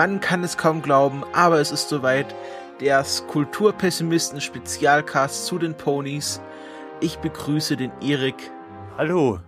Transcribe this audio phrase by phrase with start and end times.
[0.00, 2.34] Man kann es kaum glauben, aber es ist soweit.
[2.80, 6.40] Der Kulturpessimisten-Spezialcast zu den Ponys.
[7.02, 8.50] Ich begrüße den Erik.
[8.96, 9.40] Hallo.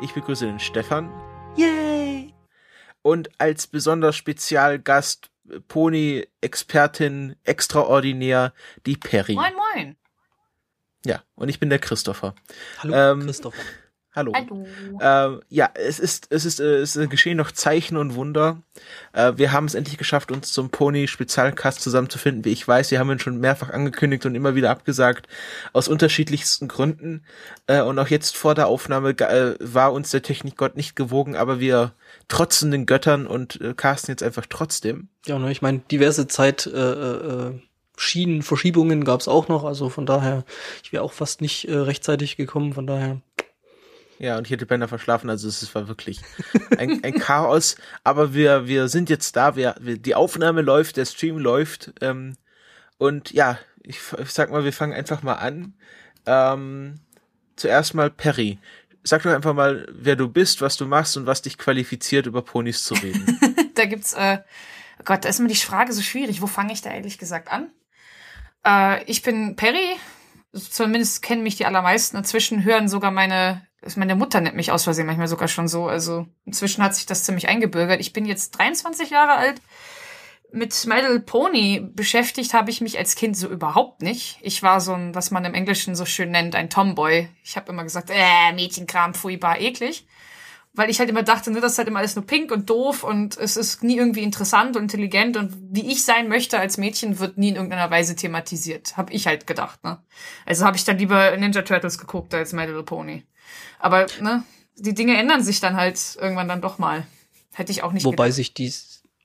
[0.00, 1.10] Ich begrüße den Stefan.
[1.56, 2.34] Yay!
[3.02, 5.28] Und als besonders Spezialgast
[5.66, 8.52] Pony-Expertin extraordinär
[8.86, 9.34] die Perry.
[9.34, 9.96] Moin, moin.
[11.04, 12.36] Ja, und ich bin der Christopher.
[12.78, 13.60] Hallo, Ähm, Christopher.
[14.16, 14.32] Hallo.
[14.34, 14.66] Hallo.
[14.98, 18.62] Ähm, ja, es ist, es ist, äh, es geschehen noch Zeichen und Wunder.
[19.12, 22.46] Äh, wir haben es endlich geschafft, uns zum Pony-Spezialcast zusammenzufinden.
[22.46, 25.28] Wie ich weiß, wir haben ihn schon mehrfach angekündigt und immer wieder abgesagt,
[25.74, 27.26] aus unterschiedlichsten Gründen.
[27.66, 31.60] Äh, und auch jetzt vor der Aufnahme äh, war uns der Technikgott nicht gewogen, aber
[31.60, 31.92] wir
[32.28, 35.08] trotzen den Göttern und äh, casten jetzt einfach trotzdem.
[35.26, 37.60] Ja, ne, ich meine, diverse Zeit äh, äh,
[37.98, 40.44] Schienen, Verschiebungen gab's auch noch, also von daher,
[40.82, 43.20] ich wäre auch fast nicht äh, rechtzeitig gekommen, von daher.
[44.18, 46.20] Ja, und ich hätte beinahe verschlafen, also es war wirklich
[46.78, 47.76] ein, ein Chaos.
[48.04, 51.92] Aber wir, wir sind jetzt da, wir, wir, die Aufnahme läuft, der Stream läuft.
[52.00, 52.36] Ähm,
[52.98, 55.74] und ja, ich, ich sag mal, wir fangen einfach mal an.
[56.24, 57.00] Ähm,
[57.56, 58.58] zuerst mal Perry.
[59.02, 62.42] Sag doch einfach mal, wer du bist, was du machst und was dich qualifiziert, über
[62.42, 63.38] Ponys zu reden.
[63.74, 64.38] da gibt's, äh,
[65.04, 66.42] Gott, da ist mir die Frage so schwierig.
[66.42, 67.70] Wo fange ich da ehrlich gesagt an?
[68.64, 69.96] Äh, ich bin Perry.
[70.52, 72.16] Zumindest kennen mich die allermeisten.
[72.16, 75.86] Inzwischen hören sogar meine, meine Mutter nennt mich aus Versehen manchmal sogar schon so.
[75.86, 78.00] Also inzwischen hat sich das ziemlich eingebürgert.
[78.00, 79.60] Ich bin jetzt 23 Jahre alt.
[80.52, 84.38] Mit My Little Pony beschäftigt habe ich mich als Kind so überhaupt nicht.
[84.42, 87.28] Ich war so ein, was man im Englischen so schön nennt, ein Tomboy.
[87.44, 90.06] Ich habe immer gesagt, äh, Mädchenkram, furchtbar, eklig
[90.76, 93.02] weil ich halt immer dachte, ne, das ist halt immer alles nur pink und doof
[93.02, 97.18] und es ist nie irgendwie interessant und intelligent und wie ich sein möchte als Mädchen
[97.18, 99.98] wird nie in irgendeiner Weise thematisiert, Hab ich halt gedacht, ne?
[100.44, 103.24] Also habe ich dann lieber Ninja Turtles geguckt als My Little Pony.
[103.78, 104.42] Aber ne,
[104.76, 107.06] die Dinge ändern sich dann halt irgendwann dann doch mal.
[107.54, 108.36] Hätte ich auch nicht Wobei gedacht.
[108.36, 108.72] sich die,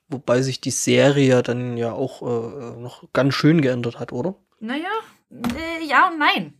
[0.07, 4.35] wobei sich die Serie dann ja auch äh, noch ganz schön geändert hat, oder?
[4.59, 4.89] Naja,
[5.31, 6.53] äh, ja und nein.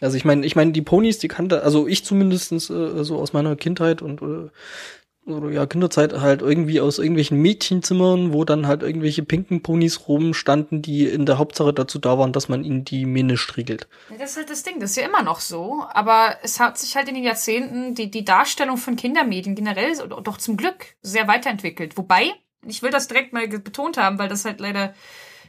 [0.00, 3.32] Also ich meine, ich meine, die Ponys, die kannte, also ich zumindestens äh, so aus
[3.32, 4.50] meiner Kindheit und äh,
[5.26, 10.82] oder ja, Kinderzeit halt irgendwie aus irgendwelchen Mädchenzimmern, wo dann halt irgendwelche pinken Ponys rumstanden,
[10.82, 13.88] die in der Hauptsache dazu da waren, dass man ihnen die Mähne striegelt.
[14.18, 15.84] Das ist halt das Ding, das ist ja immer noch so.
[15.92, 20.38] Aber es hat sich halt in den Jahrzehnten die, die Darstellung von Kindermedien generell doch
[20.38, 21.96] zum Glück sehr weiterentwickelt.
[21.96, 22.32] Wobei,
[22.64, 24.94] ich will das direkt mal betont haben, weil das halt leider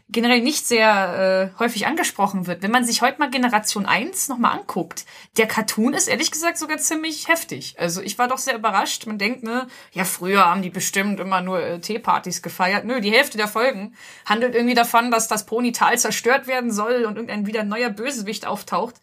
[0.09, 2.61] generell nicht sehr äh, häufig angesprochen wird.
[2.61, 6.77] Wenn man sich heute mal Generation 1 nochmal anguckt, der Cartoon ist ehrlich gesagt sogar
[6.77, 7.75] ziemlich heftig.
[7.77, 9.05] Also ich war doch sehr überrascht.
[9.05, 12.85] Man denkt, ne, ja, früher haben die bestimmt immer nur äh, Teepartys gefeiert.
[12.85, 17.15] Nö, die Hälfte der Folgen handelt irgendwie davon, dass das Ponytal zerstört werden soll und
[17.15, 18.95] irgendein wieder neuer Bösewicht auftaucht.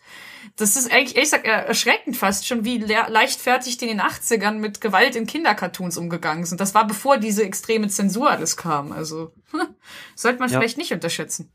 [0.57, 4.53] Das ist eigentlich, ehrlich gesagt, erschreckend fast schon, wie le leichtfertig die in den 80ern
[4.53, 6.61] mit Gewalt in Kindercartoons umgegangen sind.
[6.61, 8.93] Das war bevor diese extreme Zensur alles kam.
[8.93, 9.33] Also
[10.15, 10.61] sollte man Ja.
[10.61, 11.51] vielleicht nicht unterschätzen.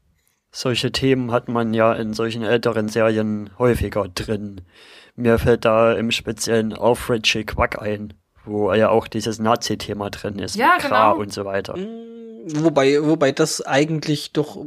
[0.51, 4.61] Solche Themen hat man ja in solchen älteren Serien häufiger drin.
[5.15, 8.13] Mir fällt da im Speziellen auf Richie Quack ein,
[8.45, 10.55] wo ja auch dieses Nazi-Thema drin ist.
[10.55, 11.21] Ja, mit Kra genau.
[11.21, 11.75] und so weiter.
[12.47, 14.57] Wobei, wobei das eigentlich doch,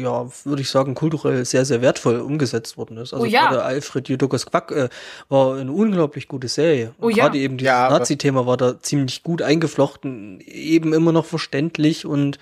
[0.00, 3.12] ja, würde ich sagen, kulturell sehr, sehr wertvoll umgesetzt worden ist.
[3.12, 3.48] Also Oh ja.
[3.48, 4.88] gerade Alfred Judokas Quack äh,
[5.28, 6.94] war eine unglaublich gute Serie.
[7.00, 7.24] Oh Und ja.
[7.24, 12.38] Gerade eben dieses Ja, Nazi-Thema war da ziemlich gut eingeflochten, eben immer noch verständlich und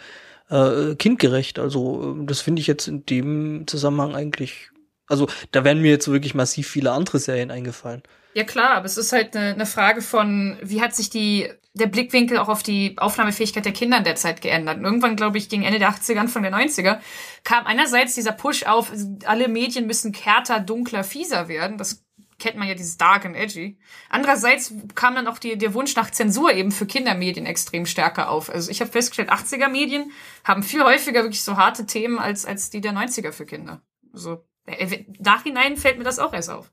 [0.50, 1.58] äh, kindgerecht.
[1.58, 4.70] Also äh, das finde ich jetzt in dem Zusammenhang eigentlich,
[5.08, 8.02] also da wären mir jetzt wirklich massiv viele andere Serien eingefallen.
[8.36, 11.86] Ja klar, aber es ist halt eine, eine Frage von, wie hat sich die, der
[11.86, 14.76] Blickwinkel auch auf die Aufnahmefähigkeit der Kinder in der Zeit geändert.
[14.76, 17.00] Und irgendwann, glaube ich, gegen Ende der 80er, Anfang der 90er,
[17.44, 18.92] kam einerseits dieser Push auf,
[19.24, 21.78] alle Medien müssen härter, dunkler, fieser werden.
[21.78, 22.04] Das
[22.38, 23.78] kennt man ja, dieses Dark and Edgy.
[24.10, 28.50] Andererseits kam dann auch die, der Wunsch nach Zensur eben für Kindermedien extrem stärker auf.
[28.50, 30.12] Also ich habe festgestellt, 80er Medien
[30.44, 33.80] haben viel häufiger wirklich so harte Themen als, als die der 90er für Kinder.
[34.12, 36.70] Also, äh, nachhinein fällt mir das auch erst auf.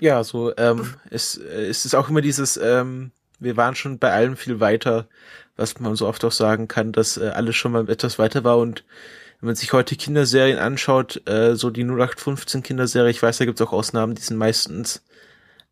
[0.00, 4.12] Ja, so, ähm, es, äh, es ist auch immer dieses, ähm, wir waren schon bei
[4.12, 5.08] allem viel weiter,
[5.56, 8.58] was man so oft auch sagen kann, dass äh, alles schon mal etwas weiter war
[8.58, 8.84] und
[9.40, 13.60] wenn man sich heute Kinderserien anschaut, äh, so die 0815 Kinderserie, ich weiß, da gibt's
[13.60, 15.02] auch Ausnahmen, die sind meistens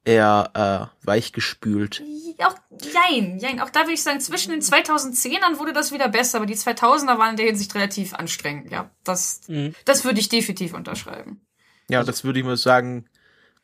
[0.05, 2.03] eher äh, weichgespült.
[2.39, 3.61] Auch, jein, jein.
[3.61, 7.19] Auch da würde ich sagen, zwischen den 2010ern wurde das wieder besser, aber die 2000er
[7.19, 8.71] waren in der Hinsicht relativ anstrengend.
[8.71, 9.75] Ja, das, Mhm.
[9.85, 11.41] das würde ich definitiv unterschreiben.
[11.89, 13.07] Ja, das würde ich mal sagen,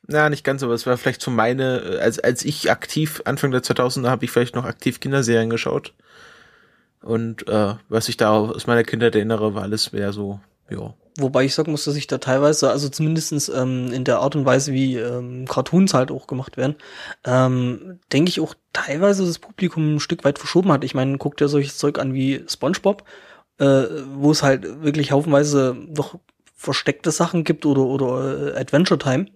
[0.09, 3.51] na, nicht ganz, aber es war vielleicht so meine, äh, als, als ich aktiv, Anfang
[3.51, 5.95] der 2000er habe ich vielleicht noch aktiv Kinderserien geschaut.
[7.03, 10.41] Und äh, was ich da aus meiner Kindheit erinnere, war alles mehr so
[10.71, 10.95] Ja.
[11.21, 14.47] Wobei ich sagen muss, dass ich da teilweise, also zumindestens ähm, in der Art und
[14.47, 16.77] Weise, wie ähm, Cartoons halt auch gemacht werden,
[17.25, 20.85] ähm, denke ich auch teilweise das Publikum ein Stück weit verschoben hat.
[20.85, 23.03] Ich meine, guckt ja solches Zeug an wie SpongeBob,
[23.59, 23.85] äh,
[24.15, 26.19] wo es halt wirklich haufenweise doch
[26.55, 29.27] versteckte Sachen gibt oder, oder äh, Adventure Time.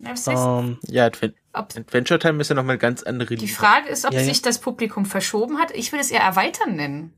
[0.00, 3.46] Ja, das heißt, Ähm, Ja, Advent ob, Adventure Time ist ja nochmal ganz andere die
[3.46, 3.56] Liga.
[3.58, 4.24] Frage ist, ob Ja, ja.
[4.26, 5.72] sich das Publikum verschoben hat.
[5.74, 7.12] Ich würde es eher erweitern nennen.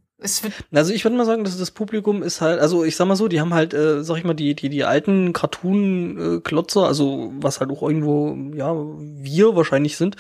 [0.71, 3.27] Also ich würde mal sagen, dass das Publikum ist halt, also ich sag mal so,
[3.27, 7.71] die haben halt, äh, sag ich mal, die die die alten Cartoon-Klotzer, also was halt
[7.71, 10.17] auch irgendwo, ja, wir wahrscheinlich sind.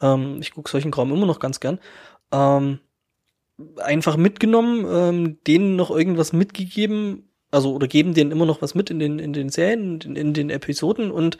[0.00, 1.80] Ähm, ich gucke solchen Kram immer noch ganz gern.
[2.32, 2.78] Ähm,
[3.78, 8.88] einfach mitgenommen, ähm, denen noch irgendwas mitgegeben, also oder geben denen immer noch was mit
[8.90, 11.38] in den in den Serien, in, in den Episoden und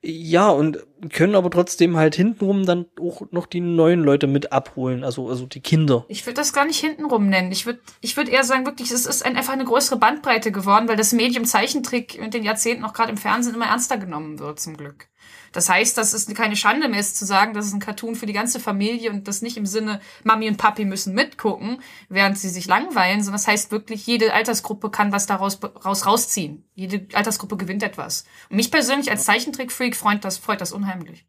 [0.00, 0.78] ja, und
[1.10, 5.46] können aber trotzdem halt hintenrum dann auch noch die neuen Leute mit abholen, also also
[5.46, 6.04] die Kinder.
[6.08, 7.50] Ich würde das gar nicht hintenrum nennen.
[7.50, 10.86] Ich würde ich würd eher sagen, wirklich, es ist ein, einfach eine größere Bandbreite geworden,
[10.86, 14.60] weil das Medium Zeichentrick mit den Jahrzehnten auch gerade im Fernsehen immer ernster genommen wird,
[14.60, 15.08] zum Glück.
[15.52, 18.26] Das heißt, dass es keine Schande mehr ist zu sagen, das ist ein Cartoon für
[18.26, 22.48] die ganze Familie und das nicht im Sinne, Mami und Papi müssen mitgucken, während sie
[22.48, 26.64] sich langweilen, sondern das heißt wirklich, jede Altersgruppe kann was daraus raus, rausziehen.
[26.74, 28.24] Jede Altersgruppe gewinnt etwas.
[28.50, 31.26] Und mich persönlich als Zeichentrick-Freak freut das, freut das unheimlich.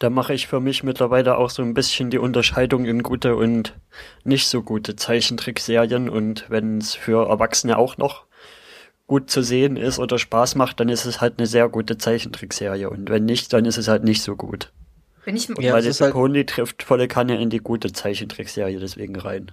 [0.00, 3.74] Da mache ich für mich mittlerweile auch so ein bisschen die Unterscheidung in gute und
[4.24, 6.08] nicht so gute Zeichentrickserien.
[6.08, 8.26] Und wenn es für Erwachsene auch noch
[9.06, 12.88] gut zu sehen ist oder Spaß macht, dann ist es halt eine sehr gute Zeichentrickserie.
[12.88, 14.72] Und wenn nicht, dann ist es halt nicht so gut.
[15.24, 19.52] Wenn ich, Ja, Weil halt- Pony trifft volle Kanne in die gute Zeichentrickserie deswegen rein.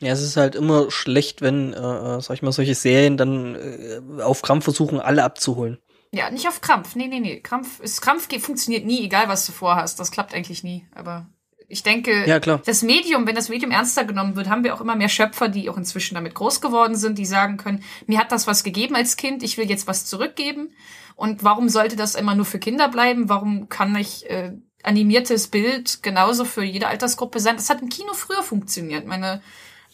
[0.00, 3.54] Ja, es ist halt immer schlecht, wenn, äh, äh, sag ich mal, solche Serien dann
[3.54, 5.78] äh, auf Krampf versuchen, alle abzuholen.
[6.12, 6.94] Ja, nicht auf Krampf.
[6.94, 7.40] Nee, nee, nee.
[7.40, 9.98] Krampf, ist, Krampf geht, funktioniert nie, egal was du vorhast.
[9.98, 10.84] Das klappt eigentlich nie.
[10.94, 11.26] Aber
[11.74, 14.94] ich denke, Ja, das Medium, wenn das Medium ernster genommen wird, haben wir auch immer
[14.94, 18.46] mehr Schöpfer, die auch inzwischen damit groß geworden sind, die sagen können, mir hat das
[18.46, 20.70] was gegeben als Kind, ich will jetzt was zurückgeben.
[21.16, 23.28] Und warum sollte das immer nur für Kinder bleiben?
[23.28, 24.52] Warum kann nicht äh,
[24.84, 27.56] animiertes Bild genauso für jede Altersgruppe sein?
[27.56, 29.06] Das hat im Kino früher funktioniert.
[29.06, 29.42] Meine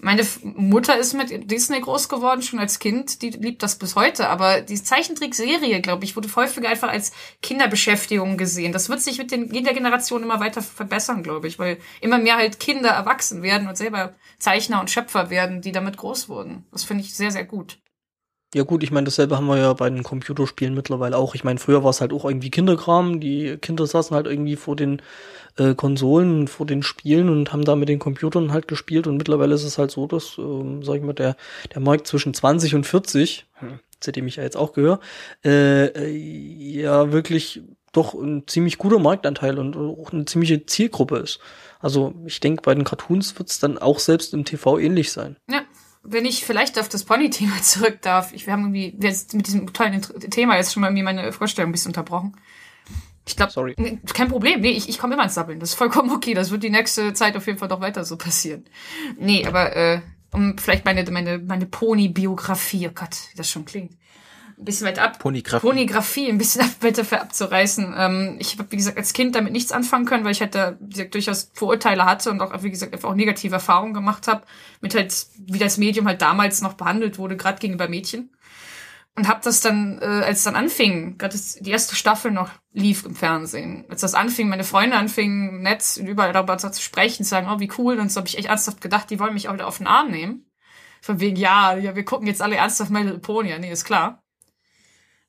[0.03, 4.29] meine Mutter ist mit Disney groß geworden, schon als Kind, die liebt das bis heute.
[4.29, 7.13] Aber die Zeichentrickserie, glaube ich, wurde häufiger einfach als
[7.43, 8.73] Kinderbeschäftigung gesehen.
[8.73, 12.37] Das wird sich mit den, jeder Generation immer weiter verbessern, glaube ich, weil immer mehr
[12.37, 16.67] halt Kinder erwachsen werden und selber Zeichner und Schöpfer werden, die damit groß wurden.
[16.73, 17.79] Das finde ich sehr, sehr gut.
[18.53, 21.37] Ja gut, ich meine, dasselbe haben wir ja bei den Computerspielen mittlerweile auch.
[21.37, 23.21] Ich meine, früher war es halt auch irgendwie Kinderkram.
[23.21, 25.03] Die Kinder saßen halt irgendwie vor den
[25.61, 29.07] äh, Konsolen, vor den Spielen und haben da mit den Computern halt gespielt.
[29.07, 31.37] Und mittlerweile ist es halt so, dass, ähm, sag ich mal, der,
[31.75, 35.01] der Markt zwischen 20 und 40, hm, zu dem ich ja jetzt auch gehöre,
[35.45, 37.63] äh, äh, ja wirklich
[37.93, 41.41] doch ein ziemlich guter Marktanteil und auch eine ziemliche Zielgruppe ist.
[41.81, 45.37] Also ich denke, bei den Cartoons wird es dann auch selbst im TV ähnlich sein.
[45.51, 45.63] Ja.
[46.03, 49.71] Wenn ich vielleicht auf das Pony-Thema zurück darf, ich, wir haben irgendwie jetzt mit diesem
[49.75, 52.35] tollen Thema jetzt schon mal irgendwie meine Vorstellung ein bisschen unterbrochen.
[53.27, 53.75] Ich glaube, Sorry.
[53.77, 54.61] Nee, kein Problem.
[54.61, 55.61] Nee, ich, ich komme immer ins Sabbeln.
[55.61, 56.35] Das ist vollkommen okay.
[56.35, 58.65] Das wird die nächste Zeit auf jeden Fall noch weiter so passieren.
[59.19, 60.01] Nee, aber äh,
[60.33, 63.93] um vielleicht meine, meine, meine Pony-Biografie, oh Gott, wie das schon klingt.
[64.59, 65.19] Ein bisschen weit ab.
[65.19, 65.67] Ponygraphie.
[65.67, 67.95] Ponygraphie ein bisschen weiter für abzureißen.
[67.97, 70.77] Ähm, ich habe, wie gesagt, als Kind damit nichts anfangen können, weil ich halt da,
[70.81, 74.43] wie gesagt, durchaus Vorurteile hatte und auch, wie gesagt, einfach auch negative Erfahrungen gemacht habe,
[74.81, 78.31] mit halt, wie das Medium halt damals noch behandelt wurde, gerade gegenüber Mädchen.
[79.17, 83.05] Und hab das dann, äh, als es dann anfing, gerade die erste Staffel noch lief
[83.05, 87.25] im Fernsehen, als das anfing, meine Freunde anfingen im Netz und überall darüber zu sprechen,
[87.25, 89.49] zu sagen, oh, wie cool, und so habe ich echt ernsthaft gedacht, die wollen mich
[89.49, 90.47] auch wieder auf den Arm nehmen.
[91.03, 93.85] Von wegen, ja, ja, wir gucken jetzt alle ernsthaft My Little Pony, ja, nee, ist
[93.85, 94.23] klar.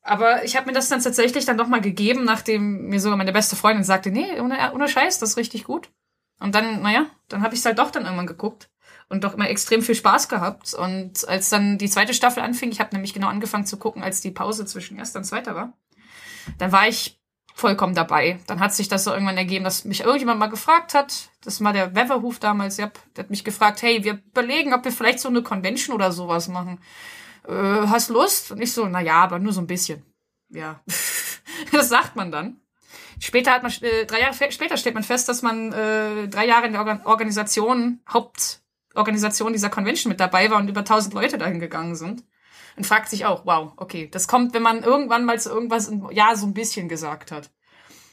[0.03, 3.33] Aber ich habe mir das dann tatsächlich dann doch mal gegeben, nachdem mir sogar meine
[3.33, 5.89] beste Freundin sagte, nee, ohne, ohne Scheiß, das ist richtig gut.
[6.39, 8.69] Und dann, naja, dann habe ich es halt doch dann irgendwann geguckt
[9.11, 10.73] und doch immer extrem viel Spaß gehabt.
[10.73, 14.21] Und als dann die zweite Staffel anfing, ich habe nämlich genau angefangen zu gucken, als
[14.21, 15.73] die Pause zwischen erster und zweiter war,
[16.57, 17.19] dann war ich
[17.53, 18.39] vollkommen dabei.
[18.47, 21.73] Dann hat sich das so irgendwann ergeben, dass mich irgendjemand mal gefragt hat, das war
[21.73, 25.27] der Weatherhoof damals, ja, der hat mich gefragt, hey, wir überlegen, ob wir vielleicht so
[25.27, 26.79] eine Convention oder sowas machen.
[27.47, 28.51] Äh, hast Lust?
[28.51, 30.05] Und ich so, na ja, aber nur so ein bisschen.
[30.49, 30.81] Ja,
[31.71, 32.61] das sagt man dann.
[33.19, 36.65] Später hat man, äh, drei Jahre später stellt man fest, dass man äh, drei Jahre
[36.65, 37.99] in der Organ Organisation,
[38.91, 42.23] Hauptorganisation dieser Convention mit dabei war und über tausend Leute dahin gegangen sind.
[42.77, 46.37] Und fragt sich auch, wow, okay, das kommt, wenn man irgendwann mal zu irgendwas Jahr
[46.37, 47.51] so ein bisschen gesagt hat.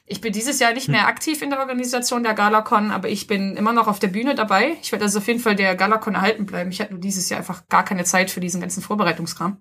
[0.04, 3.56] Ich bin dieses Jahr nicht mehr aktiv in der Organisation der Galacon, aber ich bin
[3.56, 4.76] immer noch auf der Bühne dabei.
[4.82, 6.70] Ich werde also auf jeden Fall der Galacon erhalten bleiben.
[6.70, 9.58] Ich hatte nur dieses Jahr einfach gar keine Zeit für diesen ganzen Vorbereitungskram.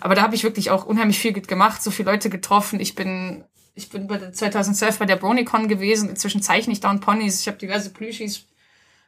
[0.00, 2.80] Aber da habe ich wirklich auch unheimlich viel gemacht, so viele Leute getroffen.
[2.80, 3.44] Ich bin
[3.74, 6.08] ich bin bei der 2012 bei der BronyCon gewesen.
[6.08, 7.40] Inzwischen zeichne ich Down Ponys.
[7.40, 8.46] Ich habe diverse Plüschis,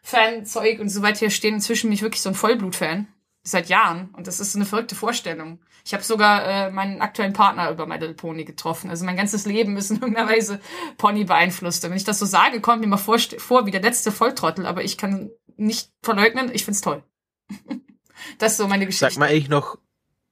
[0.07, 1.55] Fanzeug und so weiter hier stehen.
[1.55, 3.09] Inzwischen bin ich wirklich so ein Vollblut-Fan.
[3.43, 4.11] Seit Jahren.
[4.17, 5.61] Und das ist eine verrückte Vorstellung.
[5.85, 8.91] Ich habe sogar äh, meinen aktuellen Partner über My Little Pony getroffen.
[8.91, 10.61] Also mein ganzes Leben ist in irgendeiner Weise
[10.97, 11.85] Pony beeinflusst.
[11.85, 14.67] Und wenn ich das so sage, kommt mir mal vor, vor wie der letzte Volltrottel.
[14.67, 17.03] Aber ich kann nicht verleugnen, ich find's toll.
[18.39, 19.13] das ist so meine Geschichte.
[19.13, 19.79] Sag mal eigentlich noch,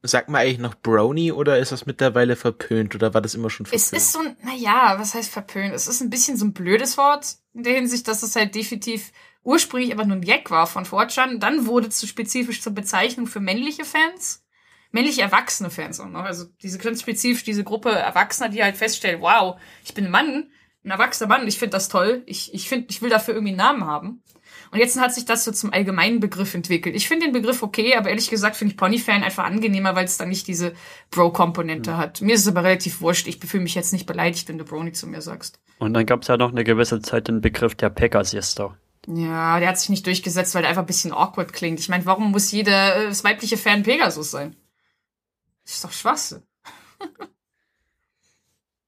[0.07, 3.65] Sagt man eigentlich noch Brony oder ist das mittlerweile verpönt oder war das immer schon
[3.65, 3.83] verpönt?
[3.83, 5.73] Es ist so ein, naja, was heißt verpönt?
[5.73, 9.13] Es ist ein bisschen so ein blödes Wort in der Hinsicht, dass es halt definitiv
[9.45, 11.39] ursprünglich aber nur ein Gag war von Fortran.
[11.39, 14.45] Dann wurde es zu spezifisch zur Bezeichnung für männliche Fans.
[14.91, 16.25] Männliche erwachsene Fans auch noch.
[16.25, 20.51] Also diese ganz spezifisch, diese Gruppe Erwachsener, die halt feststellen, wow, ich bin ein Mann,
[20.85, 22.23] ein erwachsener Mann, ich finde das toll.
[22.27, 24.23] Ich, ich finde, ich will dafür irgendwie einen Namen haben.
[24.71, 26.97] Und jetzt hat sich das so zum allgemeinen Begriff entwickelt.
[26.97, 30.17] Ich finde den Begriff okay, aber ehrlich gesagt finde ich Pony-Fan einfach angenehmer, weil es
[30.17, 30.73] dann nicht diese
[31.11, 31.97] Bro-Komponente mhm.
[31.97, 32.21] hat.
[32.21, 33.29] Mir ist es aber relativ wurscht.
[33.29, 35.61] Ich fühle mich jetzt nicht beleidigt, wenn du Brony zu mir sagst.
[35.79, 38.77] Und dann gab es ja noch eine gewisse Zeit den Begriff der Pegasister.
[39.07, 41.81] Ja, der hat sich nicht durchgesetzt, weil der einfach ein bisschen awkward klingt.
[41.81, 44.57] Ich meine, warum muss jeder äh, das weibliche Fan Pegasus sein?
[45.65, 46.43] Das ist doch Schwachsinn.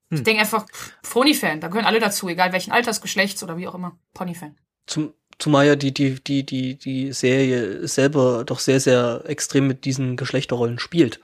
[0.09, 0.25] Ich hm.
[0.25, 0.65] denke einfach,
[1.03, 3.99] Pony-Fan, da gehören alle dazu, egal welchen Alters, Geschlechts oder wie auch immer.
[4.15, 4.57] Pony-Fan.
[4.87, 9.85] Zum, Zumal ja die, die, die, die, die Serie selber doch sehr, sehr extrem mit
[9.85, 11.21] diesen Geschlechterrollen spielt.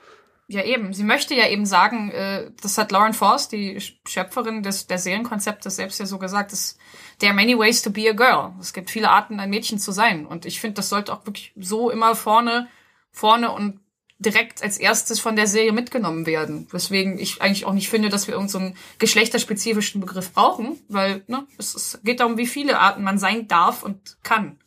[0.47, 0.93] Ja, eben.
[0.93, 5.77] Sie möchte ja eben sagen, äh, das hat Lauren Force, die Schöpferin des, der Serienkonzeptes,
[5.77, 6.77] selbst ja so gesagt, dass
[7.23, 8.53] there are many ways to be a girl.
[8.59, 10.25] Es gibt viele Arten, ein Mädchen zu sein.
[10.25, 12.67] Und ich finde, das sollte auch wirklich so immer vorne,
[13.11, 13.79] vorne und
[14.19, 16.67] direkt als erstes von der Serie mitgenommen werden.
[16.71, 21.47] Weswegen ich eigentlich auch nicht finde, dass wir irgendeinen so geschlechterspezifischen Begriff brauchen, weil ne,
[21.57, 24.59] es, es geht darum, wie viele Arten man sein darf und kann.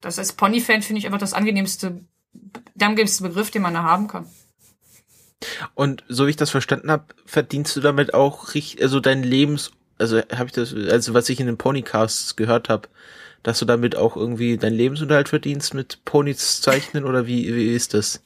[0.00, 2.04] Das heißt, Pony-Fan finde ich einfach das angenehmste,
[2.76, 4.26] der angenehmste Begriff, den man da haben kann.
[5.74, 9.72] Und so wie ich das verstanden habe, verdienst du damit auch richtig, also dein Lebens,
[10.00, 12.88] also habe ich das, also was ich in den Ponycasts gehört habe,
[13.42, 17.94] dass du damit auch irgendwie deinen Lebensunterhalt verdienst mit Ponys zeichnen oder wie, wie ist
[17.94, 18.22] das?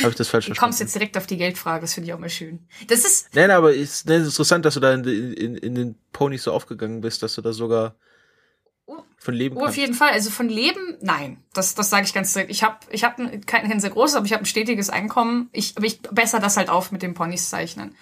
[0.00, 0.54] Habe ich das falsch verstanden?
[0.54, 2.60] Du kommst jetzt direkt auf die Geldfrage, das finde ich auch mal schön.
[2.88, 3.34] Das ist.
[3.34, 6.52] Nein, aber ist, nein, ist interessant, dass du da in, in, in den Ponys so
[6.52, 7.96] aufgegangen bist, dass du da sogar
[9.24, 10.10] von Leben oh, auf jeden Fall.
[10.10, 11.42] Also von Leben, nein.
[11.54, 12.50] Das, das sage ich ganz direkt.
[12.50, 15.48] Ich habe ich hab kein, kein sehr großes, aber ich habe ein stetiges Einkommen.
[15.52, 17.96] Ich, aber ich besser das halt auf mit dem Ponys zeichnen.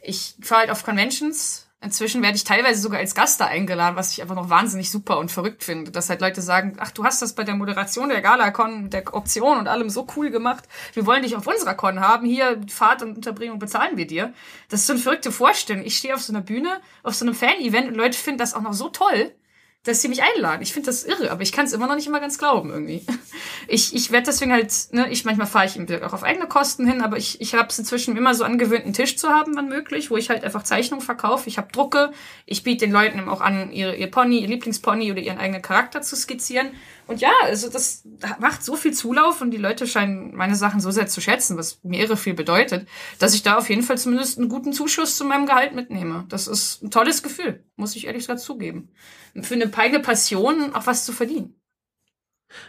[0.00, 4.10] Ich fahre halt auf Conventions, Inzwischen werde ich teilweise sogar als Gast da eingeladen, was
[4.10, 5.92] ich einfach noch wahnsinnig super und verrückt finde.
[5.92, 9.58] Dass halt Leute sagen, ach, du hast das bei der Moderation der Gala-Con, der Option
[9.58, 10.64] und allem so cool gemacht.
[10.94, 12.26] Wir wollen dich auf unserer Con haben.
[12.26, 14.32] Hier, Fahrt und Unterbringung bezahlen wir dir.
[14.68, 15.84] Das ist so eine verrückte Vorstellung.
[15.84, 18.62] Ich stehe auf so einer Bühne, auf so einem Fan-Event und Leute finden das auch
[18.62, 19.32] noch so toll
[19.88, 20.62] dass sie mich einladen.
[20.62, 23.04] Ich finde das irre, aber ich kann es immer noch nicht immer ganz glauben irgendwie.
[23.70, 27.02] Ich, ich werde deswegen halt, ne, ich manchmal fahre ich auch auf eigene Kosten hin,
[27.02, 30.10] aber ich, ich habe es inzwischen immer so angewöhnt, einen Tisch zu haben, wenn möglich,
[30.10, 31.48] wo ich halt einfach Zeichnungen verkaufe.
[31.48, 32.12] Ich habe Drucke,
[32.46, 36.00] ich biete den Leuten auch an, ihre, ihr Pony, ihr Lieblingspony oder ihren eigenen Charakter
[36.00, 36.70] zu skizzieren.
[37.08, 38.06] Und ja, also das
[38.38, 41.82] macht so viel Zulauf und die Leute scheinen meine Sachen so sehr zu schätzen, was
[41.82, 42.86] mir irre viel bedeutet,
[43.18, 46.26] dass ich da auf jeden Fall zumindest einen guten Zuschuss zu meinem Gehalt mitnehme.
[46.28, 48.90] Das ist ein tolles Gefühl, muss ich ehrlich gesagt zugeben.
[49.40, 51.54] Für eine peine Passion auch was zu verdienen.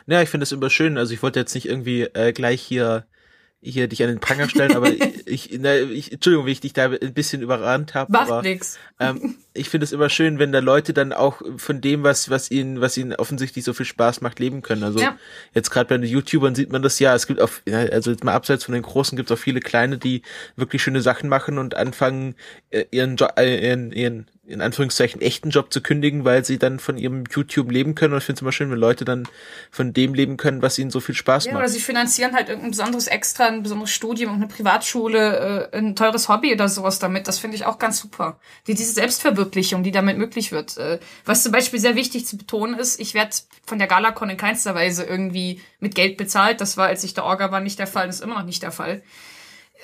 [0.07, 0.97] Ja, ich finde es immer schön.
[0.97, 3.07] Also ich wollte jetzt nicht irgendwie äh, gleich hier
[3.61, 4.89] hier dich an den Pranger stellen, aber
[5.25, 8.11] ich, na, ich, Entschuldigung, wie ich dich da ein bisschen überrannt habe.
[8.11, 8.79] Macht aber, nix.
[8.99, 12.51] Ähm, ich finde es immer schön, wenn da Leute dann auch von dem, was, was
[12.51, 14.83] ihnen, was ihnen offensichtlich so viel Spaß macht, leben können.
[14.83, 15.17] Also ja.
[15.53, 18.33] jetzt gerade bei den YouTubern sieht man das ja, es gibt auch, also jetzt mal
[18.33, 20.21] abseits von den Großen gibt es auch viele kleine, die
[20.55, 22.35] wirklich schöne Sachen machen und anfangen,
[22.69, 26.97] äh, ihren, äh, ihren, ihren in Anführungszeichen echten Job zu kündigen, weil sie dann von
[26.97, 28.13] ihrem YouTube leben können.
[28.13, 29.27] Und ich finde es immer schön, wenn Leute dann
[29.69, 31.61] von dem leben können, was ihnen so viel Spaß ja, macht.
[31.61, 36.29] Oder sie finanzieren halt irgendein besonderes Extra, ein besonderes Studium, eine Privatschule, äh, ein teures
[36.29, 37.27] Hobby oder sowas damit.
[37.27, 38.39] Das finde ich auch ganz super.
[38.65, 40.77] Die, diese Selbstverwirklichung, die damit möglich wird.
[40.77, 44.37] Äh, was zum Beispiel sehr wichtig zu betonen ist, ich werde von der Galacon in
[44.37, 46.59] keinster Weise irgendwie mit Geld bezahlt.
[46.59, 48.07] Das war, als ich der Orga war, nicht der Fall.
[48.07, 49.03] Das ist immer noch nicht der Fall.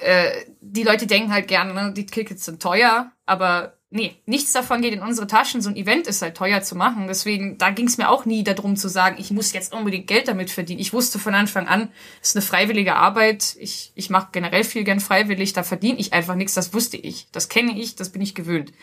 [0.01, 4.81] Äh, die Leute denken halt gerne, ne, die Tickets sind teuer, aber nee, nichts davon
[4.81, 5.61] geht in unsere Taschen.
[5.61, 7.07] So ein Event ist halt teuer zu machen.
[7.07, 10.27] Deswegen, da ging es mir auch nie darum zu sagen, ich muss jetzt unbedingt Geld
[10.27, 10.81] damit verdienen.
[10.81, 11.89] Ich wusste von Anfang an,
[12.21, 13.55] es ist eine freiwillige Arbeit.
[13.57, 15.53] Ich, ich mache generell viel gern freiwillig.
[15.53, 16.53] Da verdiene ich einfach nichts.
[16.53, 17.27] Das wusste ich.
[17.31, 17.95] Das kenne ich.
[17.95, 18.73] Das bin ich gewöhnt.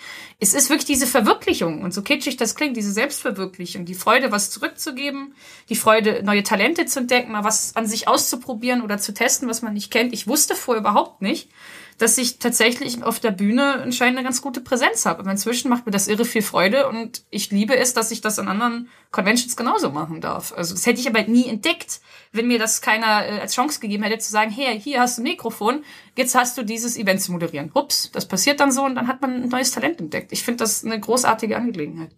[0.40, 1.82] Es ist wirklich diese Verwirklichung.
[1.82, 3.84] Und so kitschig das klingt, diese Selbstverwirklichung.
[3.84, 5.34] Die Freude, was zurückzugeben.
[5.68, 9.60] Die Freude, neue Talente zu entdecken, mal was an sich auszuprobieren oder zu testen, was
[9.60, 10.14] man nicht kennt.
[10.14, 11.50] Ich wusste vorher überhaupt nicht
[11.98, 15.20] dass ich tatsächlich auf der Bühne anscheinend eine ganz gute Präsenz habe.
[15.20, 18.38] Aber inzwischen macht mir das irre viel Freude und ich liebe es, dass ich das
[18.38, 20.52] an anderen Conventions genauso machen darf.
[20.56, 22.00] Also das hätte ich aber nie entdeckt,
[22.32, 25.22] wenn mir das keiner äh, als Chance gegeben hätte zu sagen, hey, hier hast du
[25.22, 25.84] ein Mikrofon,
[26.16, 27.70] jetzt hast du dieses Event zu moderieren.
[27.74, 30.32] Ups, das passiert dann so und dann hat man ein neues Talent entdeckt.
[30.32, 32.10] Ich finde das eine großartige Angelegenheit.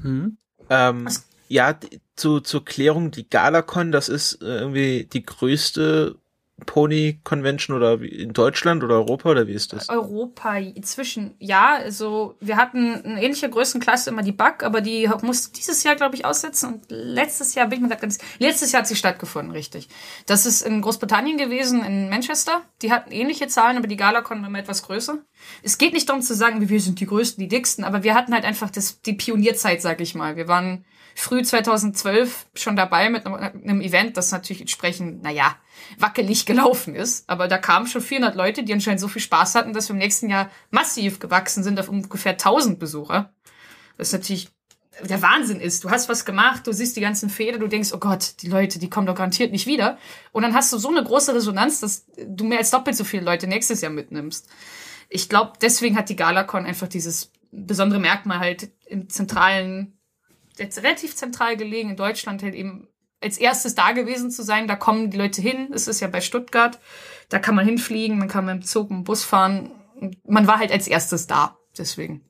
[0.00, 0.36] Hm.
[0.68, 1.08] Ähm,
[1.48, 1.78] ja,
[2.16, 6.16] zu, zur Klärung, die Galacon, das ist äh, irgendwie die größte
[6.66, 9.88] Pony Convention oder in Deutschland oder Europa oder wie ist das?
[9.88, 11.74] Europa inzwischen, ja.
[11.76, 16.14] Also wir hatten eine ähnliche Größenklasse immer die Bug, aber die musste dieses Jahr, glaube
[16.14, 16.74] ich, aussetzen.
[16.74, 18.18] Und letztes Jahr bin ich mir ganz.
[18.38, 19.88] Letztes Jahr hat sie stattgefunden, richtig.
[20.26, 22.62] Das ist in Großbritannien gewesen, in Manchester.
[22.82, 25.18] Die hatten ähnliche Zahlen, aber die Galacon war immer etwas größer.
[25.62, 28.32] Es geht nicht darum zu sagen, wir sind die größten, die dicksten, aber wir hatten
[28.32, 30.36] halt einfach das, die Pionierzeit, sag ich mal.
[30.36, 35.56] Wir waren früh 2012 schon dabei mit einem Event, das natürlich entsprechend, naja,
[35.98, 37.28] wackelig gelaufen ist.
[37.28, 39.98] Aber da kamen schon 400 Leute, die anscheinend so viel Spaß hatten, dass wir im
[39.98, 43.32] nächsten Jahr massiv gewachsen sind auf ungefähr 1000 Besucher.
[43.96, 44.50] Was natürlich
[45.00, 45.84] der Wahnsinn ist.
[45.84, 48.78] Du hast was gemacht, du siehst die ganzen Fehler, du denkst, oh Gott, die Leute,
[48.78, 49.98] die kommen doch garantiert nicht wieder.
[50.32, 53.24] Und dann hast du so eine große Resonanz, dass du mehr als doppelt so viele
[53.24, 54.48] Leute nächstes Jahr mitnimmst.
[55.08, 59.98] Ich glaube, deswegen hat die Galacon einfach dieses besondere Merkmal halt im zentralen
[60.58, 62.88] jetzt relativ zentral gelegen in Deutschland halt eben
[63.20, 64.66] als erstes da gewesen zu sein.
[64.66, 65.70] Da kommen die Leute hin.
[65.72, 66.78] Es ist ja bei Stuttgart.
[67.28, 69.70] Da kann man hinfliegen, man kann mit dem Zug, mit dem Bus fahren.
[70.24, 71.56] Man war halt als erstes da.
[71.78, 72.24] Deswegen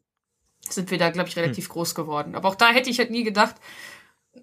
[0.68, 1.72] sind wir da, glaube ich, relativ hm.
[1.72, 2.34] groß geworden.
[2.34, 3.56] Aber auch da hätte ich halt nie gedacht,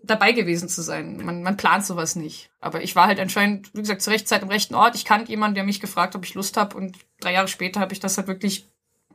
[0.04, 1.18] dabei gewesen zu sein.
[1.24, 2.52] Man, man plant sowas nicht.
[2.60, 4.96] Aber ich war halt anscheinend, wie gesagt, zur rechten Zeit am rechten Ort.
[4.96, 6.76] Ich kannte jemanden, der mich gefragt, ob ich Lust habe.
[6.76, 8.68] Und drei Jahre später habe ich das halt wirklich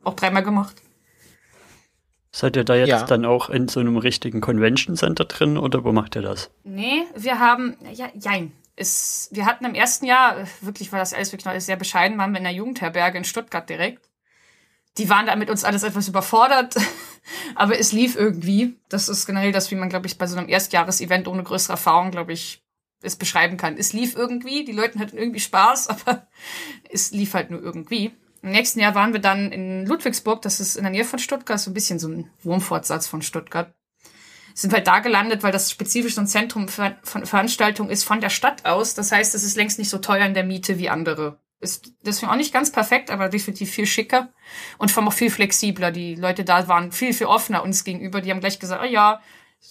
[0.02, 0.80] auch dreimal gemacht.
[2.34, 3.04] Seid ihr da jetzt ja.
[3.04, 6.50] dann auch in so einem richtigen Convention Center drin oder wo macht ihr das?
[6.64, 8.50] Nee, wir haben, ja, jein.
[8.74, 12.32] Ist, wir hatten im ersten Jahr, wirklich war das alles wirklich noch sehr bescheiden, waren
[12.32, 14.10] wir in der Jugendherberge in Stuttgart direkt.
[14.98, 16.74] Die waren da mit uns alles etwas überfordert,
[17.54, 18.80] aber es lief irgendwie.
[18.88, 22.10] Das ist generell das, wie man, glaube ich, bei so einem Erstjahresevent ohne größere Erfahrung,
[22.10, 22.64] glaube ich,
[23.00, 23.76] es beschreiben kann.
[23.78, 26.26] Es lief irgendwie, die Leute hatten irgendwie Spaß, aber
[26.90, 28.10] es lief halt nur irgendwie.
[28.44, 31.58] Im nächsten Jahr waren wir dann in Ludwigsburg, das ist in der Nähe von Stuttgart,
[31.58, 33.72] so ein bisschen so ein Wurmfortsatz von Stuttgart.
[34.52, 38.28] Sind halt da gelandet, weil das spezifisch so ein Zentrum von Veranstaltungen ist von der
[38.28, 38.92] Stadt aus.
[38.92, 41.38] Das heißt, es ist längst nicht so teuer in der Miete wie andere.
[41.60, 44.28] Ist deswegen auch nicht ganz perfekt, aber definitiv viel schicker
[44.76, 45.90] und vor allem auch viel flexibler.
[45.90, 48.20] Die Leute da waren viel, viel offener uns gegenüber.
[48.20, 49.22] Die haben gleich gesagt, oh ja,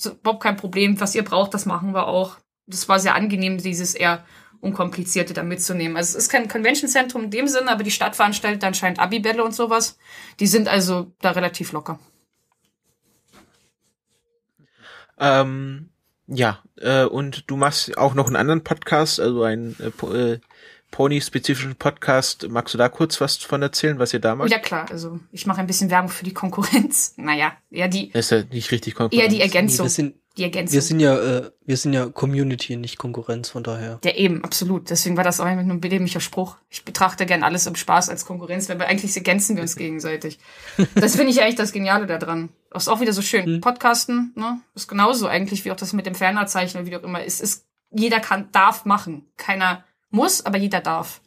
[0.04, 2.38] überhaupt kein Problem, was ihr braucht, das machen wir auch.
[2.66, 4.26] Das war sehr angenehm, dieses eher
[4.64, 5.98] unkomplizierte da mitzunehmen.
[5.98, 9.54] Also es ist kein Convention-Zentrum in dem Sinne, aber die Stadt veranstaltet anscheinend Abibälle und
[9.54, 9.98] sowas.
[10.40, 12.00] Die sind also da relativ locker.
[15.20, 15.90] Ähm,
[16.28, 20.40] ja, äh, und du machst auch noch einen anderen Podcast, also einen äh, äh,
[20.92, 22.48] Pony-spezifischen Podcast.
[22.50, 24.50] Magst du da kurz was von erzählen, was ihr da macht?
[24.50, 27.16] Ja klar, also ich mache ein bisschen Werbung für die Konkurrenz.
[27.24, 28.12] Naja, eher die.
[28.12, 29.24] Das ist ja nicht richtig Konkurrenz.
[29.24, 29.86] Eher die Ergänzung.
[29.86, 30.74] Nee, sind, die Ergänzung.
[30.74, 34.00] Wir sind ja, äh, wir sind ja Community, nicht Konkurrenz, von daher.
[34.04, 34.90] Ja, eben, absolut.
[34.90, 36.58] Deswegen war das auch ein bedämlicher Spruch.
[36.70, 40.40] Ich betrachte gern alles im Spaß als Konkurrenz, weil wir eigentlich ergänzen wir uns gegenseitig.
[40.96, 42.50] Das finde ich eigentlich das Geniale daran.
[42.74, 43.58] Ist auch wieder so schön.
[43.58, 43.62] Mhm.
[43.62, 44.62] Podcasten, ne?
[44.74, 47.24] Ist genauso eigentlich wie auch das mit dem Fernerzeichen wie auch immer.
[47.24, 49.28] Es ist, jeder kann, darf machen.
[49.38, 51.22] Keiner muss, aber jeder darf.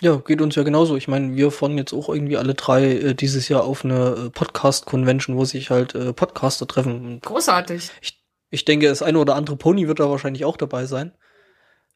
[0.00, 0.96] Ja, geht uns ja genauso.
[0.96, 4.30] Ich meine, wir fahren jetzt auch irgendwie alle drei äh, dieses Jahr auf eine äh,
[4.30, 7.20] Podcast-Convention, wo sich halt äh, Podcaster treffen.
[7.20, 7.90] Großartig.
[8.00, 8.21] Ich
[8.52, 11.12] ich denke, das eine oder andere Pony wird da wahrscheinlich auch dabei sein.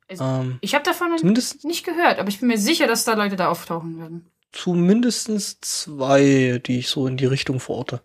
[0.09, 3.13] Also, ähm, ich habe davon zumindest nicht gehört, aber ich bin mir sicher, dass da
[3.13, 4.31] Leute da auftauchen werden.
[4.53, 8.01] Zumindest zwei, die ich so in die Richtung verorte.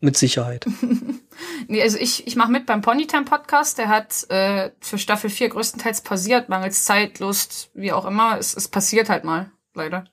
[0.00, 0.66] Mit Sicherheit.
[1.68, 3.78] nee, also ich, ich mache mit beim Ponytime Podcast.
[3.78, 8.38] Der hat äh, für Staffel 4 größtenteils pausiert, mangels Zeit, Lust, wie auch immer.
[8.38, 10.06] Es, es passiert halt mal, leider.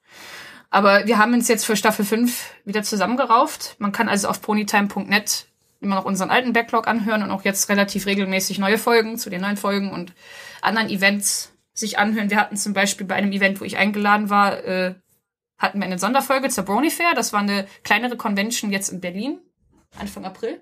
[0.70, 3.78] Aber wir haben uns jetzt für Staffel 5 wieder zusammengerauft.
[3.80, 5.48] Man kann also auf ponytime.net
[5.80, 9.42] immer noch unseren alten Backlog anhören und auch jetzt relativ regelmäßig neue Folgen zu den
[9.42, 10.14] neuen Folgen und
[10.62, 12.30] anderen Events sich anhören.
[12.30, 14.96] Wir hatten zum Beispiel bei einem Event, wo ich eingeladen war, äh,
[15.58, 17.14] hatten wir eine Sonderfolge zur Brony Fair.
[17.16, 19.40] Das war eine kleinere Convention jetzt in Berlin,
[19.98, 20.62] Anfang April.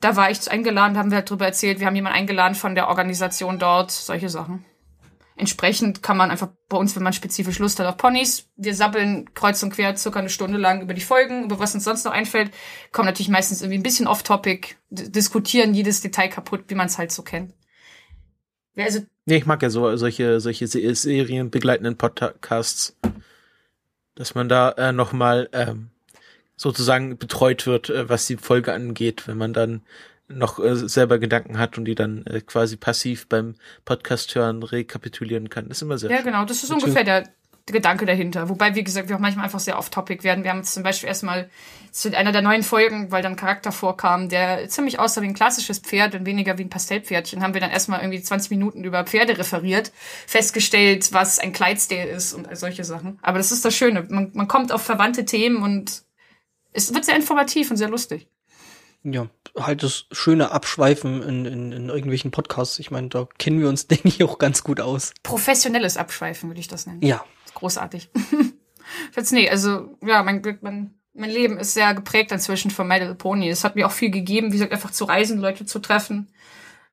[0.00, 1.80] Da war ich eingeladen, haben wir halt drüber erzählt.
[1.80, 4.64] Wir haben jemanden eingeladen von der Organisation dort, solche Sachen.
[5.38, 9.32] Entsprechend kann man einfach bei uns, wenn man spezifisch Lust hat auf Ponys, wir sabbeln
[9.34, 12.12] kreuz und quer circa eine Stunde lang über die Folgen, über was uns sonst noch
[12.12, 12.50] einfällt,
[12.90, 17.12] kommen natürlich meistens irgendwie ein bisschen off-topic, diskutieren jedes Detail kaputt, wie man es halt
[17.12, 17.54] so kennt.
[18.76, 22.96] Also, nee, ich mag ja so solche solche Serien begleitenden Podcasts,
[24.16, 25.90] dass man da äh, noch mal ähm,
[26.56, 29.82] sozusagen betreut wird, äh, was die Folge angeht, wenn man dann
[30.28, 35.48] noch äh, selber Gedanken hat und die dann äh, quasi passiv beim Podcast hören rekapitulieren
[35.48, 35.68] kann.
[35.68, 36.26] Das ist immer sehr Ja, schön.
[36.26, 36.84] genau, das ist Natürlich.
[36.84, 37.32] ungefähr der,
[37.72, 38.48] Gedanke dahinter.
[38.48, 40.44] Wobei, wie gesagt, wir auch manchmal einfach sehr off-topic werden.
[40.44, 41.48] Wir haben jetzt zum Beispiel erstmal
[41.90, 45.34] zu einer der neuen Folgen, weil dann ein Charakter vorkam, der ziemlich aussah wie ein
[45.34, 49.04] klassisches Pferd und weniger wie ein Pastellpferdchen, haben wir dann erstmal irgendwie 20 Minuten über
[49.04, 49.92] Pferde referiert,
[50.26, 53.18] festgestellt, was ein Clydesdale ist und solche Sachen.
[53.22, 54.06] Aber das ist das Schöne.
[54.08, 56.02] Man, man kommt auf verwandte Themen und
[56.72, 58.28] es wird sehr informativ und sehr lustig.
[59.04, 62.78] Ja, halt das schöne Abschweifen in, in, in irgendwelchen Podcasts.
[62.78, 65.12] Ich meine, da kennen wir uns, denke ich, auch ganz gut aus.
[65.22, 67.02] Professionelles Abschweifen würde ich das nennen.
[67.02, 67.24] Ja.
[67.54, 68.10] Großartig.
[69.16, 72.98] Jetzt nee, also ja, mein Glück, mein, mein Leben ist sehr geprägt inzwischen von My
[72.98, 73.48] Little Pony.
[73.48, 76.30] Es hat mir auch viel gegeben, wie gesagt, einfach zu reisen, Leute zu treffen,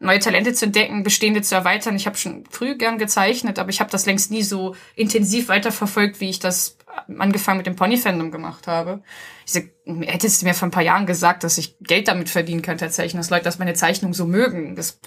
[0.06, 1.96] neue Talente zu entdecken, bestehende zu erweitern.
[1.96, 6.22] Ich habe schon früh gern gezeichnet, aber ich habe das längst nie so intensiv weiterverfolgt,
[6.22, 6.78] wie ich das
[7.18, 9.04] angefangen mit dem Pony-Fandom gemacht habe.
[9.46, 12.78] Ich hättest du mir vor ein paar Jahren gesagt, dass ich Geld damit verdienen kann,
[12.78, 15.00] tatsächlich, dass Leute das meine Zeichnung so mögen, das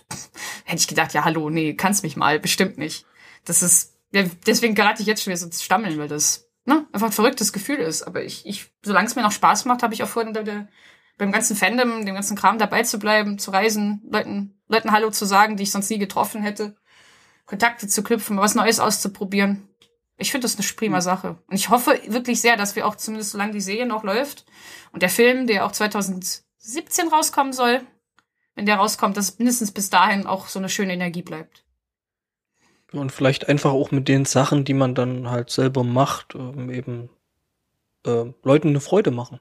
[0.64, 3.06] hätte ich gedacht, ja, hallo, nee, kannst mich mal, bestimmt nicht.
[3.44, 6.86] Das ist, ja, deswegen gerate ich jetzt schon wieder so zu stammeln, weil das ne,
[6.92, 8.02] einfach ein verrücktes Gefühl ist.
[8.02, 10.24] Aber ich, ich solange es mir noch Spaß macht, habe ich auch vor,
[11.18, 15.24] beim ganzen Fandom, dem ganzen Kram dabei zu bleiben, zu reisen, Leuten, Leuten Hallo zu
[15.26, 16.76] sagen, die ich sonst nie getroffen hätte,
[17.44, 19.68] Kontakte zu knüpfen, was Neues auszuprobieren.
[20.16, 21.38] Ich finde das eine prima Sache.
[21.46, 24.46] Und ich hoffe wirklich sehr, dass wir auch zumindest solange die Serie noch läuft
[24.92, 27.80] und der Film, der auch 2017 rauskommen soll,
[28.54, 31.64] wenn der rauskommt, dass mindestens bis dahin auch so eine schöne Energie bleibt.
[32.92, 37.10] Und vielleicht einfach auch mit den Sachen, die man dann halt selber macht, ähm, eben
[38.06, 39.40] äh, Leuten eine Freude machen.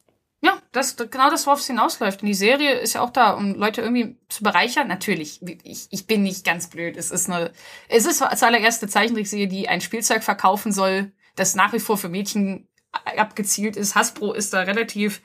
[0.77, 2.21] Das genau das, worauf es hinausläuft.
[2.21, 4.87] Und die Serie ist ja auch da, um Leute irgendwie zu bereichern.
[4.87, 6.95] Natürlich, ich, ich bin nicht ganz blöd.
[6.97, 7.51] Es ist eine,
[7.89, 12.09] es ist als allererste Zeichentrickserie, die ein Spielzeug verkaufen soll, das nach wie vor für
[12.09, 13.95] Mädchen abgezielt ist.
[13.95, 15.21] Hasbro ist da relativ,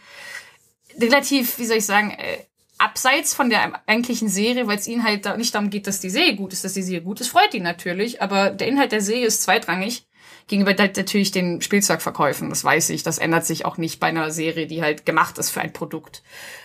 [0.99, 2.39] relativ, wie soll ich sagen, äh,
[2.79, 6.11] abseits von der eigentlichen Serie, weil es ihnen halt da nicht darum geht, dass die
[6.11, 8.23] Serie gut ist, dass die Serie gut ist, freut ihn natürlich.
[8.23, 10.07] Aber der Inhalt der Serie ist zweitrangig
[10.47, 12.49] gegenüber natürlich den Spielzeugverkäufen.
[12.49, 13.03] Das weiß ich.
[13.03, 16.23] Das ändert sich auch nicht bei einer Serie, die halt gemacht ist für ein Produkt.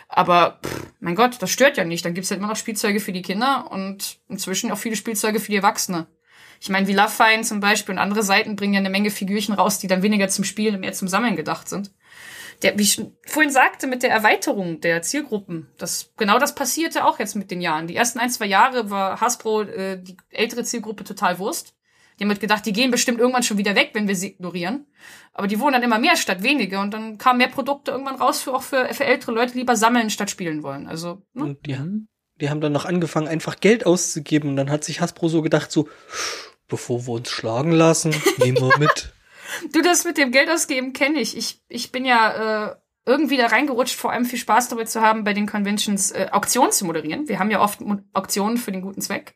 [0.07, 2.05] Aber pff, mein Gott, das stört ja nicht.
[2.05, 5.51] Dann gibt's halt immer noch Spielzeuge für die Kinder und inzwischen auch viele Spielzeuge für
[5.51, 6.07] die Erwachsene.
[6.59, 9.53] Ich meine, wie Love Fine zum Beispiel und andere Seiten bringen ja eine Menge Figürchen
[9.53, 11.91] raus, die dann weniger zum Spielen und mehr zum Sammeln gedacht sind.
[12.63, 17.19] Der, wie ich vorhin sagte, mit der Erweiterung der Zielgruppen, das genau das passierte auch
[17.19, 17.85] jetzt mit den Jahren.
[17.85, 21.75] Die ersten ein, zwei Jahre war Hasbro äh, die ältere Zielgruppe total Wurst.
[22.17, 24.87] Die haben halt gedacht, die gehen bestimmt irgendwann schon wieder weg, wenn wir sie ignorieren.
[25.33, 28.41] Aber die wurden dann immer mehr statt weniger und dann kamen mehr Produkte irgendwann raus
[28.41, 30.87] für auch für, für ältere Leute, die lieber sammeln statt spielen wollen.
[30.87, 31.43] Also, ne?
[31.43, 32.07] Und die haben,
[32.41, 35.71] die haben dann noch angefangen, einfach Geld auszugeben und dann hat sich Hasbro so gedacht,
[35.71, 35.89] so,
[36.67, 39.13] bevor wir uns schlagen lassen, nehmen wir mit.
[39.73, 41.37] du, das mit dem Geld ausgeben kenne ich.
[41.37, 42.75] Ich, ich bin ja, äh,
[43.07, 46.73] irgendwie da reingerutscht, vor allem viel Spaß dabei zu haben, bei den Conventions äh, Auktionen
[46.73, 47.29] zu moderieren.
[47.29, 47.79] Wir haben ja oft
[48.13, 49.33] Auktionen für den guten Zweck,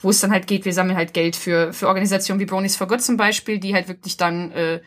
[0.00, 2.86] wo es dann halt geht, wir sammeln halt Geld für, für Organisationen wie Bronies for
[2.86, 4.80] Good zum Beispiel, die halt wirklich dann äh,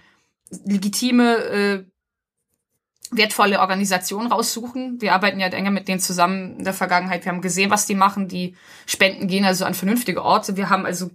[0.66, 1.86] legitime, äh,
[3.12, 5.02] wertvolle Organisationen raussuchen.
[5.02, 7.26] Wir arbeiten ja enger mit denen zusammen in der Vergangenheit.
[7.26, 8.30] Wir haben gesehen, was die machen.
[8.30, 10.56] Die Spenden gehen also an vernünftige Orte.
[10.56, 11.12] Wir haben also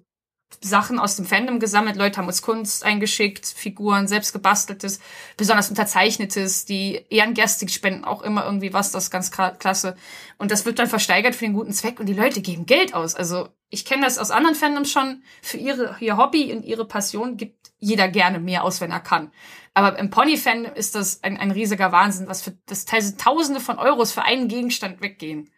[0.61, 1.96] Sachen aus dem Fandom gesammelt.
[1.96, 5.00] Leute haben uns Kunst eingeschickt, Figuren, selbst gebasteltes,
[5.37, 6.64] besonders unterzeichnetes.
[6.64, 9.96] Die Ehrengäste spenden auch immer irgendwie was, das ist ganz klasse.
[10.38, 13.14] Und das wird dann versteigert für den guten Zweck und die Leute geben Geld aus.
[13.14, 15.22] Also ich kenne das aus anderen Fandoms schon.
[15.42, 19.32] Für ihre, ihr Hobby und ihre Passion gibt jeder gerne mehr aus, wenn er kann.
[19.74, 24.12] Aber im Pony-Fandom ist das ein, ein riesiger Wahnsinn, was für das Tausende von Euros
[24.12, 25.50] für einen Gegenstand weggehen.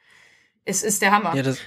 [0.65, 1.35] Es ist der Hammer.
[1.37, 1.61] Ja, das,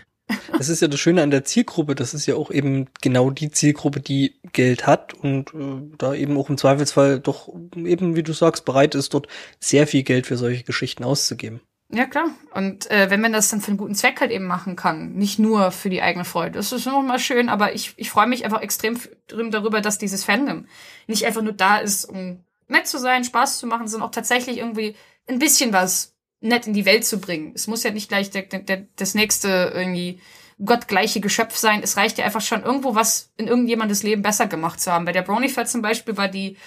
[0.58, 1.96] das ist ja das Schöne an der Zielgruppe.
[1.96, 6.38] Das ist ja auch eben genau die Zielgruppe, die Geld hat und äh, da eben
[6.38, 9.28] auch im Zweifelsfall doch eben, wie du sagst, bereit ist, dort
[9.60, 11.62] sehr viel Geld für solche Geschichten auszugeben.
[11.94, 12.30] Ja, klar.
[12.54, 15.40] Und äh, wenn man das dann für einen guten Zweck halt eben machen kann, nicht
[15.40, 18.46] nur für die eigene Freude, das ist noch mal schön, aber ich, ich freue mich
[18.46, 20.68] einfach extrem darüber, dass dieses Fandom
[21.08, 24.58] nicht einfach nur da ist, um nett zu sein, Spaß zu machen, sondern auch tatsächlich
[24.58, 24.96] irgendwie
[25.28, 27.54] ein bisschen was nett in die Welt zu bringen.
[27.56, 30.20] Es muss ja nicht gleich der, der, das nächste irgendwie
[30.64, 31.82] gottgleiche Geschöpf sein.
[31.84, 35.06] Es reicht ja einfach schon irgendwo was in irgendjemandes Leben besser gemacht zu haben.
[35.06, 36.58] Bei der Bronyfair zum Beispiel war die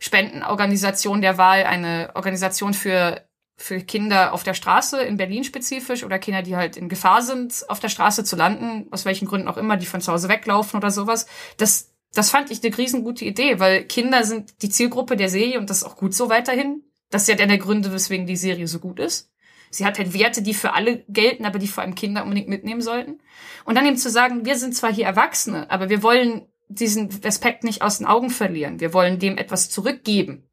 [0.00, 3.28] Spendenorganisation der Wahl eine Organisation für
[3.60, 7.64] für Kinder auf der Straße in Berlin spezifisch oder Kinder, die halt in Gefahr sind,
[7.68, 10.78] auf der Straße zu landen, aus welchen Gründen auch immer, die von zu Hause weglaufen
[10.78, 11.26] oder sowas.
[11.56, 15.68] Das, das fand ich eine riesengute Idee, weil Kinder sind die Zielgruppe der Serie und
[15.70, 16.84] das ist auch gut so weiterhin.
[17.10, 19.30] Das ist ja der Gründe, weswegen die Serie so gut ist.
[19.70, 22.80] Sie hat halt Werte, die für alle gelten, aber die vor allem Kinder unbedingt mitnehmen
[22.80, 23.20] sollten.
[23.64, 27.64] Und dann eben zu sagen, wir sind zwar hier Erwachsene, aber wir wollen diesen Aspekt
[27.64, 28.80] nicht aus den Augen verlieren.
[28.80, 30.44] Wir wollen dem etwas zurückgeben.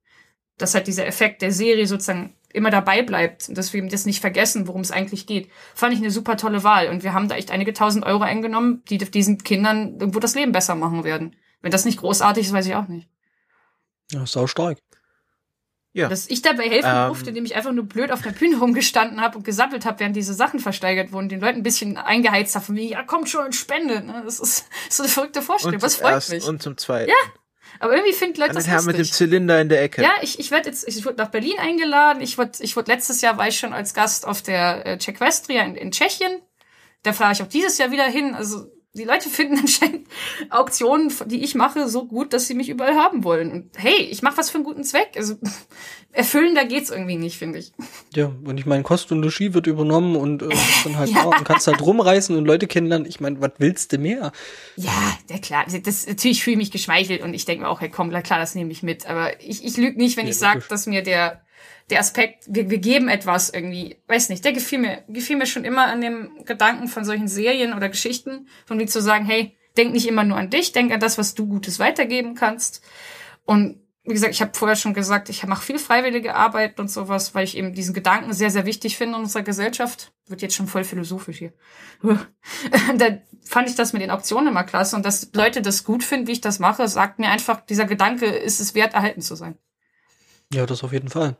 [0.57, 4.21] Dass halt dieser Effekt der Serie sozusagen immer dabei bleibt und dass wir das nicht
[4.21, 5.49] vergessen, worum es eigentlich geht.
[5.73, 6.87] Fand ich eine super tolle Wahl.
[6.87, 10.53] Und wir haben da echt einige tausend Euro eingenommen, die diesen Kindern irgendwo das Leben
[10.53, 11.35] besser machen werden.
[11.61, 13.09] Wenn das nicht großartig ist, weiß ich auch nicht.
[14.11, 14.77] Ja, sau stark.
[15.95, 16.09] Ja.
[16.09, 19.21] Dass ich dabei helfen ähm, durfte, indem ich einfach nur blöd auf der Bühne rumgestanden
[19.21, 22.65] habe und gesammelt habe, während diese Sachen versteigert wurden, den Leuten ein bisschen eingeheizt habe,
[22.65, 24.03] von mir, ja, kommt schon und spende.
[24.03, 24.21] Ne?
[24.25, 25.81] Das ist so eine verrückte Vorstellung.
[25.81, 26.43] Was freut erst mich?
[26.43, 27.09] Und zum Zweiten.
[27.09, 27.15] Ja.
[27.79, 29.15] Aber irgendwie finden Leute das den Herrn mit dem lustig.
[29.15, 30.01] Zylinder in der Ecke.
[30.01, 32.21] Ja, ich, ich werde jetzt, ich wurde nach Berlin eingeladen.
[32.21, 35.63] Ich wurde, ich wurde letztes Jahr war ich schon als Gast auf der äh, Czechwestria
[35.63, 36.41] in, in Tschechien.
[37.03, 38.35] Da fahre ich auch dieses Jahr wieder hin.
[38.35, 40.07] Also die Leute finden anscheinend
[40.49, 43.51] Auktionen, die ich mache, so gut, dass sie mich überall haben wollen.
[43.51, 45.09] Und hey, ich mache was für einen guten Zweck.
[45.15, 45.35] Also
[46.11, 47.73] erfüllender geht's irgendwie nicht, finde ich.
[48.15, 50.49] Ja, und ich meine, Kost und Logis wird übernommen und äh,
[50.83, 51.23] dann halt Ja.
[51.23, 53.07] da und kannst halt rumreißen und Leute kennenlernen.
[53.07, 54.31] Ich meine, was willst du mehr?
[54.77, 54.91] Ja,
[55.29, 55.65] ja klar.
[55.83, 58.55] Das, natürlich fühle ich mich geschmeichelt und ich denke mir auch, hey komm, klar, das
[58.55, 59.05] nehme ich mit.
[59.07, 61.41] Aber ich, ich lüge nicht, wenn Ja, ich sage, dass mir der,
[61.89, 65.65] der Aspekt, wir, wir geben etwas irgendwie, weiß nicht, der gefiel mir, gefiel mir schon
[65.65, 69.93] immer an dem Gedanken von solchen Serien oder Geschichten, von wie zu sagen, hey, denk
[69.93, 72.81] nicht immer nur an dich, denk an das, was du Gutes weitergeben kannst.
[73.43, 77.33] Und wie gesagt, ich habe vorher schon gesagt, ich mache viel freiwillige Arbeit und sowas,
[77.33, 80.13] weil ich eben diesen Gedanken sehr, sehr wichtig finde in unserer Gesellschaft.
[80.27, 81.53] Wird jetzt schon voll philosophisch hier.
[82.03, 86.27] da fand ich das mit den Auktionen immer klasse und dass Leute das gut finden,
[86.27, 89.57] wie ich das mache, sagt mir einfach, dieser Gedanke ist es wert, erhalten zu sein.
[90.53, 91.37] Ja, das auf jeden Fall.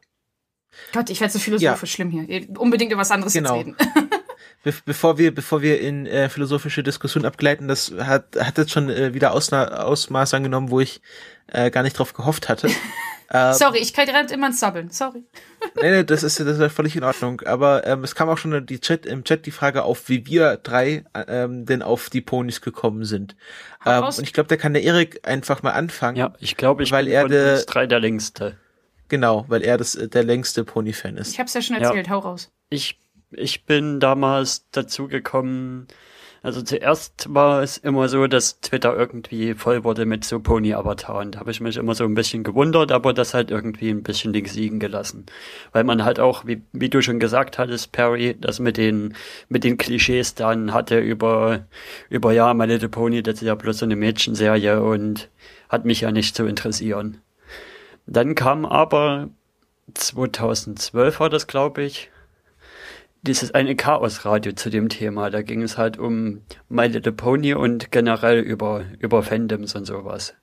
[0.93, 2.47] Gott, ich werde so philosophisch schlimm hier.
[2.57, 3.55] Unbedingt über was anderes Genau.
[3.55, 3.75] jetzt reden.
[4.63, 8.89] Be bevor wir, bevor wir in äh, philosophische Diskussion abgleiten, das hat, hat jetzt schon
[8.89, 11.01] äh, wieder Ausna Ausmaß angenommen, wo ich
[11.47, 12.69] äh, gar nicht drauf gehofft hatte.
[13.31, 14.89] ähm, Sorry, ich kann gerade immer ins Sabbeln.
[14.89, 15.23] Sorry.
[15.81, 17.41] nee, nee, das ist, das ist völlig in Ordnung.
[17.41, 20.57] Aber ähm, es kam auch schon die Chat, im Chat die Frage auf, wie wir
[20.57, 23.35] drei ähm, denn auf die Ponys gekommen sind.
[23.85, 24.17] Ähm, raus.
[24.17, 26.17] und ich glaube, da kann der Erik einfach mal anfangen.
[26.17, 28.57] Ja, ich glaube, ich Weil bin er von uns drei der längste.
[29.09, 31.33] Genau, weil er das äh, der längste Pony-Fan ist.
[31.33, 31.83] Ich hab's ja schon Ja.
[31.89, 32.09] erzählt.
[32.09, 32.51] Hau raus.
[32.69, 32.99] Ich,
[33.31, 35.87] ich bin damals dazu gekommen,
[36.45, 41.31] also zuerst war es immer so, dass Twitter irgendwie voll wurde mit so Pony-Avataren.
[41.31, 44.31] Da habe ich mich immer so ein bisschen gewundert, aber das halt irgendwie ein bisschen
[44.31, 45.25] links liegen gelassen.
[45.71, 49.15] Weil man halt auch, wie, wie du schon gesagt hattest, Perry, das mit den,
[49.49, 51.65] mit den Klischees dann hatte über,
[52.09, 55.29] über ja, My Little Pony, das ist ja bloß so eine Mädchenserie und
[55.69, 57.21] hat mich ja nicht zu interessieren.
[58.07, 59.29] Dann kam aber
[59.93, 62.11] 2012 war das, glaube ich,
[63.21, 65.29] dieses eine Chaosradio zu dem Thema.
[65.29, 70.35] Da ging es halt um My Little Pony und generell über, über Fandoms und sowas.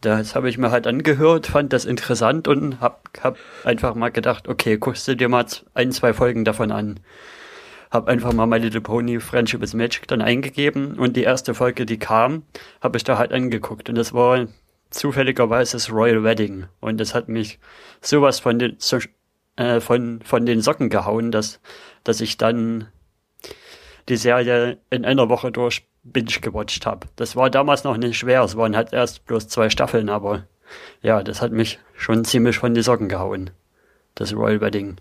[0.00, 4.46] Das habe ich mir halt angehört, fand das interessant und hab, hab einfach mal gedacht,
[4.46, 7.00] okay, guckst du dir mal ein, zwei Folgen davon an.
[7.90, 11.86] Hab einfach mal My Little Pony Friendship is Magic dann eingegeben und die erste Folge,
[11.86, 12.42] die kam,
[12.80, 14.46] habe ich da halt angeguckt und das war
[14.96, 17.58] zufälligerweise das Royal Wedding und das hat mich
[18.00, 18.78] sowas von den,
[19.56, 21.60] äh, von, von den Socken gehauen, dass,
[22.04, 22.88] dass ich dann
[24.08, 27.08] die Serie in einer Woche durch binge gewatcht habe.
[27.16, 30.46] Das war damals noch nicht schwer, es waren halt erst bloß zwei Staffeln, aber
[31.02, 33.50] ja, das hat mich schon ziemlich von den Socken gehauen.
[34.14, 34.96] Das Royal Wedding.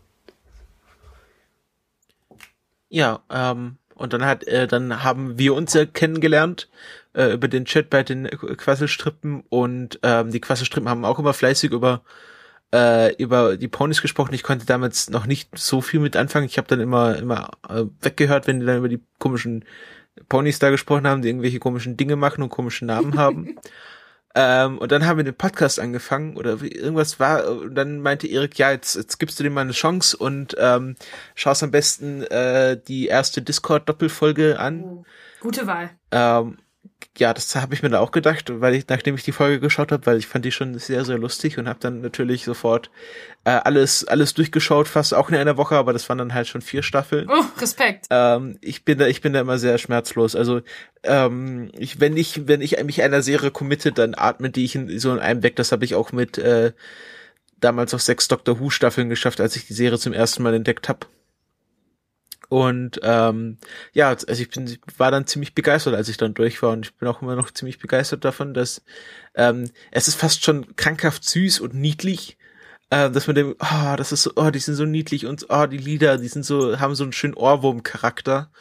[2.89, 6.69] Ja, ähm, und dann hat, äh, dann haben wir uns ja kennengelernt
[7.13, 11.71] äh, über den Chat bei den Quasselstrippen und ähm, die Quasselstrippen haben auch immer fleißig
[11.71, 12.01] über
[12.73, 14.33] äh, über die Ponys gesprochen.
[14.33, 16.45] Ich konnte damals noch nicht so viel mit anfangen.
[16.45, 19.65] Ich habe dann immer immer äh, weggehört, wenn die dann über die komischen
[20.29, 23.55] Ponys da gesprochen haben, die irgendwelche komischen Dinge machen und komischen Namen haben.
[24.37, 28.27] Ähm, und dann haben wir den Podcast angefangen oder wie, irgendwas war, und dann meinte
[28.27, 30.95] Erik, ja, jetzt, jetzt gibst du dem mal eine Chance und ähm,
[31.35, 34.83] schaust am besten äh, die erste Discord-Doppelfolge an.
[34.83, 35.05] Oh,
[35.39, 35.89] gute Wahl.
[36.11, 36.57] Ähm,
[37.17, 39.91] ja, das habe ich mir da auch gedacht, weil ich, nachdem ich die Folge geschaut
[39.91, 42.89] habe, weil ich fand die schon sehr, sehr lustig und habe dann natürlich sofort
[43.45, 46.61] äh, alles, alles durchgeschaut, fast auch in einer Woche, aber das waren dann halt schon
[46.61, 47.29] vier Staffeln.
[47.29, 48.07] Oh, Respekt.
[48.09, 50.35] Ähm, ich bin da, ich bin da immer sehr schmerzlos.
[50.35, 50.61] Also
[51.03, 54.99] ähm, ich, wenn ich, wenn ich mich einer Serie committe, dann atme die ich in,
[54.99, 55.55] so in einem weg.
[55.55, 56.73] Das habe ich auch mit äh,
[57.59, 60.89] damals auf sechs Doctor Who Staffeln geschafft, als ich die Serie zum ersten Mal entdeckt
[60.89, 61.07] habe.
[62.49, 63.57] Und ähm,
[63.93, 66.71] ja, also ich bin, war dann ziemlich begeistert, als ich dann durch war.
[66.71, 68.83] Und ich bin auch immer noch ziemlich begeistert davon, dass
[69.35, 72.37] ähm, es ist fast schon krankhaft süß und niedlich
[72.89, 75.65] äh, dass man dem, ah, das ist so, oh, die sind so niedlich und oh,
[75.65, 78.51] die Lieder, die sind so, haben so einen schönen Ohrwurm-Charakter.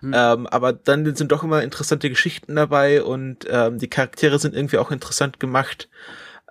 [0.00, 0.12] Hm.
[0.14, 4.78] Ähm, aber dann sind doch immer interessante Geschichten dabei und ähm, die Charaktere sind irgendwie
[4.78, 5.88] auch interessant gemacht.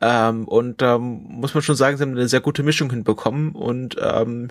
[0.02, 3.52] Ähm, und ähm, muss man schon sagen, sie haben eine sehr gute Mischung hinbekommen.
[3.54, 4.50] Und ähm,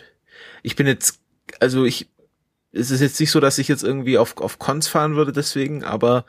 [0.62, 1.20] ich bin jetzt,
[1.60, 2.08] also ich,
[2.72, 5.84] es ist jetzt nicht so, dass ich jetzt irgendwie auf, auf Cons fahren würde deswegen,
[5.84, 6.24] aber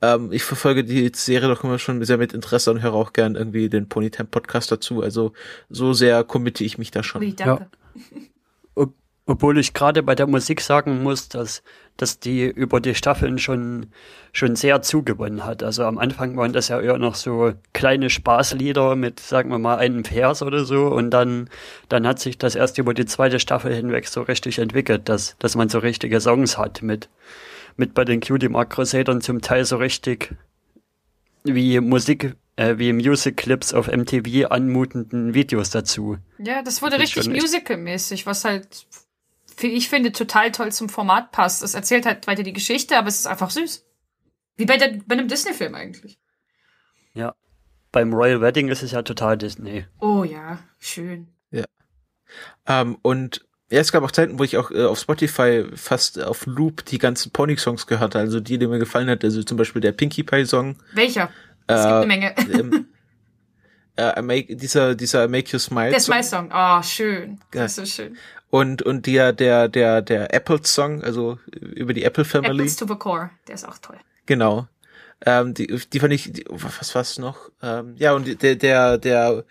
[0.00, 3.36] ähm, ich verfolge die Serie doch immer schon sehr mit Interesse und höre auch gern
[3.36, 5.02] irgendwie den Ponytime Podcast dazu.
[5.02, 5.32] Also
[5.70, 7.22] so sehr committe ich mich da schon.
[7.22, 7.66] Ui, danke.
[7.94, 8.02] Ob,
[9.26, 11.62] obwohl ich gerade bei der Musik sagen muss, dass,
[11.96, 13.86] dass die über die Staffeln schon,
[14.32, 15.62] schon sehr zugewonnen hat.
[15.62, 19.78] Also am Anfang waren das ja eher noch so kleine Spaßlieder mit, sagen wir mal,
[19.78, 20.86] einem Vers oder so.
[20.86, 21.48] Und dann,
[21.88, 25.54] dann hat sich das erst über die zweite Staffel hinweg so richtig entwickelt, dass, dass
[25.54, 27.08] man so richtige Songs hat mit,
[27.76, 30.34] mit bei den Cutie Mark Crusadern zum Teil so richtig
[31.44, 36.18] wie Musik äh, wie Music-Clips auf MTV anmutenden Videos dazu.
[36.38, 38.86] Ja, das wurde Das richtig musical-mäßig, was halt,
[39.60, 41.62] ich finde, total toll zum Format passt.
[41.62, 43.84] Es erzählt halt weiter die Geschichte, aber es ist einfach süß.
[44.56, 46.18] Wie bei, der, bei einem Disney-Film eigentlich.
[47.14, 47.34] Ja.
[47.90, 49.86] Beim Royal Wedding ist es ja total Disney.
[50.00, 51.28] Oh ja, schön.
[52.66, 56.46] Ähm, und ja, es gab auch Zeiten, wo ich auch äh, auf Spotify fast auf
[56.46, 59.80] Loop die ganzen Pony-Songs gehört habe, also die, die mir gefallen hat, also zum Beispiel
[59.80, 61.30] der Pinkie Pie-Song, Welcher?
[61.66, 62.34] Es gibt Äh, eine Menge.
[62.52, 62.86] ähm,
[63.96, 65.90] äh, make, dieser, dieser Make You Smile.
[65.90, 66.22] Der Song.
[66.22, 66.50] Smile-Song.
[66.54, 67.40] Oh, schön.
[67.54, 67.62] Ja.
[67.62, 68.16] Das ist schön.
[68.52, 72.60] Und, und der, der, der, der Apple-Song, also über die Apple Family.
[72.60, 73.30] Apples to the Core.
[73.48, 73.96] Der ist auch toll.
[74.26, 74.68] Genau.
[75.24, 77.50] Ähm, die, die fand ich, die, was war's noch?
[77.62, 79.46] Ähm, ja, und der, der, der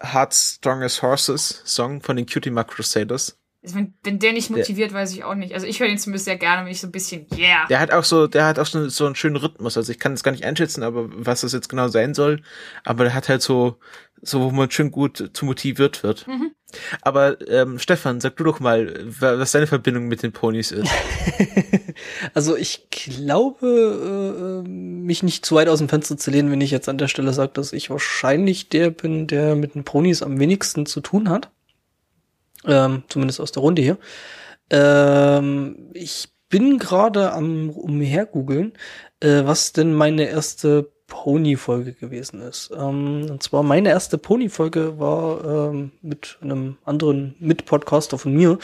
[0.00, 3.36] Heart Strongest Horses Song von den Cutie Mark Crusaders.
[3.62, 5.52] Also wenn, wenn der nicht motiviert, weiß ich auch nicht.
[5.52, 7.66] Also ich höre den zumindest sehr gerne, wenn ich so ein bisschen, yeah.
[7.66, 9.76] Der hat auch so, der hat auch so, so einen schönen Rhythmus.
[9.76, 12.40] Also ich kann es gar nicht einschätzen, aber was das jetzt genau sein soll.
[12.84, 13.78] Aber der hat halt so,
[14.22, 16.26] so, wo man schön gut zu motiviert wird.
[16.26, 16.52] Mhm.
[17.02, 20.90] Aber ähm, Stefan, sag du doch mal, wa- was deine Verbindung mit den Ponys ist.
[22.34, 26.70] Also ich glaube, äh, mich nicht zu weit aus dem Fenster zu lehnen, wenn ich
[26.70, 30.38] jetzt an der Stelle sage, dass ich wahrscheinlich der bin, der mit den Ponys am
[30.38, 31.50] wenigsten zu tun hat.
[32.66, 33.96] Ähm, zumindest aus der Runde hier.
[34.68, 38.74] Ähm, ich bin gerade am umhergoogeln,
[39.20, 42.70] äh, was denn meine erste Pony-Folge gewesen ist.
[42.76, 48.58] Ähm, und zwar meine erste Pony-Folge war ähm, mit einem anderen Mit-Podcaster von mir,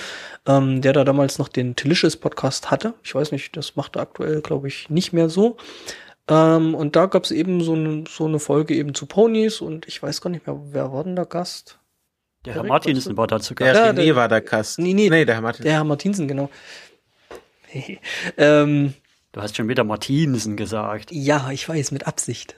[0.47, 2.95] ähm, der da damals noch den Delicious Podcast hatte.
[3.03, 5.57] Ich weiß nicht, das macht er aktuell, glaube ich, nicht mehr so.
[6.29, 9.87] Ähm, und da gab es eben so, eine so eine Folge eben zu Ponys und
[9.87, 11.79] ich weiß gar nicht mehr, wer war denn der Gast?
[12.45, 14.79] Der Herr Martinsen war dazu Der gar Ja, René der- war der Gast.
[14.79, 15.09] Nee, nee.
[15.11, 15.65] nee der Herr Martin.
[15.65, 16.51] Der Herr Martinsen, genau.
[18.37, 18.95] ähm,
[19.33, 21.11] Du hast schon wieder Martinsen gesagt.
[21.11, 22.55] Ja, ich weiß, mit Absicht.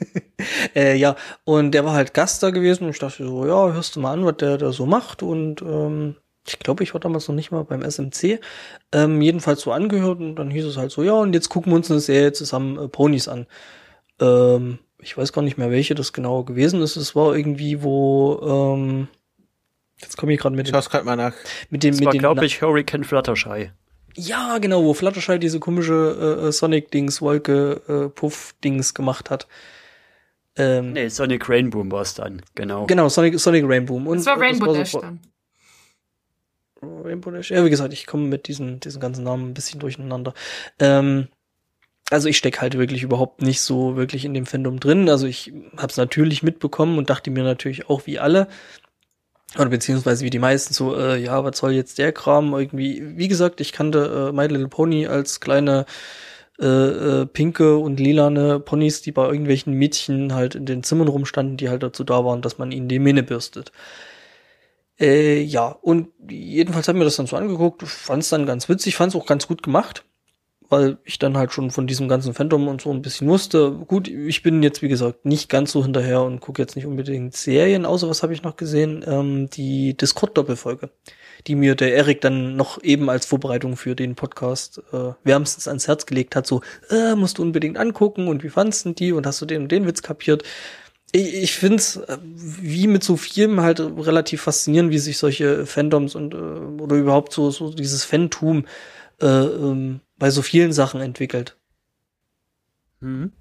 [0.74, 3.96] äh, ja, und der war halt Gast da gewesen und ich dachte so, ja, hörst
[3.96, 7.28] du mal an, was der da so macht und ähm, ich glaube, ich war damals
[7.28, 8.40] noch nicht mal beim SMC.
[8.92, 11.76] Ähm, jedenfalls so angehört und dann hieß es halt so, ja, und jetzt gucken wir
[11.76, 13.46] uns eine Serie zusammen äh, Ponys an.
[14.20, 16.96] Ähm, ich weiß gar nicht mehr, welche das genau gewesen ist.
[16.96, 18.40] Es war irgendwie, wo,
[18.76, 19.08] ähm,
[20.00, 21.34] jetzt komme ich gerade mit, Ich dem- schau's gerade mal nach.
[21.70, 23.70] mit dem, Das mit war, glaube ich, Hurricane Fluttershy.
[24.16, 29.46] Ja, genau, wo Fluttershy diese komische äh, Sonic-Dings, Wolke, äh, Puff-Dings gemacht hat.
[30.56, 32.86] Ähm, Nee, Sonic Rainbow war es dann, genau.
[32.86, 33.96] Genau, Sonic, Sonic Rainbow.
[33.96, 35.20] Und Das war Rainbow so- Dash dann.
[36.82, 37.50] Rainbow Dash.
[37.50, 40.34] Ja, wie gesagt, ich komme mit diesen, diesen ganzen Namen ein bisschen durcheinander.
[40.78, 41.28] Ähm,
[42.10, 45.08] also ich stecke halt wirklich überhaupt nicht so wirklich in dem Fandom drin.
[45.08, 48.48] Also ich habe es natürlich mitbekommen und dachte mir natürlich auch wie alle,
[49.56, 53.16] oder beziehungsweise wie die meisten so, äh, ja, was soll jetzt der Kram irgendwie?
[53.16, 55.86] Wie gesagt, ich kannte äh, My Little Pony als kleine
[56.60, 61.56] äh, äh, pinke und lilane Ponys, die bei irgendwelchen Mädchen halt in den Zimmern rumstanden,
[61.56, 63.72] die halt dazu da waren, dass man ihnen die Mähne bürstet.
[65.00, 68.96] Äh, ja, und jedenfalls haben wir das dann so angeguckt, fand es dann ganz witzig,
[68.96, 70.04] fand es auch ganz gut gemacht,
[70.72, 73.72] weil ich dann halt schon von diesem ganzen Phantom und so ein bisschen wusste.
[73.86, 77.36] Gut, ich bin jetzt, wie gesagt, nicht ganz so hinterher und gucke jetzt nicht unbedingt
[77.36, 79.04] Serien, außer was habe ich noch gesehen?
[79.06, 80.90] Ähm, die Discord-Doppelfolge,
[81.46, 85.86] die mir der Erik dann noch eben als Vorbereitung für den Podcast äh, wärmstens ans
[85.86, 89.26] Herz gelegt hat, so, äh, musst du unbedingt angucken und wie fandst du die und
[89.26, 90.42] hast du den und den Witz kapiert?
[91.12, 92.00] ich, ich finde es
[92.36, 97.32] wie mit so vielem halt relativ faszinierend, wie sich solche Fandoms und äh, oder überhaupt
[97.32, 98.64] so, so dieses Fantum
[99.20, 101.56] äh, ähm, bei so vielen Sachen entwickelt.
[103.00, 103.32] Mhm.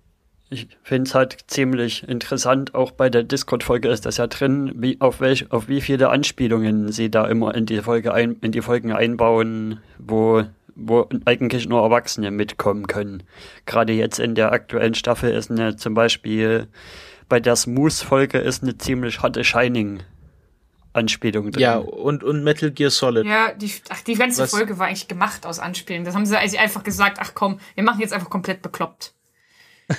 [0.49, 4.99] Ich finde es halt ziemlich interessant, auch bei der Discord-Folge ist das ja drin, wie,
[4.99, 8.63] auf, welch, auf wie viele Anspielungen sie da immer in die Folge ein, in die
[8.63, 13.21] Folgen einbauen, wo, wo eigentlich nur Erwachsene mitkommen können.
[13.67, 16.67] Gerade jetzt in der aktuellen Staffel ist eine zum Beispiel
[17.29, 19.43] bei der Smooth-Folge ist eine ziemlich harte
[20.93, 21.61] Shining-Anspielung drin.
[21.61, 23.25] Ja, und, und Metal Gear Solid.
[23.25, 26.03] Ja, die, ach, die ganze Was- Folge war eigentlich gemacht aus Anspielen.
[26.03, 29.13] Das haben sie also einfach gesagt, ach komm, wir machen jetzt einfach komplett bekloppt.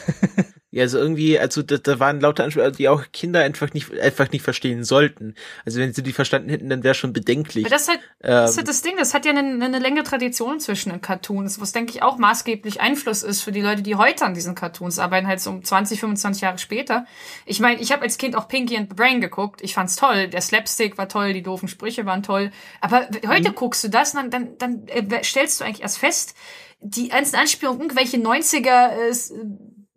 [0.75, 4.33] Ja, also irgendwie, also da, da waren lauter Ansprüche, die auch Kinder einfach nicht, einfach
[4.33, 5.35] nicht verstehen sollten.
[5.67, 7.67] Also wenn sie die verstanden hätten, dann wäre schon bedenklich.
[7.67, 9.79] Aber das ist, halt, das ist Ähm, halt das Ding, das hat ja eine, eine
[9.79, 13.83] längere Tradition zwischen den Cartoons, was denke ich auch maßgeblich Einfluss ist für die Leute,
[13.83, 17.05] die heute an diesen Cartoons arbeiten, halt so um 20, 25 Jahre später.
[17.45, 20.29] Ich meine, ich habe als Kind auch Pinky and the Brain geguckt, ich fand's toll,
[20.29, 24.33] der Slapstick war toll, die doofen Sprüche waren toll, aber heute guckst du das und
[24.33, 26.35] dann, dann, dann äh, stellst du eigentlich erst fest,
[26.81, 29.13] die einzelnen Anspielungen, irgendwelche 90er äh,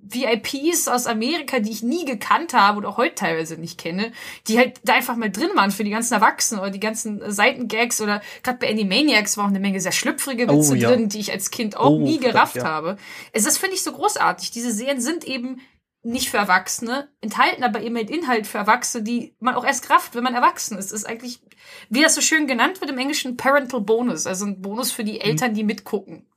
[0.08, 4.12] VIPs aus Amerika, die ich nie gekannt habe und auch heute teilweise nicht kenne,
[4.48, 8.02] die halt da einfach mal drin waren für die ganzen Erwachsenen oder die ganzen Seitengags
[8.02, 10.90] oder gerade bei Animaniacs war auch eine Menge sehr schlüpfrige Oh, Witze ja.
[10.90, 12.66] drin, die ich als Kind auch Oh, nie gerafft ja.
[12.66, 12.98] habe.
[13.32, 14.52] Es das finde ich so großartig.
[14.52, 15.62] Diese Serien sind eben
[16.04, 20.14] nicht für Erwachsene, enthalten aber eben mit Inhalt für Erwachsene, die man auch erst kraft,
[20.14, 20.92] wenn man erwachsen ist.
[20.92, 21.42] Das ist eigentlich,
[21.90, 25.20] wie das so schön genannt wird im Englischen, Parental Bonus, also ein Bonus für die
[25.20, 26.28] Eltern, die mitgucken.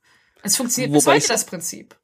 [0.41, 1.98] Es funktioniert bis Wobei heute ich- das Prinzip.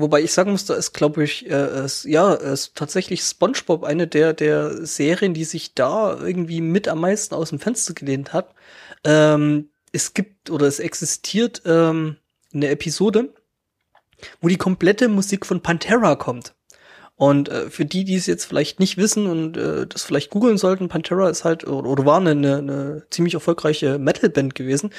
[0.00, 4.06] Wobei ich sagen muss, da ist, glaube ich, äh, ist, ja, ist tatsächlich SpongeBob eine
[4.06, 8.54] der, der Serien, die sich da irgendwie mit am meisten aus dem Fenster gelehnt hat.
[9.04, 12.16] Ähm, es gibt oder es existiert ähm,
[12.52, 13.34] eine Episode,
[14.40, 16.54] wo die komplette Musik von Pantera kommt.
[17.18, 20.56] Und äh, für die, die es jetzt vielleicht nicht wissen und äh, das vielleicht googeln
[20.56, 24.90] sollten, Pantera ist halt oder, oder war eine, eine, ziemlich erfolgreiche Metalband gewesen,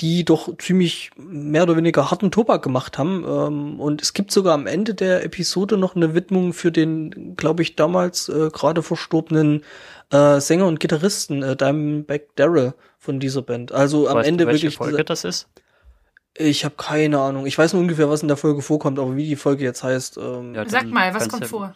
[0.00, 3.26] die doch ziemlich mehr oder weniger harten Tobak gemacht haben.
[3.28, 7.60] Ähm, und es gibt sogar am Ende der Episode noch eine Widmung für den, glaube
[7.60, 9.62] ich, damals äh, gerade verstorbenen
[10.10, 13.72] äh, Sänger und Gitarristen äh, Dimebag Darrell von dieser Band.
[13.72, 14.78] Also am Weißt du, Ende welche wirklich.
[14.78, 15.46] Folge das ist?
[16.38, 17.46] Ich habe keine Ahnung.
[17.46, 20.18] Ich weiß nur ungefähr, was in der Folge vorkommt, aber wie die Folge jetzt heißt.
[20.18, 21.74] Ähm, Ja, Sag mal, was kommt du- vor?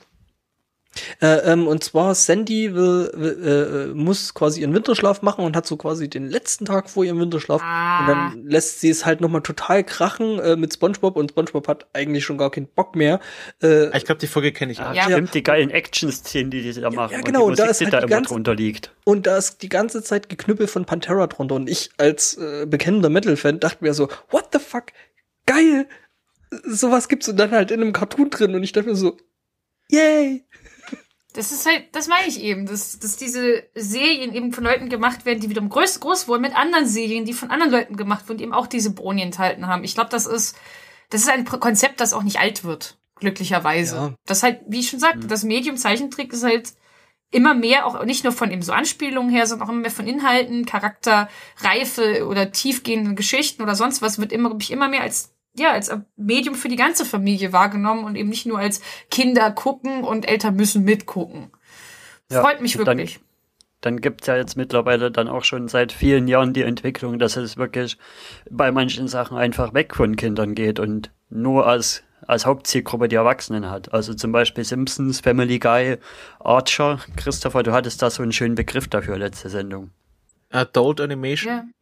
[1.20, 5.64] Äh, ähm, und zwar Sandy will, will, äh, muss quasi ihren Winterschlaf machen und hat
[5.64, 7.62] so quasi den letzten Tag vor ihrem Winterschlaf.
[7.62, 8.01] Ah.
[8.01, 11.86] Und dann lässt sie es halt nochmal total krachen äh, mit SpongeBob und SpongeBob hat
[11.93, 13.20] eigentlich schon gar keinen Bock mehr.
[13.62, 14.95] Äh, Ich glaube, die Folge kenne ich Ja, auch.
[14.95, 15.05] Ja.
[15.05, 17.12] stimmt, die geilen Action-Szenen, die die da machen.
[17.12, 18.93] ja, genau, Und die da Musik, ist die halt da die immer ganze- drunter liegt.
[19.05, 21.55] und da ist die ganze Zeit Geknüppel von Pantera drunter.
[21.55, 24.86] Und ich als äh, bekennender Metal-Fan dachte mir so, what the fuck,
[25.47, 25.86] geil!
[26.66, 28.57] Sowas gibt's und dann halt in einem Cartoon drin.
[28.57, 29.16] Und ich dachte mir so,
[29.88, 30.45] yay!
[31.33, 35.24] Das ist halt, das meine ich eben, dass, dass diese Serien eben von Leuten gemacht
[35.24, 38.39] werden, die wiederum groß, groß wurden mit anderen Serien, die von anderen Leuten gemacht wurden,
[38.39, 39.85] die eben auch diese Boni enthalten haben.
[39.85, 40.57] Ich glaube, das ist,
[41.11, 43.97] das ist ein Konzept, das auch nicht alt wird, glücklicherweise.
[43.97, 44.14] Ja.
[44.26, 46.72] Das halt, wie ich schon sagte, das Medium Zeichentrick ist halt
[47.31, 50.07] immer mehr, auch nicht nur von eben so Anspielungen her, sondern auch immer mehr von
[50.07, 55.72] Inhalten, Charakterreife oder tiefgehenden Geschichten oder sonst was wird immer, ich, immer mehr als ja,
[55.72, 58.80] als Medium für die ganze Familie wahrgenommen und eben nicht nur als
[59.11, 61.51] Kinder gucken und Eltern müssen mitgucken.
[62.30, 63.20] Ja, Freut mich und dann- wirklich.
[63.82, 67.57] Dann gibt's ja jetzt mittlerweile dann auch schon seit vielen Jahren die Entwicklung, dass es
[67.57, 67.96] wirklich
[68.51, 73.70] bei manchen Sachen einfach weg von Kindern geht und nur als, als Hauptzielgruppe die Erwachsenen
[73.70, 73.94] hat.
[73.94, 75.96] Also zum Beispiel Simpsons, Family Guy,
[76.40, 76.98] Archer.
[77.16, 79.92] Christopher, du hattest da so einen schönen Begriff dafür letzte Sendung.
[80.51, 81.72] Adult Animation.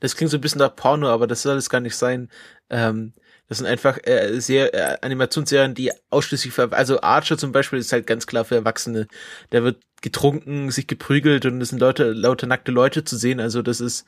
[0.00, 2.28] Das klingt so ein bisschen nach Porno, aber das soll es gar nicht sein.
[2.70, 3.12] Ähm,
[3.48, 7.92] das sind einfach äh, sehr äh, Animationsserien, die ausschließlich für also Archer zum Beispiel ist
[7.92, 9.06] halt ganz klar für Erwachsene.
[9.50, 13.40] Da wird getrunken, sich geprügelt und es sind Leute, lauter nackte Leute zu sehen.
[13.40, 14.06] Also das ist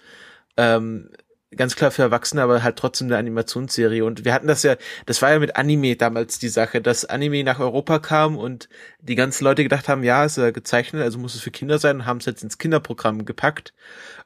[0.56, 1.10] ähm,
[1.54, 4.04] ganz klar für Erwachsene, aber halt trotzdem eine Animationsserie.
[4.04, 4.76] Und wir hatten das ja,
[5.06, 8.68] das war ja mit Anime damals die Sache, dass Anime nach Europa kam und
[9.00, 11.96] die ganzen Leute gedacht haben, ja, ist ja gezeichnet, also muss es für Kinder sein
[11.96, 13.74] und haben es jetzt ins Kinderprogramm gepackt.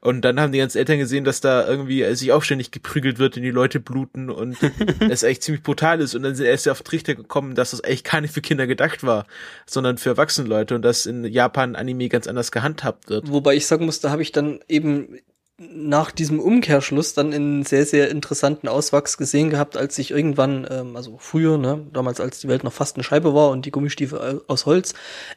[0.01, 3.19] Und dann haben die ganzen Eltern gesehen, dass da irgendwie äh, sich auch ständig geprügelt
[3.19, 4.57] wird und die Leute bluten und
[5.11, 6.15] es echt ziemlich brutal ist.
[6.15, 9.05] Und dann sind erst auf Trichter gekommen, dass das eigentlich gar nicht für Kinder gedacht
[9.05, 9.27] war,
[9.67, 13.31] sondern für erwachsene Leute und dass in Japan Anime ganz anders gehandhabt wird.
[13.31, 15.19] Wobei ich sagen muss, da habe ich dann eben
[15.61, 20.97] nach diesem Umkehrschluss dann einen sehr, sehr interessanten Auswachs gesehen gehabt, als ich irgendwann, ähm,
[20.97, 24.43] also früher, ne, damals als die Welt noch fast eine Scheibe war und die Gummistiefel
[24.47, 24.95] aus Holz,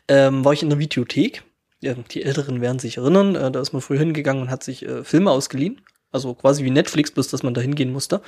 [0.08, 1.44] ähm, war ich in der Videothek.
[1.82, 4.86] Ja, die Älteren werden sich erinnern, äh, da ist man früher hingegangen und hat sich
[4.86, 5.82] äh, Filme ausgeliehen.
[6.14, 8.22] Also quasi wie Netflix, bloß dass man da hingehen musste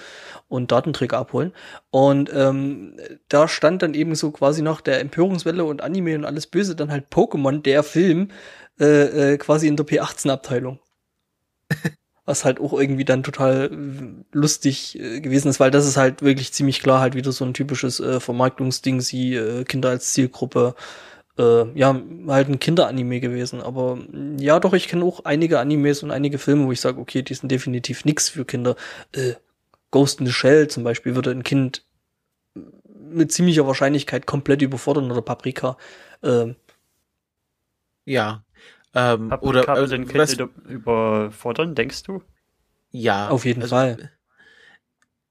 [0.49, 1.53] und Datenträger abholen.
[1.91, 2.97] Und ähm,
[3.29, 6.91] da stand dann eben so quasi nach der Empörungswelle und Anime und alles Böse dann
[6.91, 8.29] halt Pokémon, der Film,
[8.79, 10.79] äh, äh, quasi in der P18-Abteilung.
[12.25, 16.23] Was halt auch irgendwie dann total äh, lustig äh, gewesen ist, weil das ist halt
[16.23, 20.73] wirklich ziemlich klar halt wieder so ein typisches äh, Vermarktungsding, sie äh, Kinder als Zielgruppe.
[21.37, 23.61] Äh, ja, halt ein Kinderanime gewesen.
[23.61, 26.99] Aber mh, ja, doch, ich kenne auch einige Animes und einige Filme, wo ich sage,
[26.99, 28.75] okay, die sind definitiv nix für Kinder.
[29.13, 29.33] Äh,
[29.91, 31.85] Ghost in the Shell zum Beispiel würde ein Kind
[33.11, 35.77] mit ziemlicher Wahrscheinlichkeit komplett überfordern oder Paprika.
[36.23, 36.55] Ähm,
[38.05, 38.44] Ja.
[38.95, 40.37] Ähm, Paprika oder würde äh, ein was,
[40.67, 42.23] überfordern, denkst du?
[42.91, 43.29] ja.
[43.29, 44.11] auf jeden also, Fall.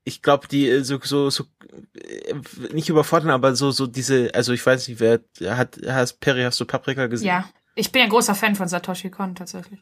[0.04, 1.44] Ich glaube, die äh, so so so
[1.94, 2.34] äh,
[2.72, 5.20] nicht überfordern, aber so so diese, also ich weiß nicht, wer
[5.56, 7.28] hat hast Perry hast du Paprika gesehen?
[7.28, 7.48] Ja.
[7.74, 9.80] Ich bin ein großer Fan von Satoshi Kon tatsächlich.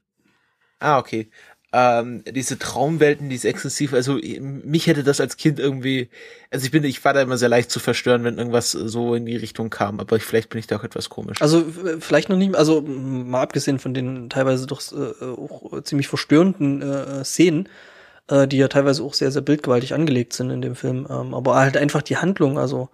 [0.79, 1.31] Ah, okay.
[1.75, 6.11] Ähm, diese Traumwelten, diese exzessiv, also mich hätte das als Kind irgendwie,
[6.51, 9.25] also ich bin, ich war da immer sehr leicht zu verstören, wenn irgendwas so in
[9.25, 11.41] die Richtung kam, aber ich, vielleicht bin ich da auch etwas komisch.
[11.41, 11.65] Also
[12.01, 17.25] vielleicht noch nicht, also mal abgesehen von den teilweise doch äh, auch ziemlich verstörenden äh,
[17.25, 17.71] Szenen,
[18.29, 21.57] äh, die ja teilweise auch sehr, sehr bildgewaltig angelegt sind in dem Film, ähm, aber
[21.57, 22.91] halt einfach die Handlung, also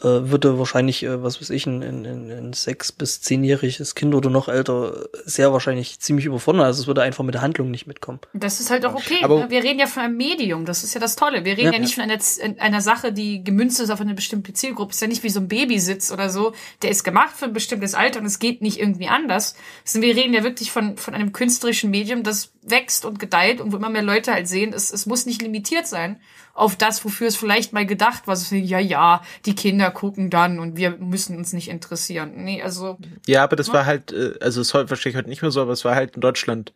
[0.00, 4.30] äh, würde wahrscheinlich, äh, was weiß ich, ein, ein, ein sechs- bis zehnjähriges Kind oder
[4.30, 6.62] noch älter sehr wahrscheinlich ziemlich überfordern.
[6.62, 8.18] Also es würde einfach mit der Handlung nicht mitkommen.
[8.32, 9.18] Das ist halt auch okay.
[9.22, 9.50] Aber- ne?
[9.50, 10.64] wir reden ja von einem Medium.
[10.64, 11.44] Das ist ja das Tolle.
[11.44, 11.78] Wir reden ja, Ja.
[11.78, 12.18] nicht von einer,
[12.60, 14.90] einer Sache, die gemünzt ist auf eine bestimmte Zielgruppe.
[14.90, 16.52] Es ist ja nicht wie so ein Babysitz oder so.
[16.82, 19.54] Der ist gemacht für ein bestimmtes Alter und es geht nicht irgendwie anders.
[19.84, 23.72] Sondern wir reden ja wirklich von, von einem künstlerischen Medium, das wächst und gedeiht und
[23.72, 26.20] wo immer mehr Leute halt sehen, es, es muss nicht limitiert sein
[26.54, 28.36] auf das, wofür es vielleicht mal gedacht war.
[28.36, 32.32] So, ja, ja, die Kinder gucken dann und wir müssen uns nicht interessieren.
[32.36, 35.50] Nee, also Ja, aber das war halt, äh, also es ist wahrscheinlich heute nicht mehr
[35.50, 36.72] so, aber es war halt in Deutschland.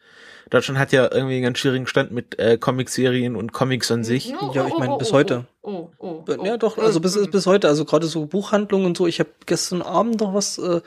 [0.49, 4.33] Deutschland hat ja irgendwie einen ganz schwierigen Stand mit äh, Comicserien und Comics an sich.
[4.41, 5.47] Oh, Ja, ich oh, meine, oh, bis oh, heute.
[5.63, 7.31] Oh, oh, oh, Ja, doch, oh, also bis, mm.
[7.31, 9.09] bis heute, also gerade so Buchhandlungen und so.
[9.09, 10.81] Ich habe gestern Abend noch was, äh,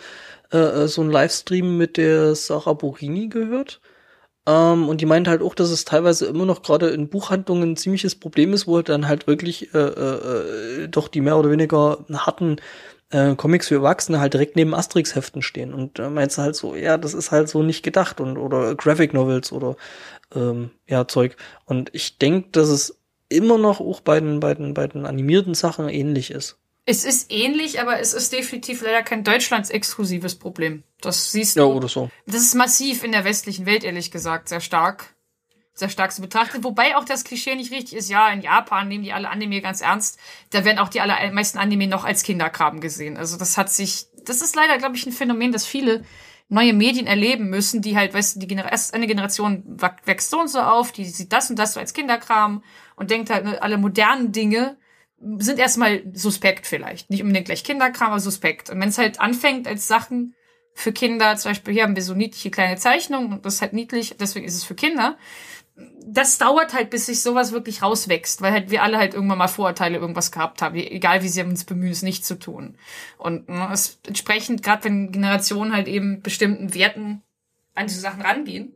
[0.56, 3.82] äh, so ein Livestream mit der Sarah Borini gehört.
[4.48, 7.78] Ähm, und die meint halt auch, dass es teilweise immer noch gerade in Buchhandlungen ein
[7.78, 12.06] ziemliches Problem ist, wo dann halt wirklich äh, äh, äh, doch die mehr oder weniger
[12.14, 12.58] harten
[13.12, 15.74] äh, Comics für Erwachsene halt direkt neben Asterix-Heften stehen.
[15.74, 19.14] Und äh, meinst halt so, ja, das ist halt so nicht gedacht und oder Graphic
[19.14, 19.76] Novels oder
[20.36, 21.36] ähm, ja, Zeug.
[21.66, 25.54] Und ich denke, dass es immer noch auch bei den, bei den, bei den animierten
[25.54, 26.59] Sachen ähnlich ist.
[26.90, 30.82] Es ist ähnlich, aber es ist definitiv leider kein Deutschlands-exklusives Problem.
[31.02, 31.74] Das siehst Ja, du.
[31.74, 32.10] oder so.
[32.26, 35.14] Das ist massiv in der westlichen Welt, ehrlich gesagt, sehr stark.
[35.76, 36.64] Sehr stark zu betrachten.
[36.64, 38.10] Wobei auch das Klischee nicht richtig ist.
[38.10, 40.18] Ja, in Japan nehmen die alle Anime ganz ernst.
[40.50, 43.18] Da werden auch die allermeisten Anime noch als Kinderkram gesehen.
[43.18, 46.04] Also das hat sich, das ist leider, glaube ich, ein Phänomen, das viele
[46.48, 50.40] neue Medien erleben müssen, die halt, weißt du, die Genera erst eine Generation wächst so
[50.40, 52.64] und so auf, die sieht das und das so als Kinderkram
[52.96, 54.76] und denkt halt, ne, alle modernen Dinge
[55.38, 57.10] sind erstmal suspekt vielleicht.
[57.10, 58.70] Nicht unbedingt gleich Kinderkram, aber suspekt.
[58.70, 60.36] Und wenn es halt anfängt als Sachen
[60.74, 63.74] für Kinder, zum Beispiel hier haben wir so niedliche kleine Zeichnungen und das ist halt
[63.74, 65.18] niedlich, deswegen ist es für Kinder.
[66.06, 69.48] Das dauert halt, bis sich sowas wirklich rauswächst, weil halt wir alle halt irgendwann mal
[69.48, 72.78] Vorurteile irgendwas gehabt haben, egal wie sie uns bemühen, es nicht zu tun.
[73.18, 73.74] Und ne,
[74.08, 77.24] entsprechend, gerade wenn Generationen halt eben bestimmten Werten
[77.76, 78.74] an diese Sachen rangehen,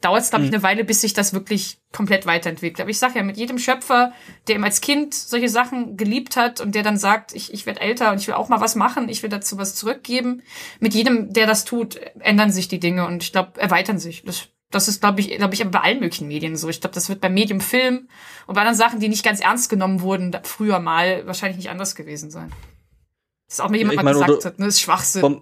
[0.00, 2.80] dauert es, glaube ich, eine Weile, bis sich das wirklich komplett weiterentwickelt.
[2.80, 4.12] Aber ich sage ja, mit jedem Schöpfer,
[4.46, 7.80] der ihm als Kind solche Sachen geliebt hat und der dann sagt, ich, ich werde
[7.80, 10.42] älter und ich will auch mal was machen, ich will dazu was zurückgeben,
[10.80, 14.22] mit jedem, der das tut, ändern sich die Dinge und ich glaube, erweitern sich.
[14.24, 16.68] Das, das ist, glaube ich, glaube ich, bei allen möglichen Medien so.
[16.68, 18.08] Ich glaube, das wird beim Medium Film
[18.46, 21.94] und bei anderen Sachen, die nicht ganz ernst genommen wurden, früher mal, wahrscheinlich nicht anders
[21.94, 22.52] gewesen sein.
[23.48, 25.40] Das ist auch mir jemand Ja, ich mal meine, gesagt hat, ne, das ist Schwachsinn.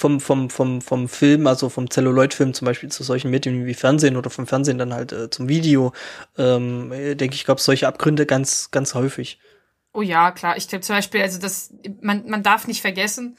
[0.00, 4.16] Vom, vom, vom, vom, Film, also vom Celluloid-Film zum Beispiel zu solchen Medien wie Fernsehen
[4.16, 5.92] oder vom Fernsehen dann halt äh, zum Video,
[6.38, 9.38] ähm, äh, denke ich, gab es solche Abgründe ganz, ganz häufig.
[9.92, 10.56] Oh ja, klar.
[10.56, 13.36] Ich glaube zum Beispiel, also das, man, man darf nicht vergessen,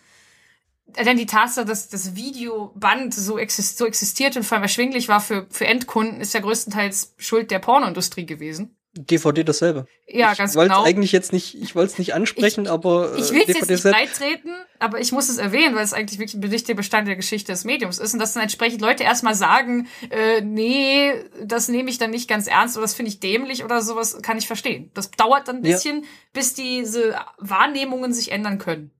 [0.85, 5.19] denn die Tatsache, dass das Videoband so, exist, so existiert und vor allem erschwinglich war
[5.19, 8.77] für, für Endkunden, ist ja größtenteils Schuld der Pornoindustrie gewesen.
[8.93, 9.85] DVD dasselbe.
[10.07, 10.83] Ja, ich ganz wollte genau.
[10.83, 13.83] eigentlich jetzt nicht, ich wollte es nicht ansprechen, aber äh, Ich will es jetzt nicht
[13.83, 17.53] beitreten, aber ich muss es erwähnen, weil es eigentlich wirklich ein wichtiger Bestandteil der Geschichte
[17.53, 21.13] des Mediums ist und dass dann entsprechend Leute erstmal sagen, äh, nee,
[21.43, 24.37] das nehme ich dann nicht ganz ernst oder das finde ich dämlich oder sowas, kann
[24.37, 24.91] ich verstehen.
[24.93, 25.71] Das dauert dann ein Ja.
[25.75, 28.91] bisschen, bis diese Wahrnehmungen sich ändern können.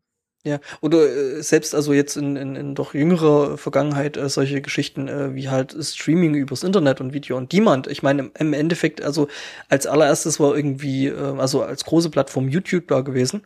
[0.43, 5.07] Ja, oder äh, selbst also jetzt in, in, in doch jüngerer Vergangenheit äh, solche Geschichten
[5.07, 7.85] äh, wie halt Streaming übers Internet und Video on Demand.
[7.85, 9.27] Ich meine, im, im Endeffekt, also
[9.69, 13.43] als allererstes war irgendwie, äh, also als große Plattform YouTube da gewesen,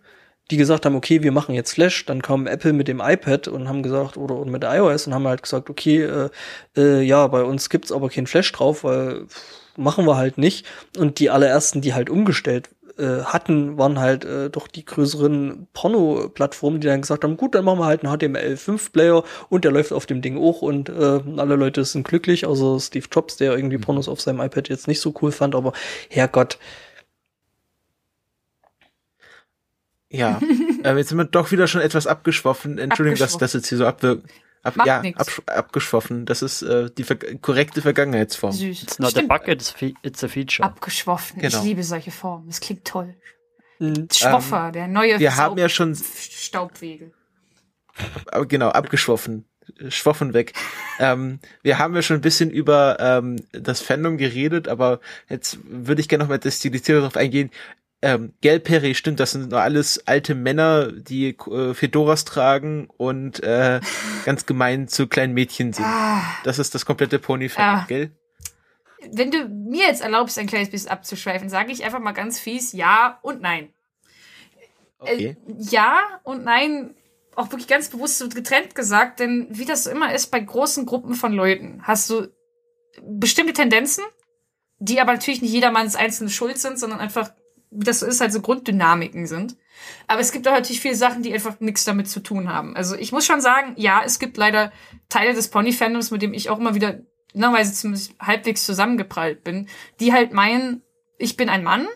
[0.51, 3.67] die gesagt haben, okay, wir machen jetzt Flash, dann kam Apple mit dem iPad und
[3.67, 6.29] haben gesagt, oder, oder mit iOS und haben halt gesagt, okay, äh,
[6.77, 9.41] äh, ja, bei uns gibt's aber kein Flash drauf, weil pff,
[9.77, 10.65] machen wir halt nicht.
[10.97, 16.79] Und die allerersten, die halt umgestellt äh, hatten, waren halt äh, doch die größeren Porno-Plattformen,
[16.79, 20.05] die dann gesagt haben, gut, dann machen wir halt einen HTML5-Player und der läuft auf
[20.05, 24.07] dem Ding auch und äh, alle Leute sind glücklich, außer Steve Jobs, der irgendwie Pornos
[24.07, 25.73] auf seinem iPad jetzt nicht so cool fand, aber
[26.09, 26.57] Herrgott,
[30.15, 30.39] Ja,
[30.83, 32.77] ähm, jetzt sind wir doch wieder schon etwas abgeschwoffen.
[32.77, 34.29] Entschuldigung, dass das jetzt hier so abwirkt.
[34.66, 36.26] Ab, Macht ja, absch abgeschwoffen.
[36.26, 38.51] Das ist äh, die ver korrekte Vergangenheitsform.
[38.51, 38.82] Süß.
[38.84, 39.32] It's not Stimmt.
[39.32, 40.68] a bug, it's, fe it's a feature.
[40.68, 41.39] Abgeschwoffen.
[41.39, 41.57] Genau.
[41.59, 42.47] Ich liebe solche Formen.
[42.47, 43.13] Das klingt toll.
[44.11, 47.13] Schwoffer, der neue wir haben ja schon- Staubwegel.
[48.32, 49.45] Aber genau, abgeschwoffen.
[49.89, 50.53] Schwoffen weg.
[50.99, 54.99] ähm, wir haben ja schon ein bisschen über ähm, das Fandom geredet, aber
[55.30, 57.51] jetzt würde ich gerne noch mal destilliert darauf eingehen.
[58.06, 63.80] Ähm, Gelperi, stimmt, das sind nur alles alte Männer, die äh, Fedoras tragen und äh,
[64.26, 65.86] ganz gemein zu kleinen Mädchen sind.
[65.86, 67.86] Ah, Das ist das komplette Pony-Fandom, Ah.
[67.88, 68.12] gell?
[69.12, 72.72] wenn du mir jetzt erlaubst, ein kleines bisschen abzuschweifen, sage ich einfach mal ganz fies
[72.74, 73.70] ja und nein.
[74.99, 75.36] Okay.
[75.47, 76.95] Äh, ja und nein,
[77.36, 80.86] auch wirklich ganz bewusst so getrennt gesagt, denn wie das so immer ist bei großen
[80.86, 82.28] Gruppen von Leuten, hast du
[83.03, 84.03] bestimmte Tendenzen,
[84.80, 87.32] die aber natürlich nicht jedermanns einzelne Schuld sind, sondern einfach
[87.76, 89.57] wie das so ist, halt so Grunddynamiken sind.
[90.07, 92.76] Aber es gibt auch natürlich viele Sachen, die einfach nichts damit zu tun haben.
[92.76, 94.71] Also ich muss schon sagen, ja, es gibt leider
[95.09, 96.99] Teile des Pony-Fandoms, mit dem ich auch immer wieder
[97.34, 99.67] normalerweise zumindest halbwegs zusammengeprallt bin,
[99.99, 100.82] die halt meinen,
[101.17, 101.88] ich bin ein Mann,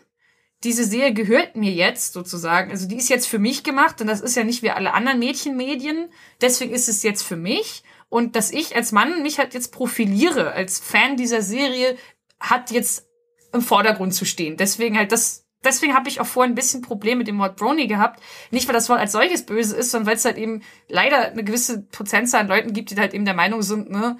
[0.63, 2.71] diese Serie gehört mir jetzt sozusagen.
[2.71, 5.19] Also die ist jetzt für mich gemacht und das ist ja nicht wie alle anderen
[5.19, 6.09] Mädchenmedien.
[6.41, 7.83] Deswegen ist es jetzt für mich.
[8.09, 11.95] Und dass ich als Mann mich halt jetzt profiliere als Fan dieser Serie,
[12.39, 13.07] hat jetzt
[13.53, 14.57] im Vordergrund zu stehen.
[14.57, 17.87] Deswegen halt das, deswegen habe ich auch vorhin ein bisschen Problem mit dem Wort Brony
[17.87, 18.21] gehabt.
[18.51, 21.43] Nicht, weil das Wort als solches böse ist, sondern weil es halt eben leider eine
[21.43, 24.17] gewisse Prozentzahl an Leuten gibt, die halt eben der Meinung sind, ne,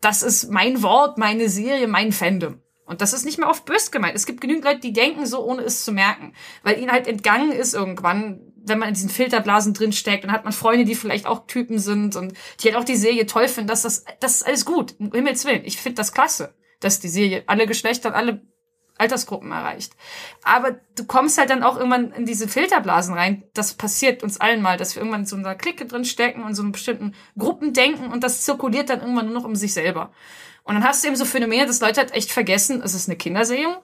[0.00, 2.60] das ist mein Wort, meine Serie, mein Fandom.
[2.90, 4.16] Und das ist nicht mehr oft bös gemeint.
[4.16, 6.34] Es gibt genügend Leute, die denken so, ohne es zu merken.
[6.64, 10.42] Weil ihnen halt entgangen ist irgendwann, wenn man in diesen Filterblasen drin steckt, dann hat
[10.42, 13.68] man Freunde, die vielleicht auch Typen sind und die halt auch die Serie toll finden,
[13.68, 14.96] dass das, das ist alles gut.
[14.98, 15.64] Um Himmels Willen.
[15.64, 18.42] Ich finde das klasse, dass die Serie alle Geschlechter alle
[19.00, 19.94] Altersgruppen erreicht.
[20.42, 23.42] Aber du kommst halt dann auch irgendwann in diese Filterblasen rein.
[23.54, 26.54] Das passiert uns allen mal, dass wir irgendwann in so einer Clique drin stecken und
[26.54, 30.12] so einen bestimmten Gruppen denken und das zirkuliert dann irgendwann nur noch um sich selber.
[30.64, 33.16] Und dann hast du eben so Phänomene, dass Leute halt echt vergessen, es ist eine
[33.16, 33.80] Kinderserie,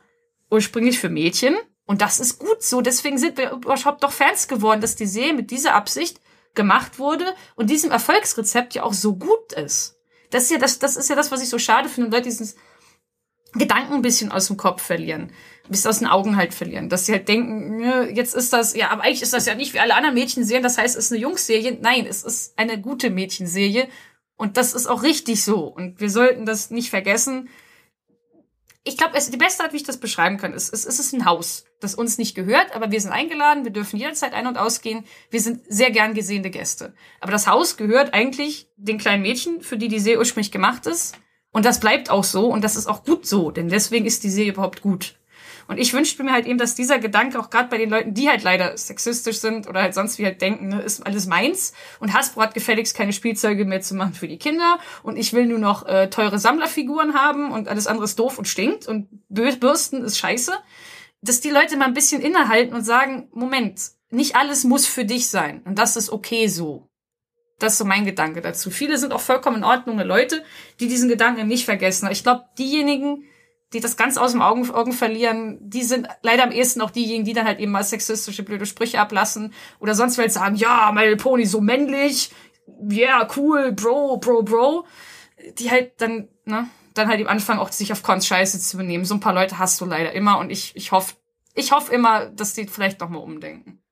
[0.50, 1.56] ursprünglich für Mädchen.
[1.86, 2.80] Und das ist gut so.
[2.80, 6.20] Deswegen sind wir überhaupt doch Fans geworden, dass die Serie mit dieser Absicht
[6.54, 9.96] gemacht wurde und diesem Erfolgsrezept ja auch so gut ist.
[10.30, 12.56] Das ist ja das, das ist ja das, was ich so schade finde, Leute dieses
[13.58, 15.32] Gedanken ein bisschen aus dem Kopf verlieren,
[15.68, 17.80] bisschen aus den Augen halt verlieren, dass sie halt denken,
[18.14, 20.78] jetzt ist das, ja, aber eigentlich ist das ja nicht wie alle anderen Mädchenserien, das
[20.78, 21.78] heißt, es ist eine Jungsserie.
[21.80, 23.88] Nein, es ist eine gute Mädchenserie
[24.36, 25.64] und das ist auch richtig so.
[25.64, 27.48] Und wir sollten das nicht vergessen.
[28.84, 31.64] Ich glaube, die beste Art, wie ich das beschreiben kann, ist, es ist ein Haus,
[31.80, 35.04] das uns nicht gehört, aber wir sind eingeladen, wir dürfen jederzeit ein- und ausgehen.
[35.30, 36.94] Wir sind sehr gern gesehene Gäste.
[37.20, 41.16] Aber das Haus gehört eigentlich den kleinen Mädchen, für die die Serie ursprünglich gemacht ist.
[41.56, 44.28] Und das bleibt auch so und das ist auch gut so, denn deswegen ist die
[44.28, 45.14] Serie überhaupt gut.
[45.68, 48.28] Und ich wünschte mir halt eben, dass dieser Gedanke auch gerade bei den Leuten, die
[48.28, 51.72] halt leider sexistisch sind oder halt sonst wie halt denken, ne, ist alles meins.
[51.98, 54.78] Und Hasbro hat gefälligst keine Spielzeuge mehr zu machen für die Kinder.
[55.02, 58.46] Und ich will nur noch äh, teure Sammlerfiguren haben und alles andere ist doof und
[58.46, 60.52] stinkt und Bürsten ist scheiße.
[61.22, 63.80] Dass die Leute mal ein bisschen innehalten und sagen, Moment,
[64.10, 65.62] nicht alles muss für dich sein.
[65.64, 66.90] Und das ist okay so.
[67.58, 68.70] Das ist so mein Gedanke dazu.
[68.70, 70.44] Viele sind auch vollkommen in Ordnung Leute,
[70.78, 72.08] die diesen Gedanken nicht vergessen.
[72.10, 73.24] Ich glaube, diejenigen,
[73.72, 77.24] die das ganz aus dem Augen, Augen verlieren, die sind leider am ehesten auch diejenigen,
[77.24, 81.16] die dann halt eben mal sexistische blöde Sprüche ablassen oder sonst will sagen, ja, My
[81.16, 82.30] Pony so männlich,
[82.90, 84.86] yeah, cool, Bro, Bro, Bro,
[85.58, 89.04] die halt dann, ne, dann halt im Anfang auch sich auf Cons Scheiße zu benehmen.
[89.04, 91.14] So ein paar Leute hast du leider immer und ich, ich hoffe,
[91.54, 93.82] ich hoffe immer, dass die vielleicht noch mal umdenken.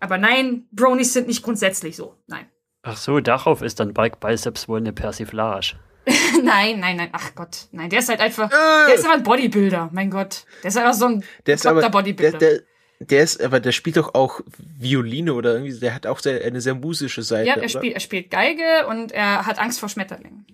[0.00, 2.16] Aber nein, Bronies sind nicht grundsätzlich so.
[2.26, 2.46] Nein.
[2.84, 5.76] Ach so, darauf ist dann Bike Biceps wohl eine Persiflage.
[6.42, 8.86] nein, nein, nein, ach Gott, nein, der ist halt einfach, äh.
[8.88, 10.44] der ist aber ein Bodybuilder, mein Gott.
[10.62, 12.38] Der ist einfach so ein der ist aber, Bodybuilder.
[12.38, 12.62] Der, der,
[13.00, 16.60] der ist, aber der spielt doch auch Violine oder irgendwie, der hat auch sehr, eine
[16.60, 17.48] sehr musische Seite.
[17.48, 20.46] Ja, er spielt, er spielt Geige und er hat Angst vor Schmetterlingen.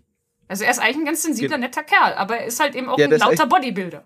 [0.47, 2.99] Also er ist eigentlich ein ganz sensibler, netter Kerl, aber er ist halt eben auch
[2.99, 4.05] ja, ein lauter Bodybuilder.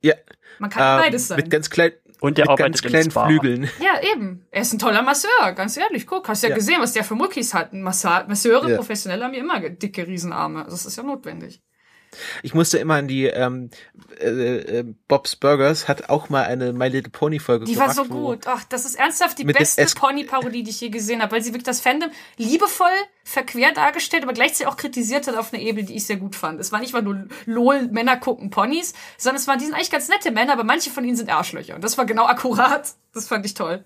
[0.00, 0.14] Ja.
[0.58, 1.36] Man kann ähm, beides sein.
[1.36, 3.68] Mit ganz kleinen, und der mit ganz kleinen Flügeln.
[3.80, 4.46] Ja, eben.
[4.50, 6.06] Er ist ein toller Masseur, ganz ehrlich.
[6.06, 6.54] Guck, hast ja, ja.
[6.54, 7.72] gesehen, was der für Muckis hat.
[7.72, 8.76] Masseure, ja.
[8.76, 10.64] professionell haben ja immer dicke Riesenarme.
[10.64, 11.62] Das ist ja notwendig.
[12.42, 13.70] Ich musste immer an die ähm,
[14.20, 17.94] äh, äh, Bob's Burgers hat auch mal eine My Little Pony Folge die gemacht.
[17.94, 18.46] Die war so gut.
[18.46, 21.64] Ach, das ist ernsthaft die beste Pony-Parodie, die ich je gesehen habe, weil sie wirklich
[21.64, 22.88] das Fandom liebevoll
[23.24, 26.60] verquer dargestellt, aber gleichzeitig auch kritisiert hat auf eine Ebene, die ich sehr gut fand.
[26.60, 29.90] Es war nicht mal nur lol Männer gucken Ponys, sondern es waren die sind eigentlich
[29.90, 32.94] ganz nette Männer, aber manche von ihnen sind Arschlöcher und das war genau akkurat.
[33.12, 33.84] Das fand ich toll.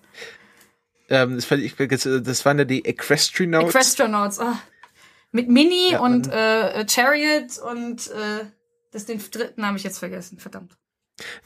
[1.08, 3.74] Ähm, das, fand ich, das waren ja die Equestrinauts.
[3.74, 4.60] Equestrinauts, ah.
[5.32, 8.46] Mit Mini ja, und äh, Chariot und äh,
[8.90, 10.76] das den dritten habe ich jetzt vergessen, verdammt.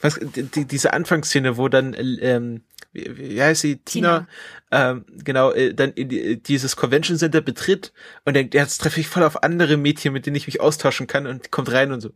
[0.01, 2.63] Was, die, diese Anfangsszene, wo dann, ähm,
[2.93, 4.27] wie, wie heißt sie, Tina,
[4.71, 4.91] Tina.
[4.91, 9.07] Ähm, genau, äh, dann in die, dieses Convention Center betritt und denkt, jetzt treffe ich
[9.07, 12.11] voll auf andere Mädchen, mit denen ich mich austauschen kann und kommt rein und so,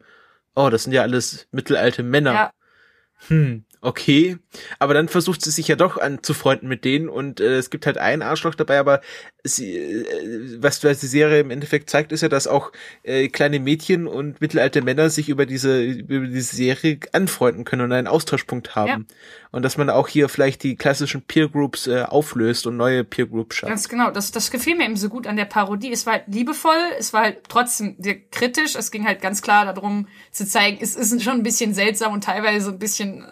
[0.56, 2.34] oh, das sind ja alles mittelalte Männer.
[2.34, 2.54] Ja.
[3.28, 4.38] Hm, okay.
[4.80, 7.98] Aber dann versucht sie sich ja doch anzufreunden mit denen und äh, es gibt halt
[7.98, 9.02] einen Arschloch dabei, aber
[9.44, 12.72] sie, äh, was, was die Serie im Endeffekt zeigt, ist ja, dass auch
[13.04, 17.92] äh, kleine Mädchen und mittelalte Männer sich über diese, über diese Serie anfreunden können und
[17.92, 19.08] einen Austauschpunkt haben.
[19.10, 19.16] Ja.
[19.52, 23.26] Und dass man auch hier vielleicht die klassischen Peer Groups äh, auflöst und neue Peer
[23.26, 23.70] Groups schafft.
[23.70, 24.12] Ganz genau.
[24.12, 25.92] Das, das gefiel mir eben so gut an der Parodie.
[25.92, 28.76] Es war halt liebevoll, es war halt trotzdem sehr kritisch.
[28.76, 32.24] Es ging halt ganz klar darum zu zeigen, es ist schon ein bisschen seltsam und
[32.24, 33.26] teilweise ein bisschen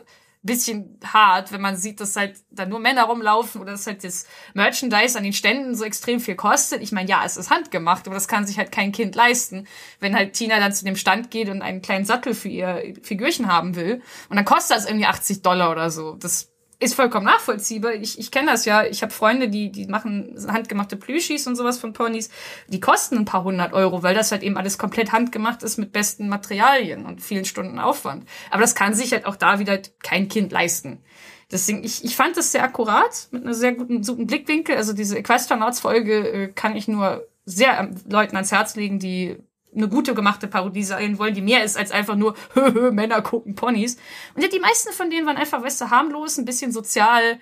[0.47, 4.25] bisschen hart, wenn man sieht, dass halt da nur Männer rumlaufen oder dass halt das
[4.55, 6.81] Merchandise an den Ständen so extrem viel kostet.
[6.81, 9.67] Ich meine, ja, es ist handgemacht, aber das kann sich halt kein Kind leisten,
[9.99, 13.47] wenn halt Tina dann zu dem Stand geht und einen kleinen Sattel für ihr Figürchen
[13.47, 14.01] haben will.
[14.29, 16.13] Und dann kostet das irgendwie 80 Dollar oder so.
[16.13, 17.93] Das ist vollkommen nachvollziehbar.
[17.93, 18.85] Ich, ich kenne das ja.
[18.85, 22.29] Ich habe Freunde, die, die machen handgemachte Plüschis und sowas von Ponys.
[22.67, 25.91] Die kosten ein paar hundert Euro, weil das halt eben alles komplett handgemacht ist mit
[25.91, 28.27] besten Materialien und vielen Stunden Aufwand.
[28.51, 31.03] Aber das kann sich halt auch da wieder kein Kind leisten.
[31.51, 34.75] Deswegen, ich, ich fand das sehr akkurat, mit einer sehr guten, guten Blickwinkel.
[34.75, 39.37] Also diese Equestranauts-Folge äh, kann ich nur sehr ähm, Leuten ans Herz legen, die
[39.77, 42.35] eine gute gemachte Parodie sein wollen, die mehr ist als einfach nur
[42.91, 43.97] Männer gucken Ponys.
[44.35, 47.39] Und ja, die meisten von denen waren einfach, weißt du, harmlos, ein bisschen sozial,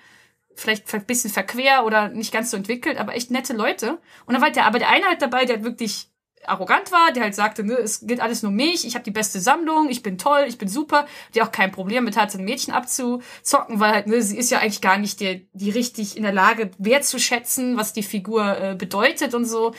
[0.54, 3.98] vielleicht ein bisschen verquer oder nicht ganz so entwickelt, aber echt nette Leute.
[4.26, 6.08] Und dann war der, aber der eine halt dabei, der hat wirklich
[6.48, 9.40] arrogant war, der halt sagte, ne, es geht alles nur mich, ich habe die beste
[9.40, 12.72] Sammlung, ich bin toll, ich bin super, die auch kein Problem mit hatte, ein Mädchen
[12.72, 16.32] abzuzocken, weil halt, ne, sie ist ja eigentlich gar nicht der, die richtig in der
[16.32, 19.74] Lage, wertzuschätzen, was die Figur äh, bedeutet und so.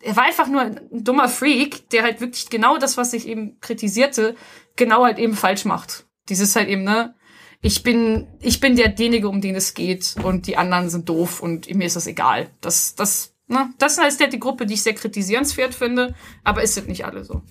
[0.00, 3.60] Er war einfach nur ein dummer Freak, der halt wirklich genau das, was ich eben
[3.60, 4.34] kritisierte,
[4.76, 6.06] genau halt eben falsch macht.
[6.28, 7.14] Dieses halt eben, ne,
[7.60, 11.72] ich bin, ich bin derjenige, um den es geht und die anderen sind doof und
[11.72, 12.50] mir ist das egal.
[12.60, 13.72] Das, das Ne?
[13.78, 17.22] Das ist halt die Gruppe, die ich sehr kritisierenswert finde, aber es sind nicht alle
[17.22, 17.42] so.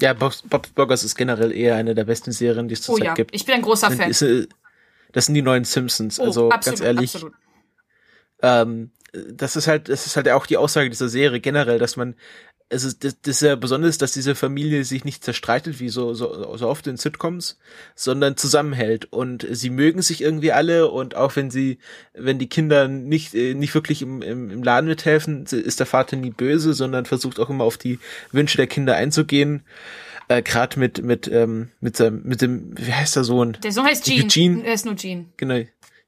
[0.00, 3.06] Ja, Bob's, Bob's Burgers ist generell eher eine der besten Serien, die es zurzeit oh,
[3.08, 3.14] ja.
[3.14, 3.34] gibt.
[3.34, 4.10] Ich bin ein großer sind, Fan.
[4.10, 4.48] Ist,
[5.12, 6.18] das sind die neuen Simpsons.
[6.18, 7.14] Oh, also absolut, ganz ehrlich.
[7.14, 7.34] Absolut.
[8.40, 12.14] Ähm, das ist halt, das ist halt auch die Aussage dieser Serie generell, dass man
[12.72, 16.56] ist, das, das ist ja besonders, dass diese Familie sich nicht zerstreitet, wie so, so,
[16.56, 17.58] so oft in Sitcoms,
[17.94, 19.12] sondern zusammenhält.
[19.12, 21.78] Und sie mögen sich irgendwie alle und auch wenn sie,
[22.14, 26.16] wenn die Kinder nicht, äh, nicht wirklich im, im, im Laden mithelfen, ist der Vater
[26.16, 27.98] nie böse, sondern versucht auch immer auf die
[28.32, 29.62] Wünsche der Kinder einzugehen.
[30.28, 33.58] Äh, Gerade mit, mit, ähm, mit, mit, mit dem, wie heißt der Sohn?
[33.62, 34.24] Der Sohn heißt Gene.
[34.24, 34.64] Eugene.
[34.64, 35.26] Er ist nur Gene.
[35.36, 35.60] Genau.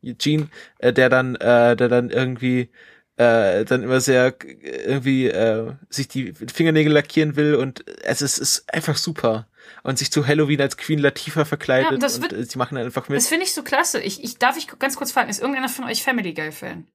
[0.03, 0.49] Eugene,
[0.79, 2.69] äh, der dann, äh, der dann irgendwie
[3.17, 8.73] äh, dann immer sehr irgendwie äh, sich die Fingernägel lackieren will und es ist, ist
[8.73, 9.47] einfach super.
[9.83, 13.09] Und sich zu Halloween als Queen Latifah verkleidet ja, das und wird, sie machen einfach
[13.09, 13.17] mit.
[13.17, 14.01] Das finde ich so klasse.
[14.01, 16.87] Ich, ich darf ich ganz kurz fragen, ist irgendeiner von euch Family Guy Fan?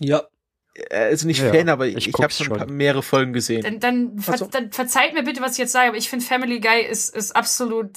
[0.00, 0.26] Ja.
[0.74, 3.62] Äh, also nicht ja, Fan, aber ich, ich habe schon mehrere Folgen gesehen.
[3.62, 4.46] Dann, dann, ver also.
[4.46, 7.36] dann verzeiht mir bitte, was ich jetzt sage, aber ich finde Family Guy ist, ist
[7.36, 7.90] absolut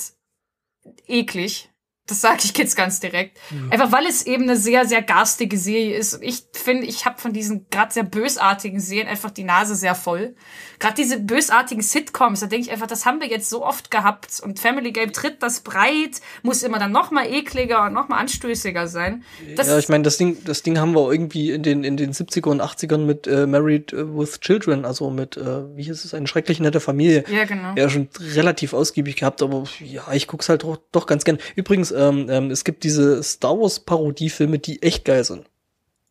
[1.07, 1.69] eklig.
[2.07, 3.37] Das sage ich jetzt ganz direkt.
[3.51, 3.71] Mhm.
[3.71, 6.15] Einfach weil es eben eine sehr, sehr garstige Serie ist.
[6.15, 9.93] Und ich finde, ich habe von diesen gerade sehr bösartigen Serien einfach die Nase sehr
[9.93, 10.35] voll.
[10.79, 14.39] Gerade diese bösartigen Sitcoms, da denke ich einfach, das haben wir jetzt so oft gehabt.
[14.41, 18.17] Und Family Game tritt das breit, muss immer dann noch mal ekliger und noch mal
[18.19, 19.23] anstößiger sein.
[19.55, 22.13] Das ja, ich meine, das Ding, das Ding haben wir irgendwie in den, in den
[22.13, 26.27] 70er und 80ern mit äh, Married with Children, also mit, äh, wie hieß es, eine
[26.27, 27.25] schrecklich nette Familie.
[27.29, 27.73] Ja, genau.
[27.75, 31.39] Ja, schon relativ ausgiebig gehabt, aber ja, ich guck's halt doch, doch ganz gern.
[31.55, 35.45] Übrigens, ähm, ähm, es gibt diese Star Wars Parodiefilme, die echt geil sind.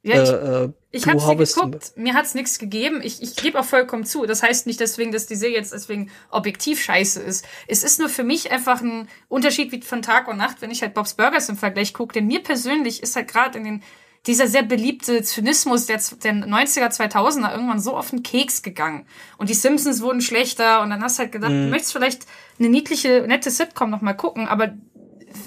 [0.02, 3.00] Ja, ich, äh, äh ich habe sie geguckt, mir hat's nichts gegeben.
[3.02, 4.24] Ich, ich gebe auch vollkommen zu.
[4.24, 7.44] Das heißt nicht deswegen, dass die Serie jetzt deswegen objektiv scheiße ist.
[7.66, 10.82] Es ist nur für mich einfach ein Unterschied wie von Tag und Nacht, wenn ich
[10.82, 12.14] halt Bob's Burgers im Vergleich gucke.
[12.14, 13.82] Denn mir persönlich ist halt gerade in den
[14.26, 19.06] dieser sehr beliebte Zynismus der, der 90er, 2000er irgendwann so auf den Keks gegangen.
[19.38, 21.64] Und die Simpsons wurden schlechter und dann hast du halt gedacht, mhm.
[21.64, 22.26] du möchtest vielleicht
[22.58, 24.74] eine niedliche, nette Sitcom noch mal gucken, aber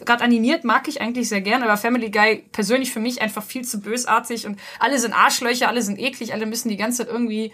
[0.06, 3.64] gerade animiert mag ich eigentlich sehr gern, aber Family Guy persönlich für mich einfach viel
[3.64, 7.52] zu bösartig und alle sind Arschlöcher, alle sind eklig, alle müssen die ganze Zeit irgendwie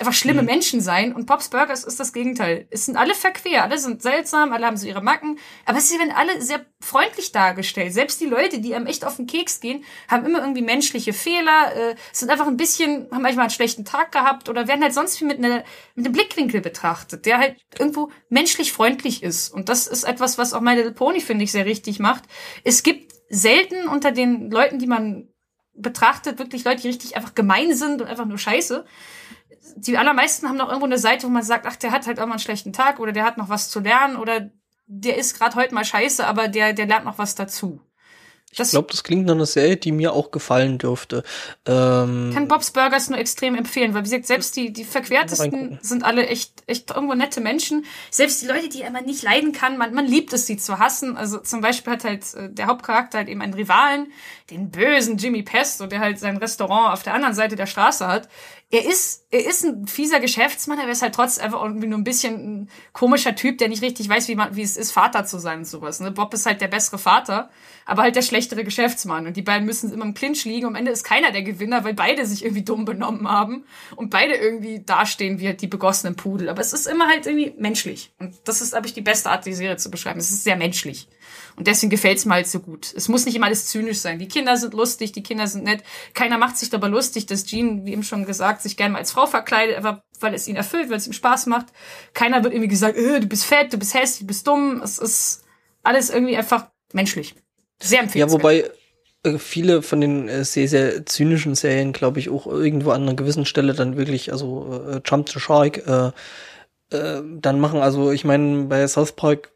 [0.00, 0.46] einfach schlimme mhm.
[0.46, 1.12] Menschen sein.
[1.14, 2.66] Und Bob's Burgers ist das Gegenteil.
[2.70, 6.12] Es sind alle verquer, alle sind seltsam, alle haben so ihre Macken, aber sie werden
[6.14, 7.92] alle sehr freundlich dargestellt.
[7.92, 11.74] Selbst die Leute, die einem echt auf den Keks gehen, haben immer irgendwie menschliche Fehler,
[11.76, 15.20] äh, sind einfach ein bisschen, haben manchmal einen schlechten Tag gehabt oder werden halt sonst
[15.20, 15.64] wie mit, ne,
[15.94, 19.48] mit einem Blickwinkel betrachtet, der halt irgendwo menschlich freundlich ist.
[19.48, 22.24] Und das ist etwas, was auch My Little Pony, finde ich, sehr richtig macht.
[22.64, 25.28] Es gibt selten unter den Leuten, die man
[25.74, 28.84] betrachtet, wirklich Leute, die richtig einfach gemein sind und einfach nur scheiße
[29.76, 32.26] die allermeisten haben noch irgendwo eine Seite, wo man sagt, ach, der hat halt auch
[32.26, 34.50] mal einen schlechten Tag oder der hat noch was zu lernen oder
[34.86, 37.80] der ist gerade heute mal scheiße, aber der, der lernt noch was dazu.
[38.56, 41.22] Das ich glaube, das klingt nach einer Serie, die mir auch gefallen dürfte.
[41.66, 46.02] Ähm, kann Bob's Burgers nur extrem empfehlen, weil wie gesagt, selbst die, die Verquertesten sind
[46.02, 47.84] alle echt, echt irgendwo nette Menschen.
[48.10, 51.16] Selbst die Leute, die man nicht leiden kann, man, man liebt es, sie zu hassen.
[51.18, 54.06] Also zum Beispiel hat halt äh, der Hauptcharakter halt eben einen Rivalen,
[54.50, 58.28] den bösen Jimmy Pesto, der halt sein Restaurant auf der anderen Seite der Straße hat
[58.70, 61.98] er ist, er ist ein fieser Geschäftsmann, aber er ist halt trotzdem einfach irgendwie nur
[61.98, 65.24] ein bisschen ein komischer Typ, der nicht richtig weiß, wie man, wie es ist, Vater
[65.24, 66.00] zu sein und sowas.
[66.00, 66.10] Ne?
[66.10, 67.48] Bob ist halt der bessere Vater,
[67.86, 70.66] aber halt der schlechtere Geschäftsmann und die beiden müssen immer im Clinch liegen.
[70.66, 73.64] Am Ende ist keiner der Gewinner, weil beide sich irgendwie dumm benommen haben
[73.96, 76.50] und beide irgendwie dastehen wie halt die begossenen Pudel.
[76.50, 78.12] Aber es ist immer halt irgendwie menschlich.
[78.18, 80.20] Und das ist, glaube ich, die beste Art, die Serie zu beschreiben.
[80.20, 81.08] Es ist sehr menschlich.
[81.58, 82.92] Und deswegen gefällt's mir halt so gut.
[82.94, 84.20] Es muss nicht immer alles zynisch sein.
[84.20, 85.82] Die Kinder sind lustig, die Kinder sind nett.
[86.14, 89.10] Keiner macht sich dabei lustig, dass Jean, wie eben schon gesagt, sich gerne mal als
[89.10, 91.66] Frau verkleidet, einfach weil es ihn erfüllt, weil es ihm Spaß macht.
[92.14, 94.80] Keiner wird irgendwie gesagt, äh, du bist fett, du bist hässlich, du bist dumm.
[94.84, 95.42] Es ist
[95.82, 97.34] alles irgendwie einfach menschlich.
[97.82, 98.30] Sehr empfehlenswert.
[98.30, 98.70] Ja, wobei
[99.24, 103.14] äh, viele von den äh, sehr, sehr zynischen Serien, glaube ich, auch irgendwo an einer
[103.14, 106.12] gewissen Stelle dann wirklich, also äh, Jump the Shark, äh,
[106.96, 107.80] äh, dann machen.
[107.80, 109.50] Also ich meine, bei South Park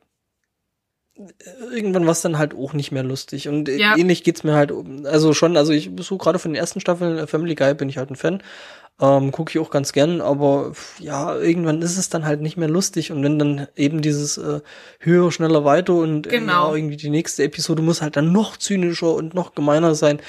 [1.72, 3.48] irgendwann war es dann halt auch nicht mehr lustig.
[3.48, 3.96] Und äh, Ja.
[3.96, 7.18] ähnlich geht's mir halt, um- also schon, also ich so gerade von den ersten Staffeln
[7.18, 8.42] äh, Family Guy bin ich halt ein Fan.
[9.00, 12.68] Ähm, Gucke ich auch ganz gern, aber ja, irgendwann ist es dann halt nicht mehr
[12.68, 13.10] lustig.
[13.10, 14.60] Und wenn dann eben dieses äh,
[15.00, 16.70] höher, schneller, weiter und äh, Genau.
[16.70, 20.20] ja, irgendwie die nächste Episode muss halt dann noch zynischer und noch gemeiner sein.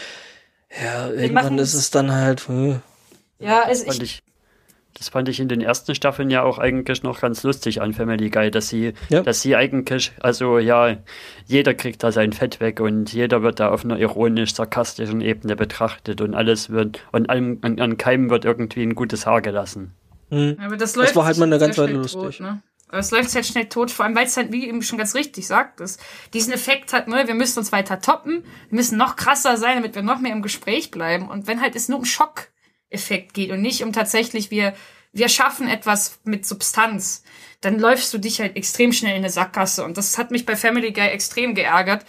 [0.83, 2.47] Ja, irgendwann ist es dann halt.
[2.49, 2.75] Äh,
[3.39, 4.23] ja, also ich,
[4.97, 8.29] das fand ich in den ersten Staffeln ja auch eigentlich noch ganz lustig an Family
[8.29, 9.21] Guy, dass sie, Ja.
[9.21, 10.97] dass sie eigentlich, also ja,
[11.45, 16.21] jeder kriegt da sein Fett weg und jeder wird da auf einer ironisch-sarkastischen Ebene betrachtet
[16.21, 19.93] und alles wird, und an, an, an keinem wird irgendwie ein gutes Haar gelassen.
[20.29, 20.57] hm.
[20.59, 22.37] aber das, Das läuft war halt mal eine ganze Weile schnell lustig.
[22.37, 22.61] Tot, ne?
[22.89, 25.15] Aber es läuft halt schnell tot, vor allem weil es halt, wie eben schon ganz
[25.15, 25.99] richtig sagt, ist,
[26.35, 29.95] diesen Effekt hat, ne, wir müssen uns weiter toppen, wir müssen noch krasser sein, damit
[29.95, 31.27] wir noch mehr im Gespräch bleiben.
[31.27, 32.05] Und wenn halt es nur um
[32.93, 34.73] Schockeffekt geht und nicht um tatsächlich, wir,
[35.11, 37.23] wir schaffen etwas mit Substanz,
[37.61, 39.83] dann läufst du dich halt extrem schnell in eine Sackgasse.
[39.83, 42.05] Und das hat mich bei Family Guy extrem geärgert.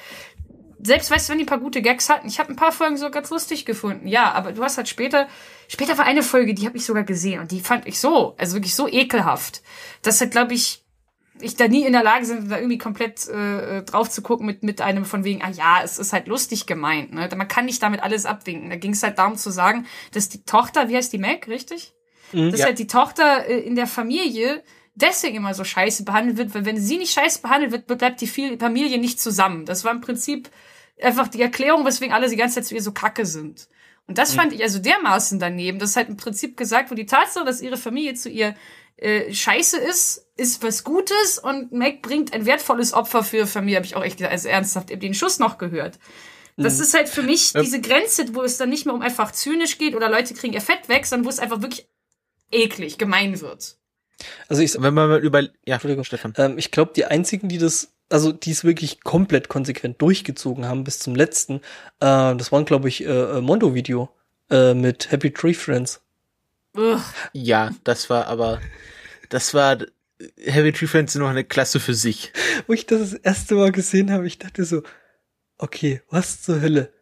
[0.82, 2.99] Selbst weißt du, wenn die ein paar gute Gags hatten, ich habe ein paar Folgen
[2.99, 5.28] so ganz lustig gefunden, ja, aber du hast halt später,
[5.66, 8.55] später war eine Folge, die habe ich sogar gesehen und die fand ich so, also
[8.55, 9.62] wirklich so ekelhaft,
[10.03, 10.84] dass halt, glaube ich,
[11.41, 14.62] ich da nie in der Lage sind, da irgendwie komplett äh, drauf zu gucken mit,
[14.62, 17.12] mit einem von wegen, ah ja, es ist halt lustig gemeint.
[17.12, 17.28] Ne?
[17.37, 18.70] Man kann nicht damit alles abwinken.
[18.70, 21.93] Da ging es halt darum zu sagen, dass die Tochter, wie heißt die Meg, richtig?
[22.32, 22.66] dass Ja.
[22.66, 24.62] halt die Tochter äh, in der Familie
[24.95, 28.26] deswegen immer so scheiße behandelt wird, weil wenn sie nicht scheiße behandelt wird, bleibt die
[28.26, 29.66] Familie nicht zusammen.
[29.66, 30.51] Das war im Prinzip
[31.03, 33.68] einfach die Erklärung, weswegen alle die ganze Zeit zu ihr so kacke sind.
[34.07, 37.45] Und das fand ich also dermaßen daneben, dass halt im Prinzip gesagt wurde, die Tatsache,
[37.45, 38.55] dass ihre Familie zu ihr
[38.97, 43.87] äh, scheiße ist, ist was Gutes und Meg bringt ein wertvolles Opfer für Familie, habe
[43.87, 45.99] ich auch echt gesagt, also ernsthaft eben den Schuss noch gehört.
[46.57, 49.78] Das ist halt für mich diese Grenze, wo es dann nicht mehr um einfach zynisch
[49.78, 51.89] geht oder Leute kriegen ihr Fett weg, sondern wo es einfach wirklich
[52.53, 53.76] eklig, gemein wird.
[54.49, 56.05] Also ich, Wenn man mal über, ja, Entschuldigung.
[56.05, 56.32] Stefan.
[56.37, 60.85] Ähm, ich glaube, die einzigen, die das, also die es wirklich komplett konsequent durchgezogen haben
[60.85, 61.57] bis zum letzten,
[62.01, 64.09] äh, das waren, glaube ich, äh, äh, Mondo-Video
[64.51, 66.03] äh, mit Happy Tree Friends.
[66.76, 67.01] Ugh.
[67.32, 68.61] Ja, das war aber,
[69.28, 69.78] das war,
[70.39, 72.33] Heavy Tree Friends sind noch eine Klasse für sich.
[72.66, 74.83] Wo ich das das erste Mal gesehen habe, ich dachte so,
[75.59, 76.93] okay, was zur Hölle?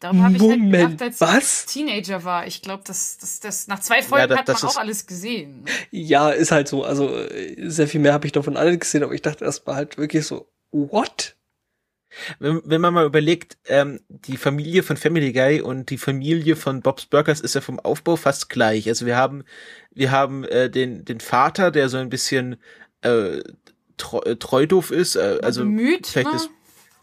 [0.00, 1.64] Darum habe ich halt Moment, gedacht, als was?
[1.68, 2.46] ich Teenager war.
[2.48, 5.06] Ich glaube, das, das, das, nach zwei Folgen das- hat das man ist- auch alles
[5.06, 5.64] gesehen.
[5.92, 6.82] Ja, ist halt so.
[6.84, 9.76] Also äh, sehr viel mehr habe ich davon alle gesehen, aber ich dachte erst mal
[9.76, 11.36] halt wirklich so, what?
[12.38, 16.82] Wenn, wenn man mal überlegt, ähm, die Familie von Family Guy und die Familie von
[16.82, 18.88] Bob's Burgers ist ja vom Aufbau fast gleich.
[18.88, 19.44] Also wir haben,
[19.92, 22.56] wir haben äh, den, den Vater, der so ein bisschen
[23.02, 23.40] äh,
[23.96, 25.16] treu, äh, treu doof ist.
[25.16, 26.36] Äh, also Bemüht, vielleicht ne?
[26.36, 26.50] ist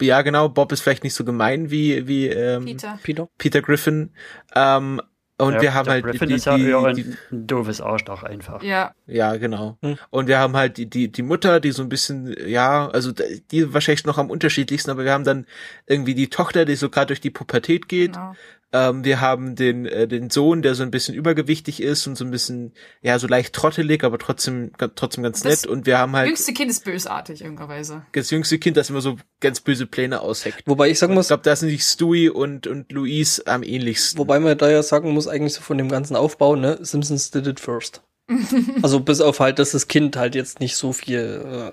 [0.02, 2.98] ja genau, Bob ist vielleicht nicht so gemein wie wie ähm, Peter.
[3.02, 3.28] Peter?
[3.36, 4.10] Peter Griffin.
[4.54, 5.00] Ähm,
[5.40, 8.22] und Ja, wir haben halt Griffin die, ist ja die, eher die, ein, doofes Arschloch
[8.22, 8.62] einfach.
[8.62, 9.78] Ja, Ja, genau.
[9.82, 9.96] Hm.
[10.10, 13.72] Und wir haben halt die, die, die Mutter, die so ein bisschen, ja, also die
[13.72, 15.46] wahrscheinlich noch am unterschiedlichsten, aber wir haben dann
[15.86, 18.12] irgendwie die Tochter, die so gerade durch die Pubertät geht.
[18.12, 18.34] genau.
[18.72, 22.24] Ähm, wir haben den, äh, den Sohn, der so ein bisschen übergewichtig ist und so
[22.24, 25.70] ein bisschen, ja, so leicht trottelig, aber trotzdem, trotzdem ganz Das nett.
[25.70, 28.04] Und wir haben halt Jüngste Kind ist bösartig, irgenderweise.
[28.12, 30.62] das jüngste Kind, das immer so ganz böse Pläne ausheckt.
[30.66, 34.18] Wobei ich sagen Ich muss, glaube, da sind sich Stewie und, und Louise am ähnlichsten.
[34.18, 37.48] wobei man da ja sagen muss, eigentlich so von dem ganzen Aufbau, ne, Simpsons did
[37.48, 38.02] it first.
[38.82, 41.72] also bis auf halt, dass das Kind halt jetzt nicht so viel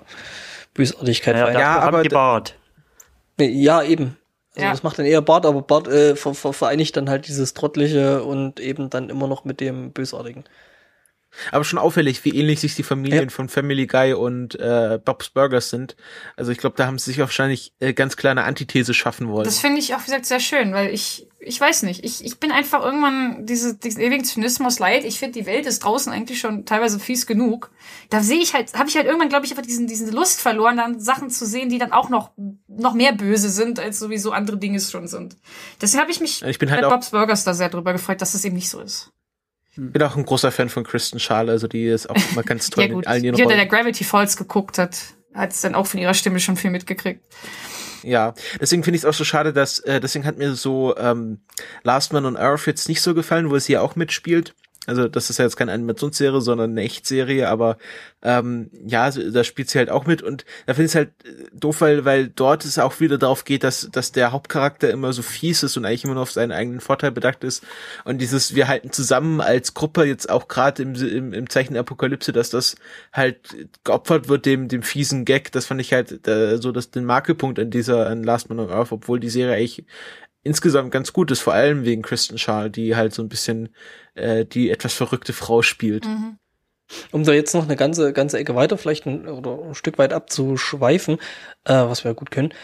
[0.74, 2.02] Bösartigkeit Ja, Ja, aber.
[3.38, 4.16] Nee, ja, eben.
[4.58, 4.72] Also Ja.
[4.72, 8.24] das macht dann eher Bart, aber Bart äh, ver ver vereinigt dann halt dieses Trottliche
[8.24, 10.44] und eben dann immer noch mit dem Bösartigen.
[11.52, 13.28] Aber schon auffällig, wie ähnlich sich die Familien Ja.
[13.30, 15.96] von Family Guy und äh, Bob's Burgers sind.
[16.36, 19.44] Also ich glaube, da haben sie sich wahrscheinlich äh, ganz klar eine Antithese schaffen wollen.
[19.44, 22.38] Das finde ich auch, wie gesagt, sehr schön, weil ich, ich weiß nicht, ich, ich
[22.40, 25.04] bin einfach irgendwann diese, diesen ewigen Zynismus leid.
[25.04, 27.70] Ich finde, die Welt ist draußen eigentlich schon teilweise fies genug.
[28.10, 30.76] Da sehe ich halt, habe ich halt irgendwann, glaube ich, einfach diesen, diesen Lust verloren,
[30.76, 32.30] dann Sachen zu sehen, die dann auch noch,
[32.66, 35.36] noch mehr böse sind, als sowieso andere Dinge schon sind.
[35.80, 38.32] Deswegen habe ich mich Ich bin halt bei Bob's Burgers da sehr drüber gefreut, dass
[38.32, 39.12] das eben nicht so ist.
[39.78, 42.84] Bin auch ein großer Fan von Kristen Schaal, also die ist auch immer ganz toll
[42.84, 43.68] Ja gut, in allen ihren jeder, der Rollen.
[43.68, 44.98] Gravity Falls geguckt hat,
[45.34, 47.22] hat es dann auch von ihrer Stimme schon viel mitgekriegt.
[48.02, 51.40] Ja, deswegen finde ich es auch so schade, dass, äh, deswegen hat mir so ähm,
[51.82, 54.54] Last Man on Earth jetzt nicht so gefallen, wo sie ja auch mitspielt.
[54.88, 57.76] Also das ist ja jetzt keine Animationsserie, sondern eine Echtserie, aber
[58.22, 61.44] ähm, ja, da spielt sie halt auch mit und da finde ich es halt äh,
[61.52, 65.20] doof, weil, weil dort es auch wieder darauf geht, dass, dass der Hauptcharakter immer so
[65.20, 67.66] fies ist und eigentlich immer nur auf seinen eigenen Vorteil bedacht ist
[68.04, 72.32] und dieses, wir halten zusammen als Gruppe jetzt auch gerade im, im, im Zeichen Apokalypse,
[72.32, 72.76] dass das
[73.12, 77.04] halt geopfert wird dem, dem fiesen Gag, das fand ich halt äh, so das, den
[77.04, 79.84] Makelpunkt an dieser, an Last Man on Earth, obwohl die Serie eigentlich
[80.48, 83.68] insgesamt ganz gut ist, vor allem wegen Kristen Schaal, die halt so ein bisschen
[84.18, 86.06] äh, die etwas verrückte Frau spielt.
[86.06, 86.38] Mhm.
[87.12, 90.12] Um da jetzt noch eine ganze, ganze Ecke weiter vielleicht ein, oder ein Stück weit
[90.12, 91.18] abzuschweifen,
[91.64, 92.54] äh, was wir gut können.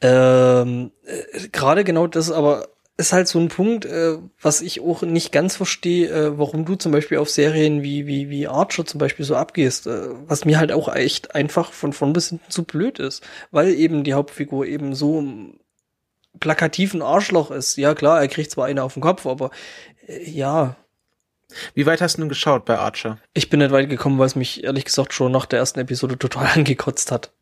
[0.00, 5.02] Ähm, äh, Gerade genau das aber ist halt so ein Punkt, äh, was ich auch
[5.02, 8.98] nicht ganz verstehe, äh, warum du zum Beispiel auf Serien wie, wie, wie Archer zum
[8.98, 12.64] Beispiel so abgehst, äh, was mir halt auch echt einfach von vorn bis hinten zu
[12.64, 15.24] blöd ist, weil eben die Hauptfigur eben so
[16.38, 17.76] plakativ ein Arschloch ist.
[17.76, 19.50] Ja klar, er kriegt zwar eine auf den Kopf, aber
[20.06, 20.76] äh, ja,
[21.74, 23.18] Wie weit hast du nun geschaut bei Archer?
[23.34, 26.18] ich bin nicht weit gekommen, weil es mich ehrlich gesagt schon nach der ersten Episode
[26.18, 27.32] total angekotzt hat.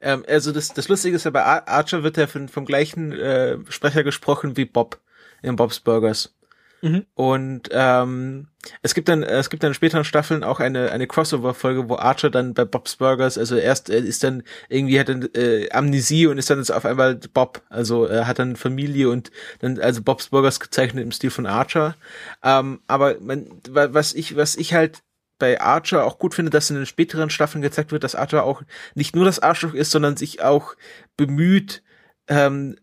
[0.00, 3.12] Ähm, also das, das Lustige ist ja, bei Ar Archer wird er von, vom gleichen
[3.12, 5.00] äh, Sprecher gesprochen wie Bob
[5.42, 6.34] in Bob's Burgers.
[6.80, 7.06] Mhm.
[7.14, 8.48] Und ähm,
[8.82, 12.30] es gibt dann es gibt dann in späteren Staffeln auch eine eine Crossover-Folge, wo Archer
[12.30, 16.38] dann bei Bob's Burgers, also erst äh, ist dann irgendwie hat dann äh, Amnesie und
[16.38, 20.28] ist dann jetzt auf einmal Bob, also er hat dann Familie und dann also Bob's
[20.28, 21.96] Burgers gezeichnet im Stil von Archer.
[22.44, 25.02] Ähm, aber man, wa- was ich was ich halt
[25.40, 28.62] bei Archer auch gut finde, dass in den späteren Staffeln gezeigt wird, dass Archer auch
[28.94, 30.74] nicht nur das Arschloch ist, sondern sich auch
[31.16, 31.82] bemüht,
[32.28, 32.76] ähm,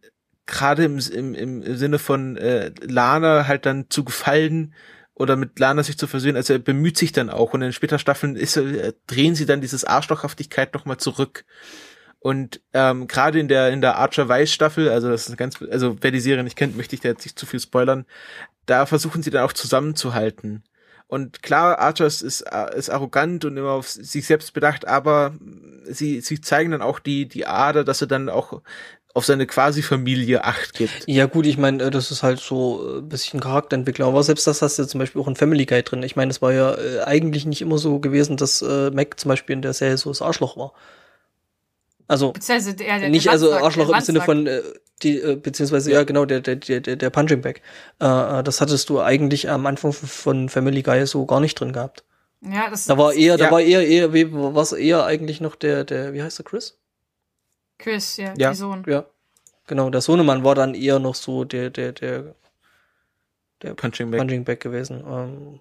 [0.46, 4.74] gerade im, im, im Sinne von äh, Lana halt dann zu gefallen
[5.14, 6.38] oder mit Lana sich zu versöhnen.
[6.38, 9.62] Also er bemüht sich dann auch und in später Staffeln ist, äh, drehen sie dann
[9.62, 11.46] dieses Arschlochhaftigkeit nochmal zurück.
[12.20, 15.98] Und ähm, gerade in der in der Archer Weiß Staffel, also das ist ganz, also
[16.02, 18.06] wer die Serie nicht kennt, möchte ich da jetzt nicht zu viel spoilern.
[18.66, 20.64] Da versuchen sie dann auch zusammenzuhalten.
[21.08, 22.44] Und klar, Archer ist, ist,
[22.76, 25.36] ist arrogant und immer auf sich selbst bedacht, aber
[25.84, 28.64] sie, sie zeigen dann auch die, die Ader, dass er dann auch
[29.16, 31.06] auf seine Quasi-Familie Acht gibt.
[31.08, 34.46] Ja gut, ich meine, äh, das ist halt so äh, ein bisschen Charakterentwicklung, aber selbst
[34.46, 36.04] das hast du zum Beispiel auch in Family Guy drin.
[36.04, 39.30] Ich meine, es war ja äh, eigentlich nicht immer so gewesen, dass äh, Mac zum
[39.30, 40.74] Beispiel in der Serie so das Arschloch war.
[42.08, 44.62] Also Beziehungsweise der, der nicht also Arschloch im Sinne von äh,
[45.02, 47.62] die äh, beziehungsweise ja genau der der der der der Punching Bag.
[48.02, 51.72] Äh, äh, das hattest du eigentlich am Anfang von Family Guy so gar nicht drin
[51.74, 52.04] gehabt.
[52.42, 53.52] Ja, das Da war eher, da Ja.
[53.52, 56.78] war eher eher was eher eigentlich noch der der wie heißt der Chris?
[57.78, 58.52] Chris, ja, Ja.
[58.52, 58.84] die Sohn.
[58.88, 59.06] Ja.
[59.68, 62.36] Genau, der Sohnemann war dann eher noch so der der der
[63.62, 64.20] der Punching Bag.
[64.20, 65.04] Punching Bag gewesen.
[65.08, 65.60] Ähm,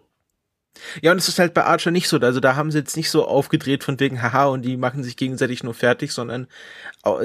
[1.03, 2.19] Ja, und es ist halt bei Archer nicht so.
[2.19, 5.17] Also da haben sie jetzt nicht so aufgedreht von wegen, haha, und die machen sich
[5.17, 6.49] gegenseitig nur fertig, sondern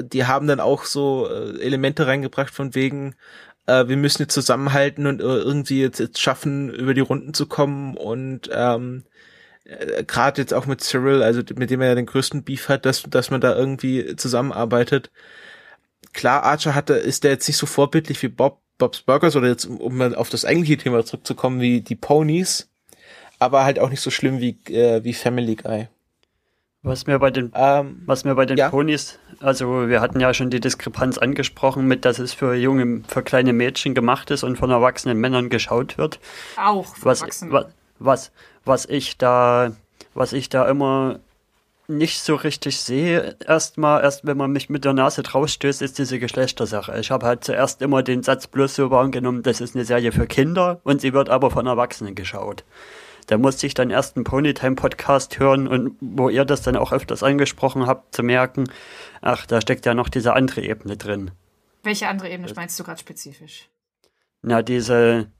[0.02, 3.16] die haben dann auch so äh, Elemente reingebracht von wegen,
[3.66, 7.46] äh, wir müssen jetzt zusammenhalten und äh, irgendwie jetzt, jetzt schaffen, über die Runden zu
[7.46, 9.10] kommen und ähm, äh,
[10.06, 13.02] gerade jetzt auch mit Cyril, also mit dem er ja den größten Beef hat, dass,
[13.04, 15.10] dass man da irgendwie zusammenarbeitet.
[16.12, 19.66] Klar, Archer hatte, ist der jetzt nicht so vorbildlich wie Bob, Bob's Burgers oder jetzt,
[19.66, 22.70] um, mal auf das eigentliche Thema zurückzukommen, wie die Ponys
[23.40, 25.88] aber halt auch nicht so schlimm wie, äh, wie Family Guy.
[26.82, 28.70] Was mir bei den Ähm, Was mir bei den Ja.
[28.70, 33.22] Ponys, also wir hatten ja schon die Diskrepanz angesprochen mit, dass es für junge, für
[33.22, 36.20] kleine Mädchen gemacht ist und von erwachsenen Männern geschaut wird.
[36.56, 37.66] Auch für Was, was,
[38.00, 38.32] was,
[38.64, 39.72] was ich da,
[40.14, 41.20] was ich da immer
[41.86, 46.18] nicht so richtig sehe, erstmal, erst wenn man mich mit der Nase draufstößt, ist diese
[46.18, 46.98] Geschlechtersache.
[47.00, 50.26] Ich habe halt zuerst immer den Satz bloß so wahrgenommen, das ist eine Serie für
[50.26, 52.64] Kinder und sie wird aber von Erwachsenen geschaut.
[53.26, 57.22] Da musste ich dann erst einen Ponytime-Podcast hören und wo ihr das dann auch öfters
[57.22, 58.64] angesprochen habt, zu merken,
[59.20, 61.32] ach, da steckt ja noch diese andere Ebene drin.
[61.82, 63.68] Welche andere Ebene meinst du gerade spezifisch?
[64.42, 65.30] Na, diese,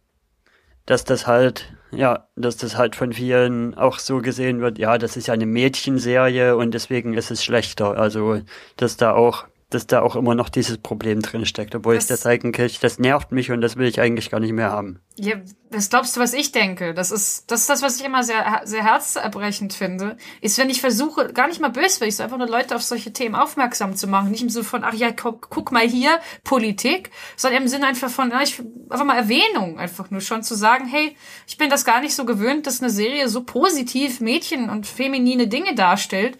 [0.86, 5.16] dass das halt, ja, dass das halt von vielen auch so gesehen wird, ja, das
[5.16, 7.96] ist ja eine Mädchenserie und deswegen ist es schlechter.
[7.98, 8.40] Also,
[8.76, 12.08] dass da auch, dass da auch immer noch dieses Problem drin steckt, obwohl Das- ich
[12.08, 15.00] das eigentlich, das nervt mich und das will ich eigentlich gar nicht mehr haben.
[15.16, 15.34] Ja,
[15.70, 16.94] was glaubst du, was ich denke?
[16.94, 20.80] Das ist, das ist das, was ich immer sehr, sehr herzerbrechend finde, ist, wenn ich
[20.80, 24.30] versuche, gar nicht mal böswillig, so einfach nur Leute auf solche Themen aufmerksam zu machen.
[24.30, 28.10] Nicht im Sinne von, ach ja, guck, guck mal hier, Politik, sondern im Sinne einfach
[28.10, 31.16] von, ja, ich, einfach mal Erwähnung, einfach nur schon zu sagen, hey,
[31.46, 35.48] ich bin das gar nicht so gewöhnt, dass eine Serie so positiv Mädchen und feminine
[35.48, 36.38] Dinge darstellt.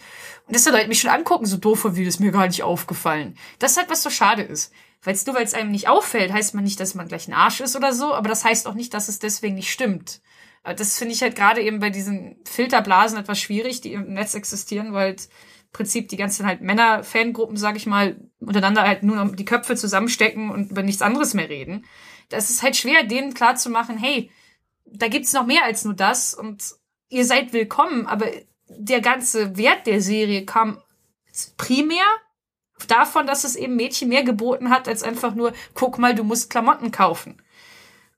[0.52, 3.36] Dass die Leute mich schon angucken, so doof wie das mir gar nicht aufgefallen.
[3.58, 4.72] Das ist halt, was so schade ist.
[5.02, 7.60] Weil nur weil es einem nicht auffällt, heißt man nicht, dass man gleich ein Arsch
[7.60, 10.20] ist oder so, aber das heißt auch nicht, dass es deswegen nicht stimmt.
[10.62, 14.34] Aber Das finde ich halt gerade eben bei diesen Filterblasen etwas schwierig, die im Netz
[14.34, 15.28] existieren, weil halt
[15.72, 20.50] Prinzip die ganzen halt Männer-Fangruppen, sag ich mal, untereinander halt nur noch die Köpfe zusammenstecken
[20.50, 21.86] und über nichts anderes mehr reden.
[22.28, 24.30] Das ist halt schwer, denen klarzumachen, hey,
[24.84, 26.74] da gibt's noch mehr als nur das und
[27.08, 28.26] ihr seid willkommen, aber
[28.76, 30.78] der ganze Wert der Serie kam
[31.56, 32.04] primär
[32.86, 36.50] davon, dass es eben Mädchen mehr geboten hat, als einfach nur, guck mal, du musst
[36.50, 37.40] Klamotten kaufen.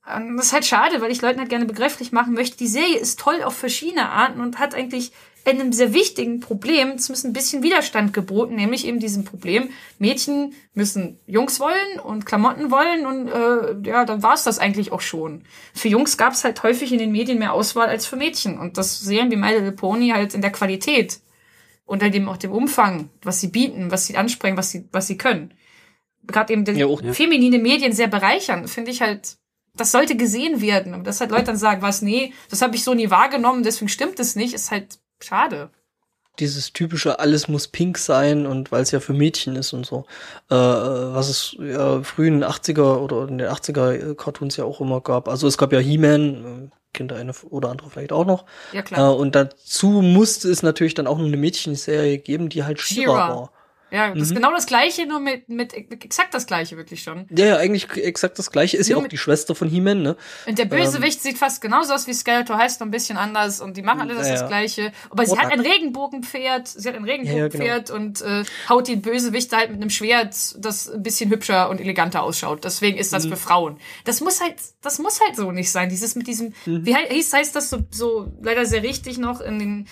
[0.08, 2.56] Ähm, das ist halt schade, weil ich Leuten halt gerne begreiflich machen möchte.
[2.56, 5.12] Die Serie ist toll auf verschiedene Arten und hat eigentlich
[5.50, 11.18] einem sehr wichtigen Problem zumindest ein bisschen Widerstand geboten, nämlich eben diesem Problem, Mädchen müssen
[11.26, 15.42] Jungs wollen und Klamotten wollen und äh, ja, dann war es das eigentlich auch schon.
[15.74, 18.78] Für Jungs gab es halt häufig in den Medien mehr Auswahl als für Mädchen und
[18.78, 21.20] das sehen wie My Little Pony halt in der Qualität
[21.84, 25.08] und halt eben auch dem Umfang, was sie bieten, was sie ansprechen, was sie, was
[25.08, 25.54] sie können.
[26.24, 27.12] Gerade eben ja, auch, ja.
[27.12, 29.36] feminine Medien sehr bereichern, finde ich halt
[29.74, 30.94] das sollte gesehen werden.
[30.94, 33.88] Und dass halt Leute dann sagen, was, nee, das habe ich so nie wahrgenommen, deswegen
[33.88, 35.70] stimmt es nicht, ist halt Schade.
[36.38, 40.06] Dieses typische, alles muss pink sein und weil es ja für Mädchen ist und so.
[40.48, 45.28] Äh, was es ja frühen 80er oder in den 80er Cartoons ja auch immer gab.
[45.28, 48.46] Also es gab ja He-Man, äh, Kinder eine oder andere vielleicht auch noch.
[48.72, 49.12] Ja, klar.
[49.12, 53.28] Äh, und dazu musste es natürlich dann auch noch eine Mädchenserie geben, die halt She-Ra
[53.28, 53.50] war.
[53.92, 54.22] Ja, das mhm.
[54.22, 57.26] ist genau das gleiche, nur mit, mit exakt das gleiche wirklich schon.
[57.28, 58.78] Ja, ja, eigentlich exakt das gleiche.
[58.78, 60.16] Ist nur ja auch die Schwester von He-Man, ne?
[60.46, 61.22] Und der Bösewicht ähm.
[61.22, 64.14] sieht fast genauso aus wie Skeletor, heißt nur ein bisschen anders und die machen alle
[64.14, 64.92] das, ja, das gleiche.
[65.10, 68.06] Aber sie hat ein Regenbogenpferd, sie hat ein Regenbogenpferd ja, genau.
[68.06, 72.22] und äh, haut die Bösewichte halt mit einem Schwert, das ein bisschen hübscher und eleganter
[72.22, 72.64] ausschaut.
[72.64, 73.32] Deswegen ist das mhm.
[73.32, 73.76] für Frauen.
[74.06, 75.90] Das muss halt, das muss halt so nicht sein.
[75.90, 76.86] Dieses mit diesem, mhm.
[76.86, 79.88] wie heißt, heißt das so, so leider sehr richtig noch in den,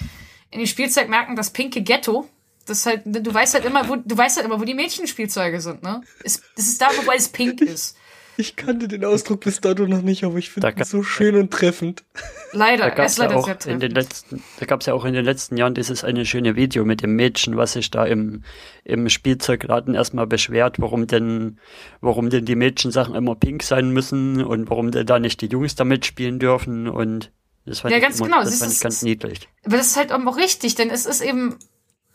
[0.50, 2.26] in den Spielzeugmärkten, das pinke Ghetto
[2.70, 5.82] das halt, du weißt halt immer, wo, du weißt halt immer, wo die Mädchenspielzeuge sind,
[5.82, 6.02] ne?
[6.24, 7.96] Es, das ist da, wo es pink ist.
[8.36, 11.50] Ich kannte den Ausdruck bis dato noch nicht, aber ich finde ihn so schön und
[11.50, 12.04] treffend.
[12.52, 13.82] Leider, da gab's leider ja auch sehr treffend.
[13.82, 16.56] In den letzten, da gab es ja auch in den letzten Jahren dieses eine schöne
[16.56, 18.42] Video mit dem Mädchen, was sich da im,
[18.84, 21.58] im Spielzeugladen erstmal beschwert, warum denn,
[22.00, 25.74] warum denn die Mädchensachen immer pink sein müssen und warum denn da nicht die Jungs
[25.74, 27.30] damit spielen dürfen und
[27.66, 28.42] das fand ja, ich, ganz immer, genau.
[28.42, 29.48] das fand ich ganz niedlich.
[29.64, 31.56] Aber das ist halt auch richtig, denn es ist eben,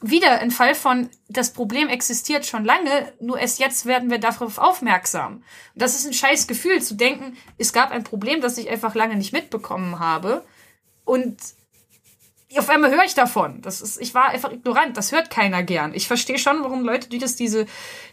[0.09, 4.57] wieder ein Fall von, das Problem existiert schon lange, nur erst jetzt werden wir darauf
[4.57, 5.43] aufmerksam.
[5.75, 9.15] Das ist ein scheiß Gefühl zu denken, es gab ein Problem, das ich einfach lange
[9.15, 10.43] nicht mitbekommen habe.
[11.03, 11.37] Und
[12.57, 13.61] auf einmal höre ich davon.
[13.61, 14.95] Das ist, ich war einfach ignorant.
[14.97, 15.93] Das hört keiner gern.
[15.93, 17.65] Ich verstehe schon, warum Leute, die das diese,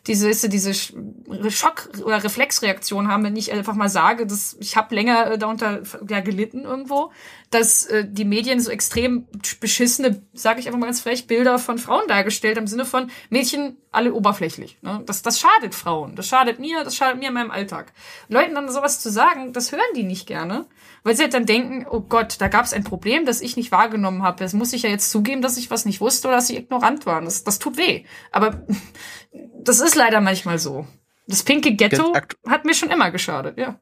[0.06, 5.32] diese, diese Schock- oder Reflexreaktion haben, wenn ich einfach mal sage, dass ich habe länger
[5.32, 7.12] äh, darunter ja, gelitten irgendwo,
[7.52, 9.26] dass äh, die Medien so extrem
[9.60, 13.10] beschissene, sage ich einfach mal ganz frech, Bilder von Frauen dargestellt haben, im Sinne von
[13.30, 14.78] Mädchen alle oberflächlich.
[14.82, 15.02] Ne?
[15.06, 16.16] Das, das schadet Frauen.
[16.16, 17.92] Das schadet mir, das schadet mir in meinem Alltag.
[18.28, 20.66] Leuten dann sowas zu sagen, das hören die nicht gerne
[21.04, 23.72] weil sie halt dann denken, oh Gott, da gab es ein Problem, das ich nicht
[23.72, 24.38] wahrgenommen habe.
[24.38, 27.06] Das muss ich ja jetzt zugeben, dass ich was nicht wusste oder dass ich ignorant
[27.06, 27.20] war.
[27.20, 28.04] Das, das tut weh.
[28.30, 28.64] Aber
[29.58, 30.86] das ist leider manchmal so.
[31.26, 32.14] Das pinke Ghetto
[32.48, 33.80] hat mir schon immer geschadet, ja.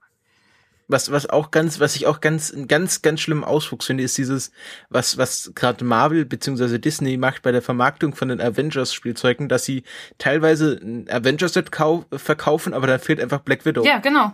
[0.90, 4.18] Was, was auch ganz, was ich auch ganz, einen ganz, ganz schlimmen Auswuchs finde, ist
[4.18, 4.50] dieses,
[4.88, 6.78] was, was gerade Marvel bzw.
[6.78, 9.84] Disney macht bei der Vermarktung von den Avengers-Spielzeugen, dass sie
[10.18, 11.70] teilweise ein Avengers-Set
[12.16, 13.84] verkaufen, aber dann fehlt einfach Black Widow.
[13.84, 14.32] Ja, genau.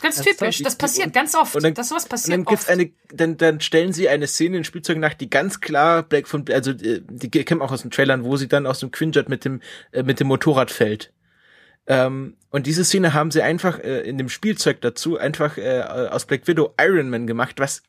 [0.00, 0.62] Ganz typisch.
[0.62, 1.56] Das passiert ganz oft.
[1.56, 2.38] Und dann, dass sowas passiert.
[2.38, 5.60] Und dann gibt's eine, dann, dann stellen sie eine Szene in Spielzeugen nach, die ganz
[5.60, 8.78] klar Black von, also äh, die kennen auch aus den Trailern, wo sie dann aus
[8.78, 9.60] dem Quinjet mit dem
[9.92, 11.12] äh, mit dem Motorrad fällt.
[11.88, 16.26] Ähm, und diese Szene haben sie einfach äh, in dem Spielzeug dazu einfach äh, aus
[16.26, 17.82] Black Widow Iron Man gemacht, was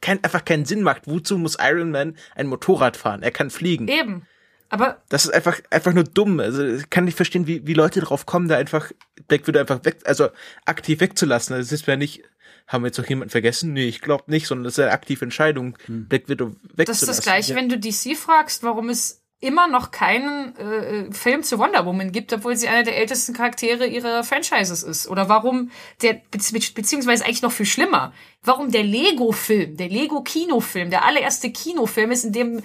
[0.00, 1.02] kein, einfach keinen Sinn macht.
[1.06, 3.22] Wozu muss Iron Man ein Motorrad fahren?
[3.22, 3.88] Er kann fliegen.
[3.88, 4.26] Eben.
[4.68, 6.38] Aber das ist einfach einfach nur dumm.
[6.38, 8.92] Also ich kann nicht verstehen, wie, wie Leute drauf kommen, da einfach
[9.26, 10.28] Black Widow einfach weg, also
[10.64, 11.56] aktiv wegzulassen.
[11.56, 12.22] Das ist ja nicht,
[12.68, 13.72] haben wir jetzt noch jemanden vergessen?
[13.72, 16.06] Nee, ich glaube nicht, sondern das ist eine aktive Entscheidung, hm.
[16.06, 16.84] Black Widow wegzulassen.
[16.86, 17.56] Das ist das gleiche, ja.
[17.56, 22.32] wenn du DC fragst, warum es immer noch keinen äh, Film zu Wonder Woman gibt,
[22.32, 25.08] obwohl sie einer der ältesten Charaktere ihrer Franchises ist.
[25.08, 25.70] Oder warum
[26.02, 28.12] der, beziehungsweise eigentlich noch viel schlimmer,
[28.42, 32.62] warum der Lego-Film, der Lego-Kinofilm, der allererste Kinofilm ist, in dem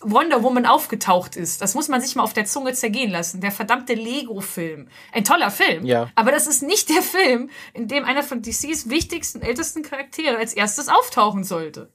[0.00, 1.60] Wonder Woman aufgetaucht ist.
[1.60, 3.40] Das muss man sich mal auf der Zunge zergehen lassen.
[3.40, 4.88] Der verdammte Lego-Film.
[5.12, 5.84] Ein toller Film.
[5.84, 6.10] Ja.
[6.14, 10.54] Aber das ist nicht der Film, in dem einer von DCs wichtigsten, ältesten Charaktere als
[10.54, 11.92] erstes auftauchen sollte.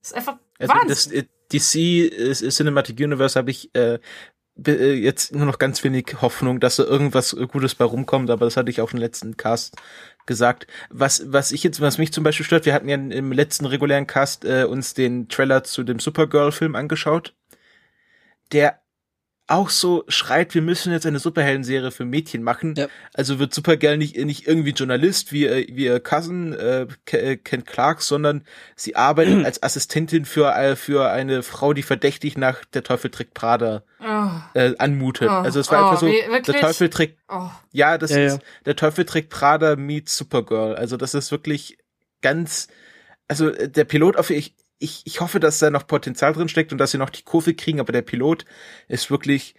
[0.00, 0.88] Das ist einfach also Wahnsinn.
[0.88, 3.98] Das, DC Cinematic Universe habe ich äh,
[4.66, 8.56] äh, jetzt nur noch ganz wenig Hoffnung, dass da irgendwas Gutes bei rumkommt, aber das
[8.56, 9.76] hatte ich auch im letzten Cast
[10.26, 10.66] gesagt.
[10.90, 14.06] Was, was ich jetzt, was mich zum Beispiel stört, wir hatten ja im letzten regulären
[14.06, 17.34] Cast äh, uns den Trailer zu dem Supergirl-Film angeschaut
[18.52, 18.80] der
[19.50, 22.74] auch so schreit, wir müssen jetzt eine Superhelden-Serie für Mädchen machen.
[22.76, 22.86] Ja.
[23.14, 27.64] Also wird Supergirl nicht, nicht irgendwie Journalist wie, äh, wie ihr Cousin äh, äh, Ken
[27.64, 28.44] Clark, sondern
[28.76, 33.34] sie arbeitet als Assistentin für, äh, für eine Frau, die verdächtig nach der Teufel trägt
[33.34, 35.28] Prada Oh, äh, anmutet.
[35.28, 36.60] Oh, also es war oh, einfach so, wie- der?
[36.60, 37.50] Teufel trägt oh.
[37.72, 38.26] ja, das Ja, ja.
[38.26, 40.74] ist der Teufel trägt Prada meets Supergirl.
[40.76, 41.76] Also das ist wirklich
[42.22, 42.68] ganz,
[43.28, 46.78] also der Pilot auf ich ich, ich hoffe, dass da noch Potenzial drin steckt und
[46.78, 48.44] dass sie noch die Kurve kriegen, aber der Pilot
[48.88, 49.54] ist wirklich,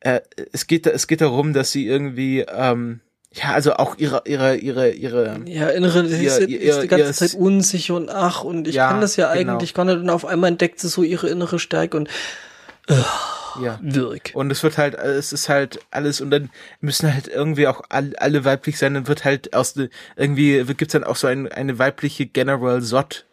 [0.00, 0.20] äh,
[0.52, 3.00] es geht, es geht darum, dass sie irgendwie, ähm,
[3.34, 7.12] ja, also auch ihre, ihre, ihre, ihre, Ja, innere, sie ist, ist die ganze ihr-
[7.12, 9.52] Zeit unsicher und ach, und ich Ja, kann das ja genau.
[9.52, 9.96] eigentlich gar nicht.
[9.98, 12.08] Und auf einmal entdeckt sie so ihre innere Stärke und
[13.62, 13.78] ja.
[13.82, 14.30] wirk.
[14.34, 16.50] Und es wird halt, es ist halt alles und dann
[16.80, 19.74] müssen halt irgendwie auch alle, alle weiblich sein, dann wird halt aus
[20.16, 23.24] irgendwie gibt's dann auch so ein, eine weibliche General Zod.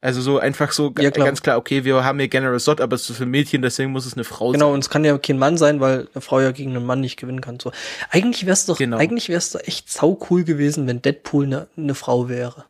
[0.00, 1.26] Also so einfach so Ja, klar.
[1.26, 4.06] ganz klar, okay, wir haben hier General Zod, aber es ist für Mädchen, deswegen muss
[4.06, 4.74] es eine Frau Genau, sein.
[4.74, 7.16] und es kann ja kein Mann sein, weil eine Frau ja gegen einen Mann nicht
[7.18, 7.58] gewinnen kann.
[7.58, 7.72] So.
[8.10, 8.96] Eigentlich wär's doch, Genau.
[8.96, 12.66] eigentlich wär's doch echt sau cool gewesen, wenn Deadpool eine ne Frau wäre.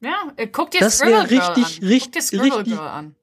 [0.00, 1.88] Ja, äh, guck dir Das Scribble wär Girl richtig, an.
[1.88, 3.14] richtig, guck dir Scribble richtig- Girl an.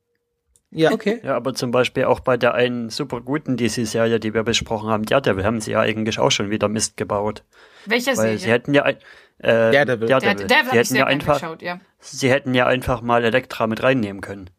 [0.71, 1.21] Ja, Okay.
[1.23, 5.05] Ja, aber zum Beispiel auch bei der einen super guten DC-Serie, die wir besprochen haben,
[5.05, 7.43] Daredevil, haben sie ja eigentlich auch schon wieder Mist gebaut.
[7.85, 8.53] Welcher Weil sie Serie?
[8.53, 8.95] hätten ja ein,
[9.39, 10.07] äh, Daredevil.
[10.07, 10.47] Der, Daredevil.
[10.47, 11.79] der sie ich hätten ja einfach, geschaut, ja.
[11.99, 14.49] sie hätten ja einfach mal Elektra mit reinnehmen können.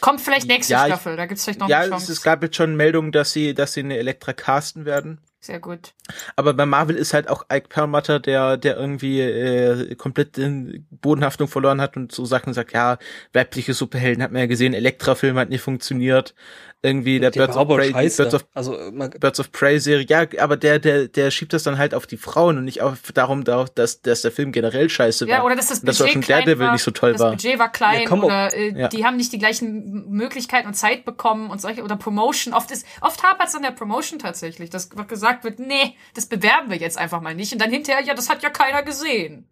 [0.00, 2.12] Kommt vielleicht nächste Ja, ich- Staffel, da gibt's vielleicht noch ja eine es, Chance.
[2.12, 5.20] es gab jetzt schon Meldungen, dass sie, dass sie eine Elektra casten werden.
[5.40, 5.94] Sehr gut.
[6.34, 11.46] Aber bei Marvel ist halt auch Ike Perlmutter, der, der irgendwie äh, komplett den Bodenhaftung
[11.46, 12.98] verloren hat und so Sachen sagt, ja,
[13.32, 16.34] weibliche Superhelden hat man ja gesehen, Elektra-Film hat nicht funktioniert.
[16.82, 17.92] Irgendwie der, Der Birds war of, Prey.
[17.92, 18.76] Birds of also,
[19.18, 22.18] Birds of Prey Serie, ja, aber der, der, der schiebt das dann halt auf die
[22.18, 25.36] Frauen und nicht auf darum, darauf, dass, dass der Film generell scheiße war.
[25.38, 27.12] Ja, oder dass das Und dass auch Budget schon klein Daredevil war, nicht so toll
[27.12, 27.30] das war.
[27.30, 28.88] Budget war klein Ja, komm, oder äh, ja.
[28.88, 32.52] die haben nicht die gleichen Möglichkeiten und Zeit bekommen und solche oder Promotion.
[32.54, 36.70] Oft ist oft hapert es an der Promotion tatsächlich, dass gesagt wird, nee, das bewerben
[36.70, 39.48] wir jetzt einfach mal nicht und dann hinterher, ja, das hat ja keiner gesehen.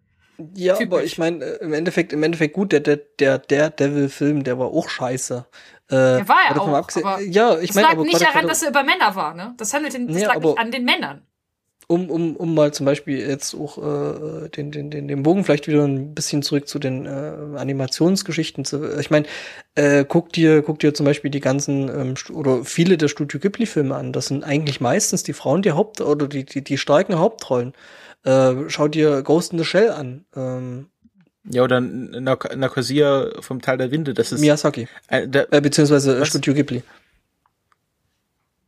[0.53, 0.93] ja, typisch.
[0.93, 4.59] aber ich meine, äh, im Endeffekt, im Endeffekt gut, der, der, der, der Devil-Film, der
[4.59, 5.45] war auch scheiße.
[5.89, 8.63] Äh, Der war ja auch, abgesehen- aber ja, ich meine, lag aber nicht daran, dass
[8.63, 9.53] er über Männer war, ne?
[9.57, 11.21] Das handelt den, das Nee, lag nicht an den Männern.
[11.87, 15.67] um, um, um mal zum Beispiel jetzt auch äh, den, den, den, den Bogen vielleicht
[15.67, 17.09] wieder ein bisschen zurück zu den äh,
[17.57, 18.99] Animationsgeschichten zu.
[18.99, 19.27] Ich meine,
[19.75, 23.93] äh, guck dir, guck dir zum Beispiel die ganzen ähm, oder viele der Studio Ghibli-Filme
[23.95, 24.11] an.
[24.13, 27.73] Das sind eigentlich meistens die Frauen, die Haupt- oder die, die, die starken Hauptrollen.
[28.23, 30.25] Äh, schau dir Ghost in the Shell an.
[30.35, 30.87] Ähm,
[31.49, 34.87] Ja, oder Nak Nakosia vom Tal der Winde, das ist, Miyazaki.
[35.07, 36.27] äh, der, Äh, beziehungsweise Was?
[36.27, 36.83] Studio Ghibli.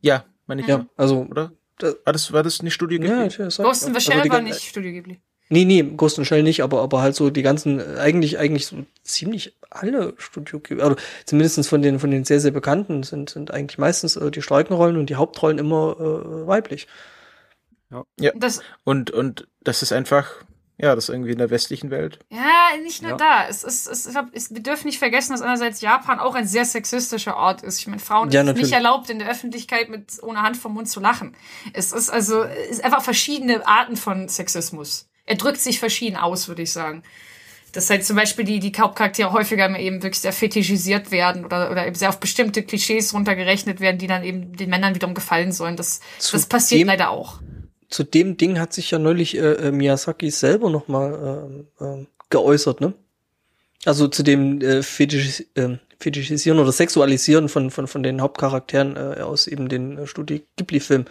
[0.00, 1.26] ja, meine ich, Ja, also.
[1.30, 1.52] oder?
[1.80, 3.50] War das, war das nicht Studio Ja, Ghibli?
[3.50, 5.20] sag- Ghost in the also Shell die war nicht Studio Ghibli.
[5.50, 8.66] Nee, nee, Ghost in Shell nicht, aber, aber halt so die ganzen, äh, eigentlich, eigentlich
[8.66, 13.50] so ziemlich alle Studio, also zumindestens von den, von den sehr, sehr bekannten sind, sind
[13.52, 16.86] eigentlich meistens äh, die starken Rollen und die Hauptrollen immer äh, weiblich.
[18.34, 20.26] Das, Und, und das ist einfach,
[20.80, 22.20] ja, das ist irgendwie in der westlichen Welt.
[22.30, 23.16] Ja, nicht nur Ja.
[23.16, 23.46] da.
[23.48, 26.46] Es ist, es, ich glaub, es, wir dürfen nicht vergessen, dass einerseits Japan auch ein
[26.46, 27.78] sehr sexistischer Ort ist.
[27.80, 28.66] Ich meine, Frauen Ja, ist es natürlich.
[28.68, 31.34] nicht erlaubt, in der Öffentlichkeit mit ohne Hand vom Mund zu lachen.
[31.72, 35.08] Es ist also es ist einfach verschiedene Arten von Sexismus.
[35.26, 37.02] Er drückt sich verschieden aus, würde ich sagen.
[37.72, 41.86] Dass halt zum Beispiel die, die Hauptcharaktere häufiger eben wirklich sehr fetischisiert werden oder, oder
[41.86, 45.76] eben sehr auf bestimmte Klischees runtergerechnet werden, die dann eben den Männern wiederum gefallen sollen.
[45.76, 47.40] Das, Zu das passiert leider auch.
[47.88, 52.06] Zu dem Ding hat sich ja neulich äh, äh, Miyazaki selber noch mal ähm, ähm,
[52.30, 52.92] geäußert, ne?
[53.84, 59.20] Also zu dem äh, Fetischis ähm, Fetischisieren oder Sexualisieren von, von, von den Hauptcharakteren äh,
[59.20, 61.06] aus eben den äh, Studio Ghibli-Filmen.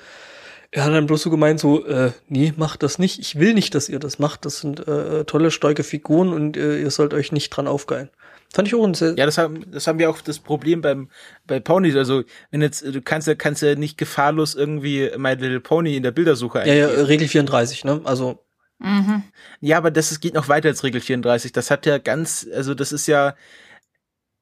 [0.72, 3.20] Er hat dann bloß so gemeint, so, äh, nee, macht das nicht.
[3.20, 4.46] Ich will nicht, dass ihr das macht.
[4.46, 8.10] Das sind äh, tolle, starke Figuren und äh, ihr sollt euch nicht dran aufgeilen.
[8.58, 11.12] Fand ich auch ein sehr, Ja, das haben, das haben wir auch das Problem beim,
[11.46, 11.96] bei Ponys.
[11.96, 16.02] Also, wenn jetzt, du kannst ja, kannst ja nicht gefahrlos irgendwie My Little Pony in
[16.02, 17.06] der Bildersuche ja, ja, eingeben.
[17.06, 18.02] Regel 34, ne?
[18.04, 18.40] Also,
[18.80, 19.22] Mhm.
[19.60, 21.52] Ja, aber das ist, geht noch weiter als Regel 34.
[21.52, 23.36] Das hat ja ganz, also das ist ja,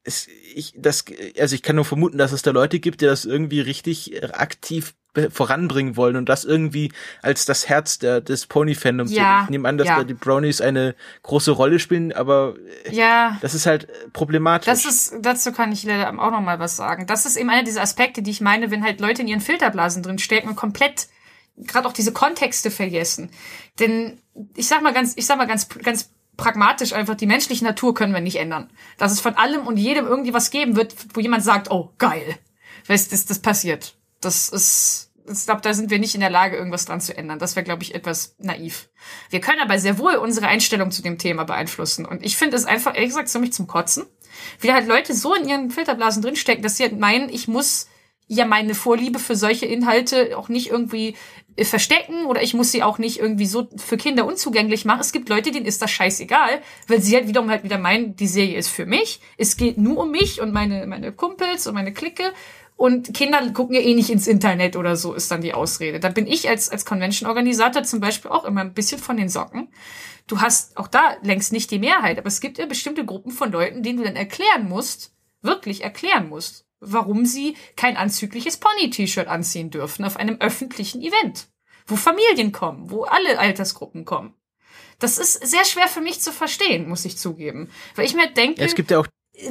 [0.02, 1.04] es, ich, das,
[1.38, 4.94] also ich kann nur vermuten, dass es da Leute gibt, die das irgendwie richtig aktiv
[5.05, 9.12] be- voranbringen wollen und das irgendwie als das Herz der, des Pony-Fandoms.
[9.12, 9.44] Ja.
[9.44, 9.98] Ich nehme an, dass ja.
[9.98, 12.54] da die Brownies eine große Rolle spielen, aber
[12.90, 13.38] Ja.
[13.40, 14.66] das ist halt problematisch.
[14.66, 17.06] Das ist, dazu kann ich leider auch noch mal was sagen.
[17.06, 20.02] Das ist eben einer dieser Aspekte, die ich meine, wenn halt Leute in ihren Filterblasen
[20.02, 21.08] drin stecken und komplett
[21.58, 23.30] gerade auch diese Kontexte vergessen.
[23.78, 24.18] Denn
[24.54, 28.12] ich sag mal ganz, ich sag mal ganz, ganz pragmatisch einfach, die menschliche Natur können
[28.12, 28.70] wir nicht ändern.
[28.98, 32.36] Dass es von allem und jedem irgendwie was geben wird, wo jemand sagt, oh, geil.
[32.86, 33.94] Weißt, das, das passiert.
[34.26, 37.38] Das ist, ich glaube, da sind wir nicht in der Lage, irgendwas dran zu ändern.
[37.38, 38.88] Das wäre, glaube ich, etwas naiv.
[39.30, 42.04] Wir können aber sehr wohl unsere Einstellung zu dem Thema beeinflussen.
[42.04, 44.04] Und ich finde es einfach, ehrlich gesagt, ziemlich zum Kotzen.
[44.60, 47.86] Wie halt Leute so in ihren Filterblasen drinstecken, dass sie halt meinen, ich muss
[48.26, 51.14] ja meine Vorliebe für solche Inhalte auch nicht irgendwie
[51.54, 55.00] äh, verstecken oder ich muss sie auch nicht irgendwie so für Kinder unzugänglich machen.
[55.00, 58.26] Es gibt Leute, denen ist das scheißegal, weil sie halt wiederum halt wieder meinen, die
[58.26, 59.20] Serie ist für mich.
[59.38, 62.32] Es geht nur um mich und meine, meine Kumpels und meine Clique.
[62.76, 65.98] Und Kinder gucken ja eh nicht ins Internet oder so, ist dann die Ausrede.
[65.98, 69.68] Da bin ich als, als Convention-Organisator zum Beispiel auch immer ein bisschen von den Socken.
[70.26, 73.50] Du hast auch da längst nicht die Mehrheit, aber es gibt ja bestimmte Gruppen von
[73.50, 79.70] Leuten, denen du dann erklären musst, wirklich erklären musst, warum sie kein anzügliches Pony-T-Shirt anziehen
[79.70, 81.48] dürfen auf einem öffentlichen Event,
[81.86, 84.34] wo Familien kommen, wo alle Altersgruppen kommen.
[84.98, 87.70] Das ist sehr schwer für mich zu verstehen, muss ich zugeben.
[87.94, 88.60] Weil ich mir denke.
[88.60, 89.06] Ja, es gibt ja auch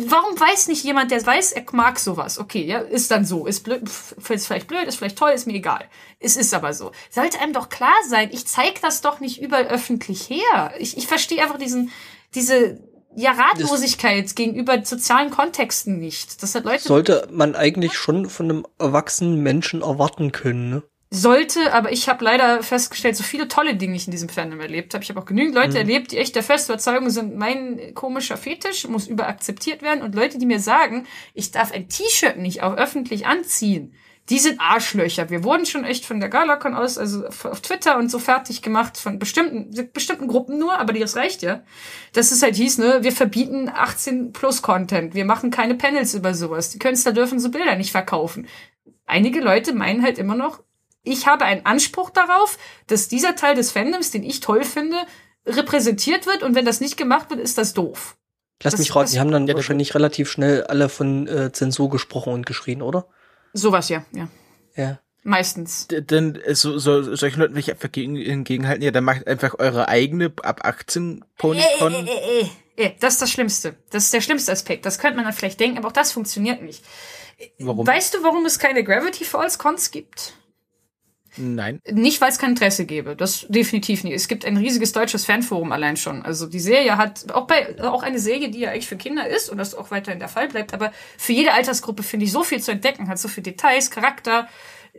[0.08, 2.40] warum weiß nicht jemand, der weiß, er mag sowas?
[2.40, 3.46] Okay, ja, ist dann so.
[3.46, 3.84] Ist blöd,
[4.30, 5.86] ist vielleicht blöd, ist vielleicht toll, ist mir egal.
[6.20, 6.92] Es ist aber so.
[7.10, 10.74] Sollte einem doch klar sein, ich zeig das doch nicht überall öffentlich her.
[10.80, 11.92] Ich, ich verstehe einfach diesen,
[12.34, 12.80] diese,
[13.16, 16.42] ja, Ratlosigkeit das gegenüber sozialen Kontexten nicht.
[16.44, 16.84] Das hat Leute.
[16.84, 20.84] Sollte man eigentlich schon von einem erwachsenen Menschen erwarten können, ne?
[21.12, 24.94] Sollte, aber ich habe leider festgestellt, so viele tolle Dinge ich in diesem Fandom erlebt
[24.94, 25.04] habe.
[25.04, 25.76] Ich habe auch genügend Leute mhm.
[25.78, 30.38] erlebt, die echt der festen Überzeugung sind, mein komischer Fetisch muss überakzeptiert werden und Leute,
[30.38, 33.94] die mir sagen, ich darf ein T-Shirt nicht auch öffentlich anziehen.
[34.30, 35.30] Die sind Arschlöcher.
[35.30, 38.98] Wir wurden schon echt von der Galacon aus, also auf Twitter und so fertig gemacht,
[38.98, 41.62] von bestimmten, bestimmten Gruppen nur, aber das reicht ja.
[42.14, 45.14] Dass es halt hieß, ne, wir verbieten 18 plus Content.
[45.14, 46.72] Wir machen keine Panels über sowas.
[46.72, 48.48] Die Künstler dürfen so Bilder nicht verkaufen.
[49.06, 50.64] Einige Leute meinen halt immer noch,
[51.06, 52.58] ich habe einen Anspruch darauf,
[52.88, 54.98] dass dieser Teil des Fandoms, den ich toll finde,
[55.46, 58.18] repräsentiert wird und wenn das nicht gemacht wird, ist das doof.
[58.64, 61.90] Lass das, mich raten, die haben dann ja, wahrscheinlich relativ schnell alle von äh, Zensur
[61.90, 63.08] gesprochen und geschrien, oder?
[63.54, 64.28] Sowas ja, ja.
[64.76, 65.00] Ja.
[65.24, 65.88] Meistens.
[65.90, 69.88] Denn so, so solchen Leuten will ich einfach gegen, entgegenhalten, ja, dann macht einfach eure
[69.88, 71.94] eigene ab 18 Ponycon.
[71.94, 73.76] Äh, äh, äh, äh, das ist das Schlimmste.
[73.90, 74.86] Das ist der schlimmste Aspekt.
[74.86, 76.84] Das könnte man dann vielleicht denken, aber auch das funktioniert nicht.
[77.60, 77.88] Warum?
[77.88, 80.34] Weißt du, warum es keine Gravity Falls Cons gibt?
[81.38, 81.82] Nein.
[81.90, 83.16] Nicht, weil es kein Interesse gäbe.
[83.16, 84.14] Das definitiv nicht.
[84.14, 86.22] Es gibt ein riesiges deutsches Fanforum allein schon.
[86.22, 89.50] Also die Serie hat auch bei auch eine Serie, die ja eigentlich für Kinder ist
[89.50, 92.62] und das auch weiterhin der Fall bleibt, aber für jede Altersgruppe finde ich so viel
[92.62, 94.48] zu entdecken, hat so viele Details, Charakter,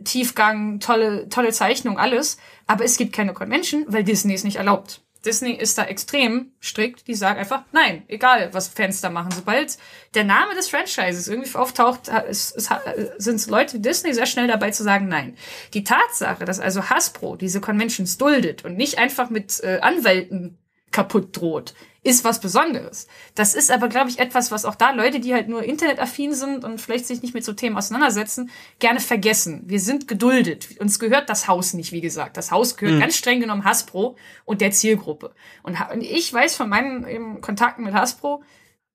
[0.03, 2.37] Tiefgang, tolle tolle Zeichnung, alles.
[2.67, 5.01] Aber es gibt keine Convention, weil Disney es nicht erlaubt.
[5.25, 7.07] Disney ist da extrem strikt.
[7.07, 9.31] Die sagen einfach, nein, egal, was Fans da machen.
[9.31, 9.77] Sobald
[10.13, 12.71] der Name des Franchises irgendwie auftaucht, ist, ist,
[13.17, 15.35] sind Leute wie Disney sehr schnell dabei zu sagen, nein.
[15.73, 20.57] Die Tatsache, dass also Hasbro diese Conventions duldet und nicht einfach mit äh, Anwälten
[20.91, 21.73] kaputt droht,
[22.03, 23.07] ist was Besonderes.
[23.35, 26.63] Das ist aber, glaube ich, etwas, was auch da Leute, die halt nur internetaffin sind
[26.63, 28.49] und vielleicht sich nicht mit so Themen auseinandersetzen,
[28.79, 29.63] gerne vergessen.
[29.65, 30.79] Wir sind geduldet.
[30.79, 32.37] Uns gehört das Haus nicht, wie gesagt.
[32.37, 33.01] Das Haus gehört mhm.
[33.01, 34.15] ganz streng genommen Hasbro
[34.45, 35.33] und der Zielgruppe.
[35.63, 38.43] Und ich weiß von meinen Kontakten mit Hasbro,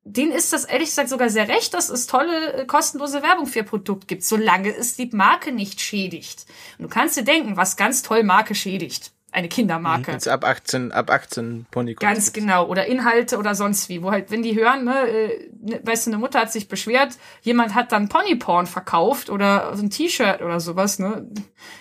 [0.05, 3.61] denen ist das ehrlich gesagt sogar sehr recht, dass es tolle äh, kostenlose Werbung für
[3.61, 6.47] ihr Produkt gibt, solange es die Marke nicht schädigt.
[6.79, 10.13] Und du kannst dir denken, was ganz toll Marke schädigt eine Kindermarke.
[10.13, 11.95] Jetzt ab 18, ab 18 Pony.
[11.95, 12.67] Ganz genau.
[12.67, 14.03] Oder Inhalte oder sonst wie.
[14.03, 17.17] Wo halt, wenn die hören, ne, äh, ne, weißt du, eine Mutter hat sich beschwert,
[17.41, 21.27] jemand hat dann Ponyporn verkauft oder so ein T-Shirt oder sowas, ne,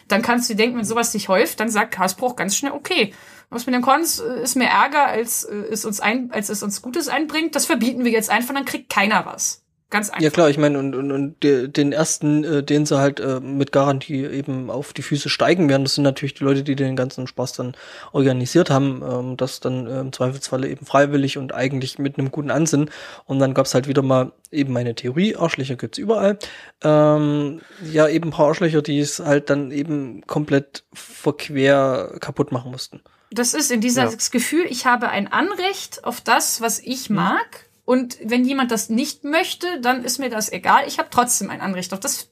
[0.07, 3.14] dann kannst du denken, wenn sowas sich häuft, dann sagt Hasbro ganz schnell, okay,
[3.49, 6.64] was mit den Cons äh, ist mehr Ärger, als äh, es uns ein, als es
[6.64, 9.61] uns Gutes einbringt, das verbieten wir jetzt einfach, dann kriegt keiner was.
[9.91, 10.22] Ganz einfach.
[10.22, 13.73] Ja klar, ich meine, und, und, und den ersten, äh, den sie halt äh, mit
[13.73, 17.27] Garantie eben auf die Füße steigen werden, das sind natürlich die Leute, die den ganzen
[17.27, 17.76] Spaß dann
[18.13, 22.51] organisiert haben, ähm, das dann äh, im Zweifelsfalle eben freiwillig und eigentlich mit einem guten
[22.51, 22.89] Ansinn.
[23.26, 26.39] Und dann gab's halt wieder mal eben meine Theorie, Arschlöcher gibt's überall.
[26.81, 32.72] Ähm, ja, eben ein paar Arschlöcher, die es halt dann eben komplett verquer kaputt machen
[32.72, 33.01] mussten.
[33.30, 34.30] Das ist in dieses ja.
[34.31, 39.26] Gefühl, ich habe ein Anrecht auf das, was ich mag und wenn jemand das nicht
[39.26, 40.88] möchte, dann ist mir das egal.
[40.88, 42.31] Ich habe trotzdem ein Anrecht auf das.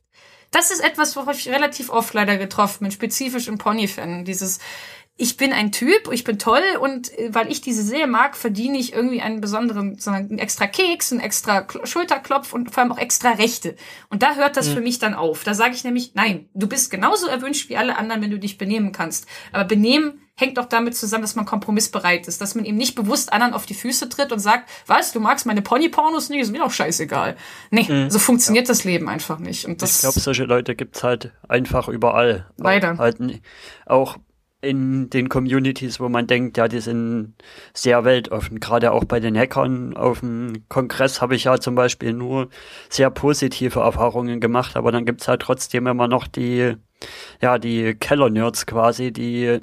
[0.52, 4.24] Das ist etwas, worauf ich relativ oft leider getroffen bin, spezifisch im Pony-Fan.
[4.24, 4.60] Dieses,
[5.22, 8.78] ich bin ein Typ, ich bin toll und äh, weil ich diese Serie mag, verdiene
[8.78, 12.98] ich irgendwie einen besonderen, sondern einen extra Keks, einen extra Schulterklopf und vor allem auch
[12.98, 13.76] extra Rechte.
[14.10, 14.76] Und da hört das mhm.
[14.76, 15.44] für mich dann auf.
[15.44, 18.58] Da sage ich nämlich, nein, du bist genauso erwünscht wie alle anderen, wenn du dich
[18.58, 19.28] benehmen kannst.
[19.52, 23.34] Aber benehmen hängt doch damit zusammen, dass man kompromissbereit ist, dass man eben nicht bewusst
[23.34, 26.60] anderen auf die Füße tritt und sagt, was, du magst meine Pony-Pornos nicht, ist mir
[26.60, 27.36] doch scheißegal.
[27.72, 28.10] Nee, mhm.
[28.10, 28.72] so funktioniert ja.
[28.72, 29.66] das Leben einfach nicht.
[29.66, 32.50] Und das ich glaube, solche Leute gibt's halt einfach überall.
[32.56, 32.94] Leider.
[32.94, 33.18] Auch, halt,
[33.86, 34.18] auch
[34.62, 37.36] in den Communities, wo man denkt, ja, die sind
[37.74, 38.60] sehr weltoffen.
[38.60, 42.50] Gerade auch bei den Hackern auf dem Kongress habe ich ja zum Beispiel nur
[42.90, 46.76] sehr positive Erfahrungen gemacht, aber dann gibt's halt trotzdem immer noch die,
[47.42, 49.60] ja, die Keller-Nerds quasi, die,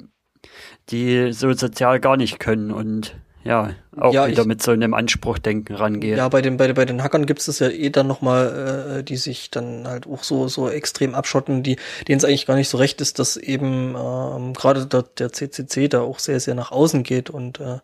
[0.89, 3.15] die so sozial gar nicht können und
[3.47, 6.15] ja auch Ja, wieder ich- mit so einem Anspruchdenken rangehe.
[6.15, 9.03] Ja, bei den, bei, bei den Hackern gibt es das ja eh dann nochmal, äh,
[9.03, 12.69] die sich dann halt auch so, so extrem abschotten, die, denen es eigentlich gar nicht
[12.69, 16.71] so recht ist, dass eben ähm, gerade der, der CCC da auch sehr, sehr nach
[16.71, 17.79] außen geht und äh,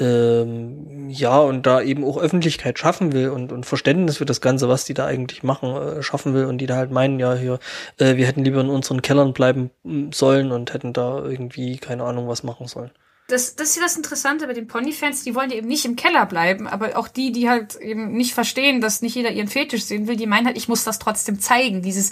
[0.00, 4.68] ähm, ja, und da eben auch Öffentlichkeit schaffen will und, und Verständnis für das Ganze,
[4.68, 7.60] was die da eigentlich machen, äh, schaffen will und die da halt meinen, ja, hier,
[7.98, 9.70] äh, wir hätten lieber in unseren Kellern bleiben
[10.12, 12.90] sollen und hätten da irgendwie, keine Ahnung, was machen sollen.
[13.26, 15.96] Das, das ist ja das Interessante bei den Pony-Fans, die wollen ja eben nicht im
[15.96, 19.84] Keller bleiben, aber auch die, die halt eben nicht verstehen, dass nicht jeder ihren Fetisch
[19.84, 21.80] sehen will, die meinen halt, ich muss das trotzdem zeigen.
[21.80, 22.10] Dieses,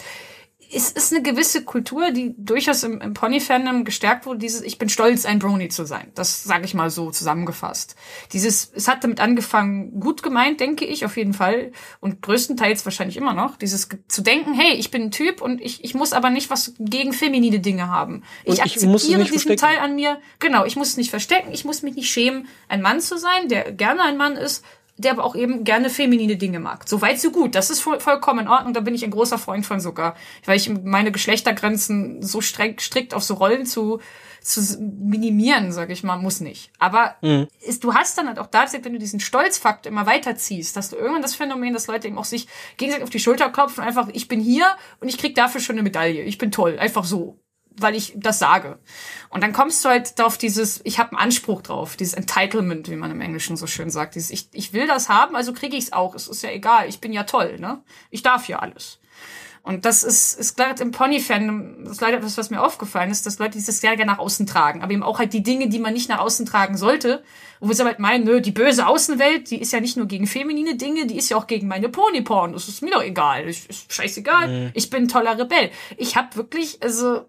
[0.75, 4.89] es ist eine gewisse Kultur, die durchaus im, im Pony-Fandom gestärkt wurde, dieses, ich bin
[4.89, 6.11] stolz, ein Brony zu sein.
[6.15, 7.95] Das sage ich mal so zusammengefasst.
[8.33, 11.73] Dieses, es hat damit angefangen, gut gemeint, denke ich, auf jeden Fall.
[12.01, 13.57] Und größtenteils wahrscheinlich immer noch.
[13.57, 16.73] Dieses zu denken, hey, ich bin ein Typ und ich, ich muss aber nicht was
[16.79, 18.23] gegen feminine Dinge haben.
[18.45, 19.57] Ich ich akzeptiere diesen verstecken.
[19.59, 20.21] Teil an mir.
[20.39, 23.49] Genau, ich muss es nicht verstecken, ich muss mich nicht schämen, ein Mann zu sein,
[23.49, 24.65] der gerne ein Mann ist,
[24.97, 26.89] der aber auch eben gerne feminine Dinge mag.
[26.89, 27.55] So weit, so gut.
[27.55, 28.75] Das ist voll, vollkommen in Ordnung.
[28.75, 30.17] Da bin ich ein großer Freund von sogar.
[30.45, 34.01] Weil ich meine Geschlechtergrenzen so streng, strikt auf so Rollen zu,
[34.43, 36.71] zu minimieren, sage ich mal, muss nicht.
[36.79, 37.17] Aber
[37.61, 40.97] ist, du hast dann halt auch tatsächlich, wenn du diesen Stolzfakt immer weiterziehst, dass du
[40.97, 42.47] irgendwann das Phänomen, dass Leute eben auch sich
[42.77, 44.67] gegenseitig auf die Schulter klopfen und einfach, ich bin hier
[45.01, 46.23] und ich krieg dafür schon eine Medaille.
[46.23, 46.79] Ich bin toll.
[46.79, 47.39] Einfach so
[47.79, 48.79] weil ich das sage.
[49.31, 52.97] Und dann kommst du halt auf dieses, ich habe einen Anspruch drauf, dieses Entitlement, wie
[52.97, 54.15] man im Englischen so schön sagt.
[54.15, 56.15] Dieses, ich, ich will das haben, also kriege ich es auch.
[56.15, 57.83] Es ist ja egal, ich bin ja toll, ne?
[58.11, 59.01] Ich darf ja alles.
[59.65, 63.27] Und das ist, ist gerade im Pony-Fan, das ist leider etwas, was mir aufgefallen ist,
[63.27, 64.83] dass Leute dieses sehr gerne nach außen tragen.
[64.83, 67.23] Aber eben auch halt die Dinge, die man nicht nach außen tragen sollte.
[67.61, 70.75] Wo wir halt meinen, nö, die böse Außenwelt, die ist ja nicht nur gegen feminine
[70.75, 72.55] Dinge, die ist ja auch gegen meine Pony-Porn.
[72.55, 73.49] Das ist mir doch egal.
[73.49, 74.73] Ich, ist scheißegal.
[74.75, 75.71] Ich bin ein toller Rebell.
[75.97, 77.27] Ich habe wirklich, also,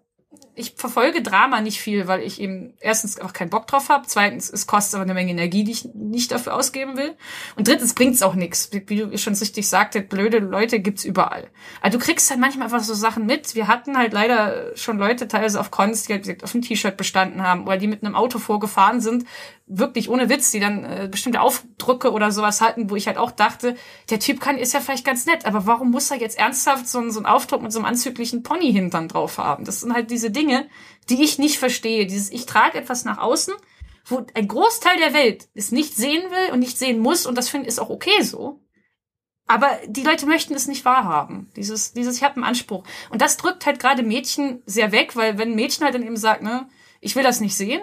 [0.55, 4.51] ich verfolge Drama nicht viel, weil ich eben erstens einfach keinen Bock drauf habe, zweitens,
[4.51, 7.15] es kostet aber eine Menge Energie, die ich nicht dafür ausgeben will.
[7.55, 8.69] Und drittens bringt's auch nichts.
[8.71, 11.49] Wie, du schon richtig sagtest, blöde Leute gibt's überall.
[11.81, 13.55] Also du kriegst halt manchmal einfach so Sachen mit.
[13.55, 17.41] Wir hatten halt leider schon Leute teilweise auf Cons, die halt auf ein T-Shirt bestanden
[17.41, 19.25] haben oder die mit einem Auto vorgefahren sind,
[19.65, 23.31] wirklich ohne Witz, die dann äh, bestimmte Aufdrücke oder sowas hatten, wo ich halt auch
[23.31, 23.75] dachte,
[24.09, 26.99] der Typ kann ist ja vielleicht ganz nett, aber warum muss er jetzt ernsthaft so,
[26.99, 29.63] einen- so einen Aufdruck mit so einem anzüglichen Pony-Hintern drauf haben?
[29.63, 30.67] Das sind halt diese Dinge,
[31.09, 32.05] die ich nicht verstehe.
[32.05, 33.53] Dieses, ich trage etwas nach außen,
[34.05, 37.47] wo ein Großteil der Welt es nicht sehen will und nicht sehen muss und das
[37.47, 38.59] finde ich auch okay so.
[39.47, 41.49] Aber die Leute möchten es nicht wahrhaben.
[41.55, 42.83] Dieses, dieses, ich habe einen Anspruch.
[43.09, 46.15] Und das drückt halt gerade Mädchen sehr weg, weil wenn ein Mädchen halt dann eben
[46.17, 46.67] sagt, ne,
[47.01, 47.81] ich will das nicht sehen,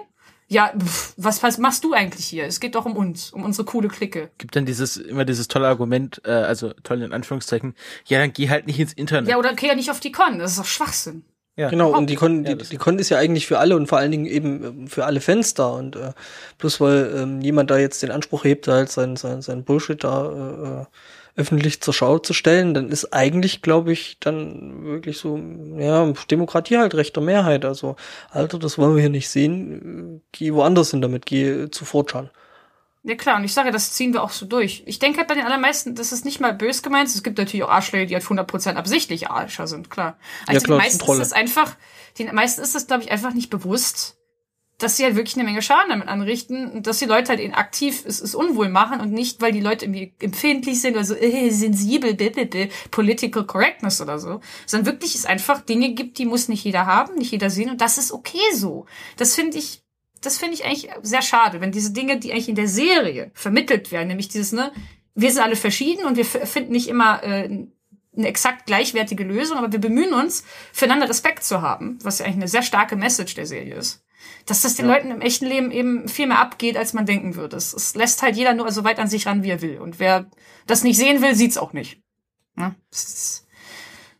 [0.50, 2.44] ja, pff, was, was machst du eigentlich hier?
[2.44, 4.30] Es geht doch um uns, um unsere coole Clique.
[4.36, 7.74] Gibt dann dieses, immer dieses tolle Argument, äh, also toll in Anführungszeichen,
[8.06, 9.30] ja, dann geh halt nicht ins Internet.
[9.30, 11.24] Ja, oder geh ja nicht auf die Con, das ist doch Schwachsinn.
[11.56, 11.68] Ja.
[11.68, 14.10] Genau, und die Con, die, die Con ist ja eigentlich für alle und vor allen
[14.10, 15.68] Dingen eben ähm, für alle Fans da.
[15.68, 16.12] Und äh,
[16.58, 20.32] bloß weil ähm, jemand da jetzt den Anspruch hebt, halt sein, sein, sein Bullshit da
[20.32, 20.86] äh, äh,
[21.36, 25.38] öffentlich zur Schau zu stellen, dann ist eigentlich, glaube ich, dann wirklich so,
[25.78, 27.64] ja, Demokratie halt rechter Mehrheit.
[27.64, 27.96] Also,
[28.30, 30.22] Alter, das wollen wir hier nicht sehen.
[30.32, 32.30] Geh woanders hin damit, geh zu Fortran.
[33.02, 34.82] Ja klar, und ich sage, das ziehen wir auch so durch.
[34.84, 37.08] Ich denke halt bei den allermeisten, das ist nicht mal bös gemeint.
[37.08, 40.18] Es gibt natürlich auch Arschlöcher, die halt 100% absichtlich Arscher sind, klar.
[40.46, 41.76] Also klar, den das meisten ist es einfach,
[42.18, 44.18] den meisten ist es, glaube ich, einfach nicht bewusst,
[44.82, 47.54] dass sie halt wirklich eine Menge Schaden damit anrichten und dass die Leute halt eben
[47.54, 51.14] aktiv es, es unwohl machen und nicht, weil die Leute irgendwie empfindlich sind oder so
[51.14, 56.48] äh, sensibel, blablabla, political correctness oder so, sondern wirklich es einfach Dinge gibt, die muss
[56.48, 58.86] nicht jeder haben, nicht jeder sehen und das ist okay so.
[59.16, 59.82] Das finde ich
[60.22, 63.90] das finde ich eigentlich sehr schade, wenn diese Dinge, die eigentlich in der Serie vermittelt
[63.90, 64.70] werden, nämlich dieses, ne,
[65.14, 67.66] wir sind alle verschieden und wir finden nicht immer äh,
[68.16, 72.36] eine exakt gleichwertige Lösung, aber wir bemühen uns, füreinander Respekt zu haben, was ja eigentlich
[72.36, 74.04] eine sehr starke Message der Serie ist.
[74.46, 77.56] Dass das den Leuten im echten Leben eben viel mehr abgeht, als man denken würde.
[77.56, 79.78] Es, es lässt halt jeder nur so weit an sich ran, wie er will.
[79.78, 80.26] Und wer
[80.66, 82.00] das nicht sehen will, sieht's auch nicht.
[82.56, 82.74] Ne?
[82.90, 83.46] Das ist,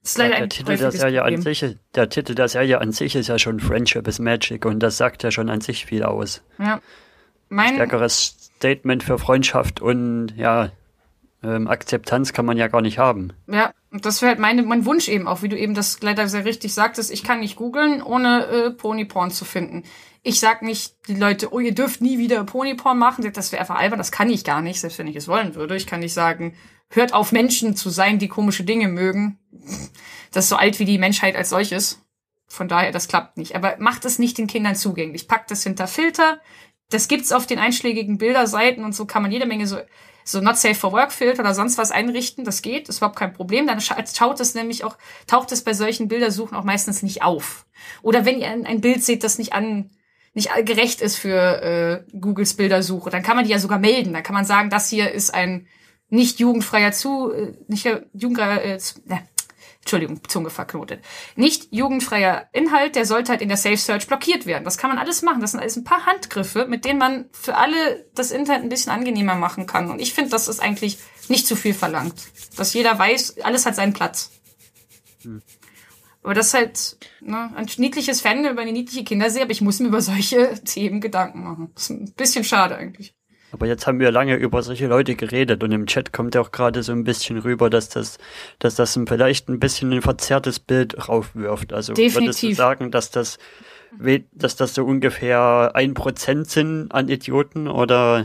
[0.02, 1.54] das ist leider der ein Titel der Serie an Problem.
[1.54, 4.96] sich, der Titel der Serie an sich ist ja schon Friendship is Magic und das
[4.96, 6.42] sagt ja schon an sich viel aus.
[6.58, 6.80] Ja.
[7.48, 10.70] Mein, Stärkeres Statement für Freundschaft und ja,
[11.42, 13.32] ähm, Akzeptanz kann man ja gar nicht haben.
[13.46, 16.44] Ja, das wäre halt meine, mein Wunsch eben auch, wie du eben das leider sehr
[16.44, 17.10] richtig sagtest.
[17.10, 19.84] Ich kann nicht googeln, ohne äh, Ponyporn zu finden.
[20.22, 23.30] Ich sag nicht, die Leute, oh, ihr dürft nie wieder Ponyporn machen.
[23.32, 25.76] Das wäre einfach albern, das kann ich gar nicht, selbst wenn ich es wollen würde.
[25.76, 26.54] Ich kann nicht sagen,
[26.90, 29.38] hört auf Menschen zu sein, die komische Dinge mögen.
[30.32, 32.02] Das ist so alt wie die Menschheit als solches.
[32.46, 33.56] Von daher, das klappt nicht.
[33.56, 35.26] Aber macht es nicht den Kindern zugänglich.
[35.26, 36.40] Packt es hinter Filter.
[36.90, 39.78] Das gibt's auf den einschlägigen Bilderseiten und so kann man jede Menge so
[40.24, 42.44] so Not Safe for Work Filter oder sonst was einrichten.
[42.44, 43.66] Das geht, ist überhaupt kein Problem.
[43.66, 47.66] Dann schaut es nämlich auch, taucht es bei solchen Bildersuchen auch meistens nicht auf.
[48.02, 49.90] Oder wenn ihr ein, ein Bild seht, das nicht an,
[50.34, 51.62] nicht gerecht ist für
[52.12, 54.12] äh, Googles Bildersuche, dann kann man die ja sogar melden.
[54.12, 55.66] Dann kann man sagen, das hier ist ein
[56.10, 59.22] nicht jugendfreier zu, äh, nicht jugendfreier, äh, ne,
[59.90, 61.04] Entschuldigung, Zunge verknotet.
[61.34, 64.62] Nicht jugendfreier Inhalt, der sollte halt in der Safe Search blockiert werden.
[64.62, 65.40] Das kann man alles machen.
[65.40, 68.92] Das sind alles ein paar Handgriffe, mit denen man für alle das Internet ein bisschen
[68.92, 69.90] angenehmer machen kann.
[69.90, 70.98] Und ich finde, das ist eigentlich
[71.28, 72.22] nicht zu viel verlangt.
[72.56, 74.30] Dass jeder weiß, alles hat seinen Platz.
[75.22, 75.42] Hm.
[76.22, 79.80] Aber das ist halt ne, ein niedliches Fan über eine niedliche Kinderserie, aber ich muss
[79.80, 81.72] mir über solche Themen Gedanken machen.
[81.74, 83.12] Das ist ein bisschen schade eigentlich.
[83.52, 86.52] Aber jetzt haben wir lange über solche Leute geredet und im Chat kommt ja auch
[86.52, 88.18] gerade so ein bisschen rüber, dass das,
[88.58, 91.72] dass das vielleicht ein bisschen ein verzerrtes Bild raufwirft.
[91.72, 92.20] Also Definitiv.
[92.20, 93.38] würdest du sagen, dass das
[94.32, 98.24] dass das so ungefähr ein Prozent sind an Idioten oder?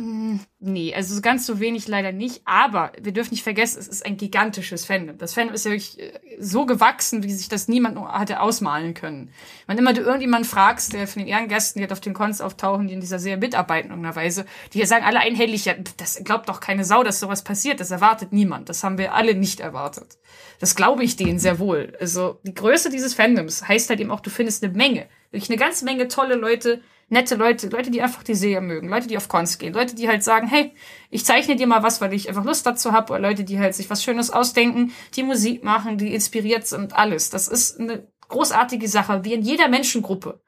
[0.67, 2.41] Nee, also ganz so wenig leider nicht.
[2.43, 5.15] Aber wir dürfen nicht vergessen, es ist ein gigantisches Fandom.
[5.19, 9.29] Das Fandom ist ja wirklich äh, so gewachsen, wie sich das niemand hatte ausmalen können.
[9.67, 12.87] Wenn immer du irgendjemanden fragst, der von den Ehrengästen, die halt auf den Cons auftauchen,
[12.87, 16.49] die in dieser Serie mitarbeiten in irgendeiner Weise, die sagen alle einhellig, ja, das glaubt
[16.49, 17.79] doch keine Sau, dass sowas passiert.
[17.79, 18.67] Das erwartet niemand.
[18.67, 20.17] Das haben wir alle nicht erwartet.
[20.59, 21.95] Das glaube ich denen sehr wohl.
[21.99, 25.05] Also die Größe dieses Fandoms heißt halt eben auch, du findest eine Menge
[25.35, 29.07] Wirklich eine ganze Menge tolle Leute, nette Leute, Leute, die einfach die Serie mögen, Leute,
[29.07, 30.73] die auf Cons gehen, Leute, die halt sagen, hey,
[31.09, 33.75] ich zeichne dir mal was, weil ich einfach Lust dazu habe, oder Leute, die halt
[33.75, 37.29] sich was Schönes ausdenken, die Musik machen, die inspiriert sind, alles.
[37.29, 40.41] Das ist eine großartige Sache, wie in jeder Menschengruppe,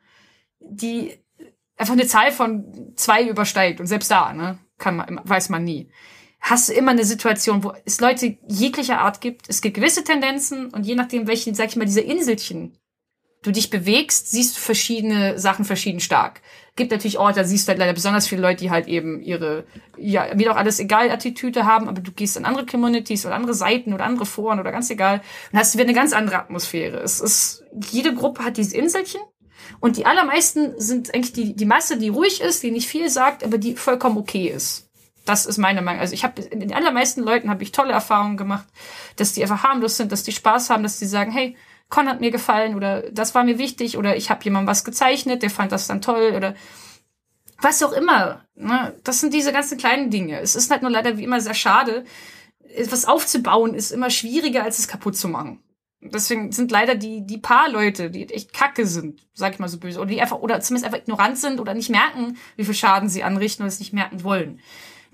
[0.59, 1.13] die
[1.77, 5.89] einfach eine Zahl von zwei übersteigt und selbst da, ne, kann man, weiß man nie.
[6.39, 9.49] Hast du immer eine Situation, wo es Leute jeglicher Art gibt.
[9.49, 12.77] Es gibt gewisse Tendenzen und je nachdem, welchen, sag ich mal, diese Inselchen
[13.43, 16.41] du dich bewegst, siehst du verschiedene Sachen verschieden stark.
[16.75, 19.65] Gibt natürlich Orte, da siehst du halt leider besonders viele Leute, die halt eben ihre,
[19.97, 23.53] ja, mir doch alles egal Attitüde haben, aber du gehst in andere Communities oder andere
[23.53, 26.97] Seiten oder andere Foren oder ganz egal und hast wieder eine ganz andere Atmosphäre.
[26.97, 29.21] Es ist, jede Gruppe hat dieses Inselchen
[29.79, 33.43] und die allermeisten sind eigentlich die, die Masse, die ruhig ist, die nicht viel sagt,
[33.43, 34.87] aber die vollkommen okay ist.
[35.25, 35.99] Das ist meine Meinung.
[35.99, 38.65] Also ich habe in den allermeisten Leuten habe ich tolle Erfahrungen gemacht,
[39.17, 41.57] dass die einfach harmlos sind, dass die Spaß haben, dass die sagen, hey,
[41.89, 45.41] Con hat mir gefallen oder das war mir wichtig oder ich habe jemandem was gezeichnet,
[45.41, 46.53] der fand das dann toll oder
[47.61, 48.45] was auch immer.
[48.55, 48.93] Ne?
[49.03, 50.39] Das sind diese ganzen kleinen Dinge.
[50.39, 52.03] Es ist halt nur leider wie immer sehr schade.
[52.75, 55.63] Etwas aufzubauen ist immer schwieriger, als es kaputt zu machen.
[56.01, 59.79] Deswegen sind leider die, die paar Leute, die echt kacke sind, sag ich mal so
[59.79, 63.09] böse, oder die einfach, oder zumindest einfach ignorant sind oder nicht merken, wie viel Schaden
[63.09, 64.61] sie anrichten oder es nicht merken wollen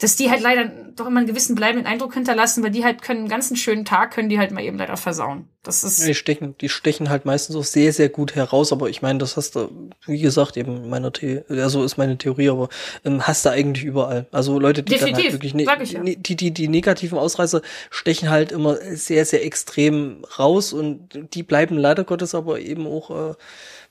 [0.03, 3.21] dass die halt leider doch immer einen gewissen bleibenden Eindruck hinterlassen, weil die halt können
[3.21, 5.47] einen ganzen schönen Tag können die halt mal eben leider versauen.
[5.63, 8.89] Das ist ja, die stechen, die stechen halt meistens auch sehr sehr gut heraus, aber
[8.89, 12.49] ich meine, das hast du wie gesagt eben meiner The ja, so ist meine Theorie,
[12.49, 12.67] aber
[13.05, 14.27] ähm, hast du eigentlich überall.
[14.33, 16.03] Also Leute, die Definitiv, dann halt wirklich ne ja.
[16.03, 21.43] ne die die die negativen Ausreißer stechen halt immer sehr sehr extrem raus und die
[21.43, 23.35] bleiben leider Gottes aber eben auch äh,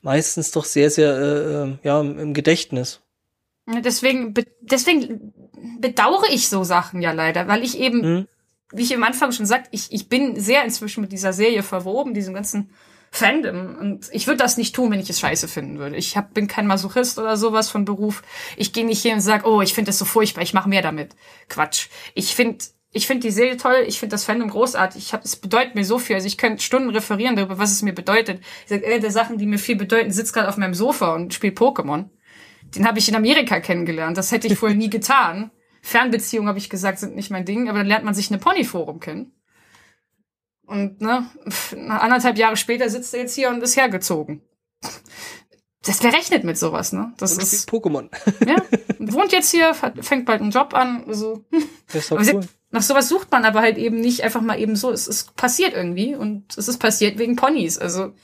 [0.03, 3.01] meistens doch sehr sehr äh, äh ja im Gedächtnis.
[3.67, 5.33] Deswegen, deswegen
[5.79, 8.29] bedauere ich so Sachen ja leider, weil ich eben, mhm.
[8.73, 12.15] wie ich am Anfang schon sagt, ich, ich bin sehr inzwischen mit dieser Serie verwoben,
[12.15, 12.71] diesem ganzen
[13.13, 13.77] Fandom.
[13.79, 15.97] Und ich würde das nicht tun, wenn ich es scheiße finden würde.
[15.97, 18.23] Ich hab, bin kein Masochist oder sowas von Beruf.
[18.57, 20.83] Ich gehe nicht hier und sage, oh, ich finde das so furchtbar, ich mache mehr
[20.83, 21.15] damit.
[21.49, 21.89] Quatsch.
[22.15, 22.65] Ich finde
[22.95, 25.03] ich finde die Serie toll, ich finde das Fandom großartig.
[25.03, 26.15] Ich hab, es bedeutet mir so viel.
[26.15, 28.41] Also ich könnte Stunden referieren darüber, was es mir bedeutet.
[28.65, 31.33] Ich sage, eine der Sachen, die mir viel bedeuten, sitzt gerade auf meinem Sofa und
[31.33, 32.11] spielt Pokémon.
[32.75, 34.17] Den habe ich in Amerika kennengelernt.
[34.17, 35.51] Das hätte ich vorher nie getan.
[35.83, 39.01] Fernbeziehungen, habe ich gesagt, sind nicht mein Ding, aber dann lernt man sich eine Ponyforum
[39.01, 39.33] kennen.
[40.65, 41.27] Und ne,
[41.89, 44.43] anderthalb Jahre später sitzt er jetzt hier und ist hergezogen.
[45.85, 47.13] Das berechnet mit sowas, ne?
[47.19, 48.09] Das und ist Pokémon.
[48.47, 48.57] Ja,
[49.13, 51.05] wohnt jetzt hier, fängt bald einen Job an.
[51.09, 51.45] Also,
[51.89, 52.47] das ist doch cool.
[52.71, 54.91] Nach sowas sucht man aber halt eben nicht einfach mal eben so.
[54.91, 57.79] Es ist passiert irgendwie und es ist passiert wegen Ponys.
[57.79, 58.15] Also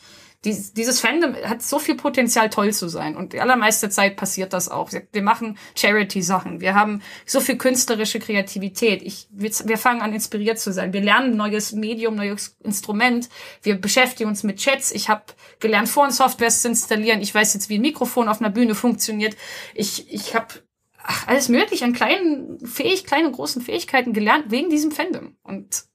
[0.44, 3.16] dies, dieses Fandom hat so viel Potenzial, toll zu sein.
[3.16, 4.90] Und die allermeiste Zeit passiert das auch.
[5.12, 6.60] Wir machen Charity-Sachen.
[6.60, 9.02] Wir haben so viel künstlerische Kreativität.
[9.02, 10.93] Ich, wir, wir fangen an, inspiriert zu sein.
[10.93, 13.28] Wir lernen neues Medium, neues Instrument.
[13.62, 14.93] Wir beschäftigen uns mit Chats.
[14.93, 15.24] Ich habe
[15.59, 17.20] gelernt, Foren-Softwares zu installieren.
[17.20, 19.36] Ich weiß jetzt, wie ein Mikrofon auf einer Bühne funktioniert.
[19.74, 20.55] Ich, ich habe
[21.27, 25.36] alles mögliche an kleinen, fähig, kleinen, großen Fähigkeiten gelernt wegen diesem Fandom.
[25.43, 25.86] Und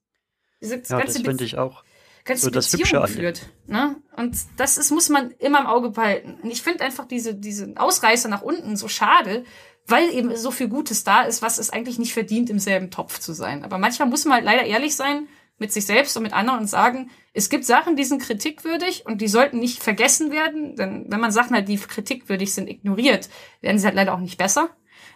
[0.61, 1.83] diese ja, ganze das finde ich auch
[2.25, 3.49] ganze so das Beziehung führt.
[3.67, 3.95] Ne?
[4.15, 6.37] Und das ist, muss man immer im Auge behalten.
[6.41, 9.43] Und ich finde einfach diese, diese Ausreißer nach unten so schade,
[9.87, 13.19] weil eben so viel Gutes da ist, was es eigentlich nicht verdient, im selben Topf
[13.19, 13.63] zu sein.
[13.63, 15.27] Aber manchmal muss man halt leider ehrlich sein
[15.59, 19.21] mit sich selbst und mit anderen und sagen, es gibt Sachen, die sind kritikwürdig und
[19.21, 23.29] die sollten nicht vergessen werden, denn wenn man Sachen halt, die kritikwürdig sind, ignoriert,
[23.61, 24.69] werden sie halt leider auch nicht besser.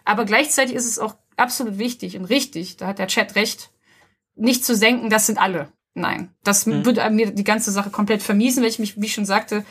[0.04, 3.70] Aber gleichzeitig ist es auch absolut wichtig und richtig, da hat der Chat recht,
[4.36, 5.72] nicht zu senken, das sind alle.
[5.98, 6.84] Nein, das mhm.
[6.84, 9.64] würde mir die ganze Sache komplett vermiesen, weil ich mich, wie ich schon sagte,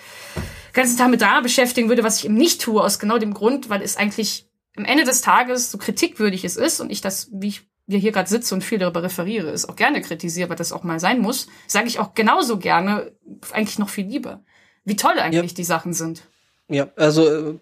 [0.73, 3.69] ganzen Tag mit Drama beschäftigen würde, was ich eben nicht tue, aus genau dem Grund,
[3.69, 7.47] weil es eigentlich am Ende des Tages so kritikwürdig es ist und ich das, wie
[7.47, 10.73] ich wir hier gerade sitze und viel darüber referiere, es auch gerne kritisiere, weil das
[10.73, 13.13] auch mal sein muss, sage ich auch genauso gerne,
[13.51, 14.43] eigentlich noch viel lieber.
[14.83, 15.55] Wie toll eigentlich ja.
[15.55, 16.23] die Sachen sind.
[16.69, 17.59] Ja, also äh,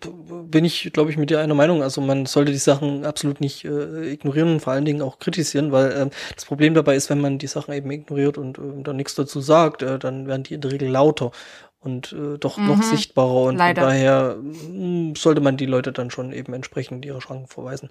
[0.47, 1.83] bin ich, glaube ich, mit dir einer Meinung.
[1.83, 5.71] Also man sollte die Sachen absolut nicht äh, ignorieren und vor allen Dingen auch kritisieren,
[5.71, 8.95] weil äh, das Problem dabei ist, wenn man die Sachen eben ignoriert und äh, dann
[8.95, 11.31] nichts dazu sagt, äh, dann werden die in der Regel lauter
[11.79, 12.67] und äh, doch mhm.
[12.67, 17.21] noch sichtbarer und daher mh, hm, sollte man die Leute dann schon eben entsprechend ihre
[17.21, 17.89] Schranken verweisen.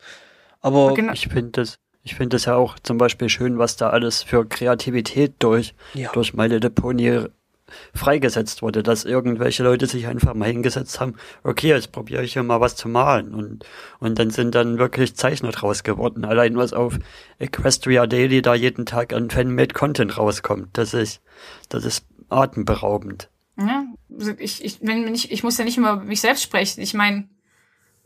[0.62, 1.12] Aber genau.
[1.12, 4.48] ich finde das, ich finde das ja auch zum Beispiel schön, was da alles für
[4.48, 6.10] Kreativität durch ja.
[6.12, 7.26] durch meine Deponie
[7.94, 12.42] freigesetzt wurde, dass irgendwelche Leute sich einfach mal hingesetzt haben, okay, jetzt probiere ich hier
[12.42, 13.64] mal was zu malen und,
[14.00, 16.24] und dann sind dann wirklich Zeichner draus geworden.
[16.24, 16.98] Allein was auf
[17.38, 21.22] Equestria Daily da jeden Tag an Fan-Made Content rauskommt, das ist,
[21.68, 23.30] das ist atemberaubend.
[23.56, 23.84] Ja,
[24.38, 26.80] ich, ich, wenn ich, ich muss ja nicht immer über mich selbst sprechen.
[26.80, 27.28] Ich meine,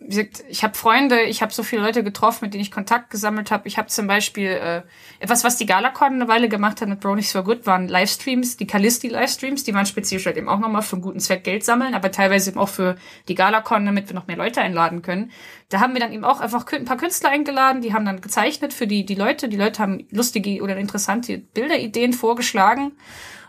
[0.01, 3.67] ich habe Freunde, ich habe so viele Leute getroffen, mit denen ich Kontakt gesammelt habe.
[3.67, 4.83] Ich habe zum Beispiel äh,
[5.19, 8.67] etwas, was die Galacon eine Weile gemacht hat mit Bronies for Good, waren Livestreams, die
[8.67, 12.13] Callisti-Livestreams, die waren spezifisch halt eben auch nochmal für einen guten Zweck Geld sammeln, aber
[12.13, 12.95] teilweise eben auch für
[13.27, 15.33] die Galacon, damit wir noch mehr Leute einladen können.
[15.69, 18.73] Da haben wir dann eben auch einfach ein paar Künstler eingeladen, die haben dann gezeichnet
[18.73, 19.49] für die, die Leute.
[19.49, 22.93] Die Leute haben lustige oder interessante Bilderideen vorgeschlagen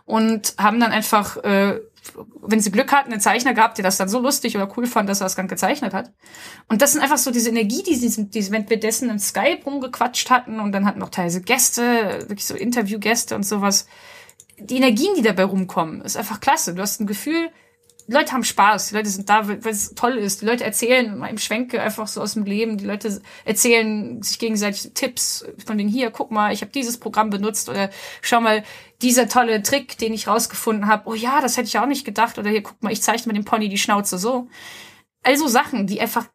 [0.10, 1.80] und haben dann einfach äh,
[2.42, 5.08] wenn sie Glück hatten, einen Zeichner gehabt, der das dann so lustig oder cool fand,
[5.08, 6.12] dass er das dann gezeichnet hat.
[6.68, 9.64] Und das sind einfach so diese Energie, die sie, die, wenn wir dessen in Skype
[9.66, 13.88] rumgequatscht hatten und dann hatten noch teilweise Gäste, wirklich so Interviewgäste und sowas.
[14.58, 16.74] Die Energien, die dabei rumkommen, ist einfach klasse.
[16.74, 17.50] Du hast ein Gefühl,
[18.10, 20.42] die Leute haben Spaß, die Leute sind da, weil es toll ist.
[20.42, 22.78] Die Leute erzählen im Schwenke einfach so aus dem Leben.
[22.80, 27.30] Die Leute erzählen sich gegenseitig Tipps von denen hier, guck mal, ich habe dieses Programm
[27.30, 27.92] benutzt oder
[28.24, 28.64] schau mal,
[29.04, 31.08] dieser tolle Trick, den ich rausgefunden habe.
[31.08, 32.40] Oh ja, das hätte ich auch nicht gedacht.
[32.40, 34.48] Oder hier, guck mal, ich zeichne mit dem Pony die Schnauze so.
[35.22, 36.26] Also Sachen, die einfach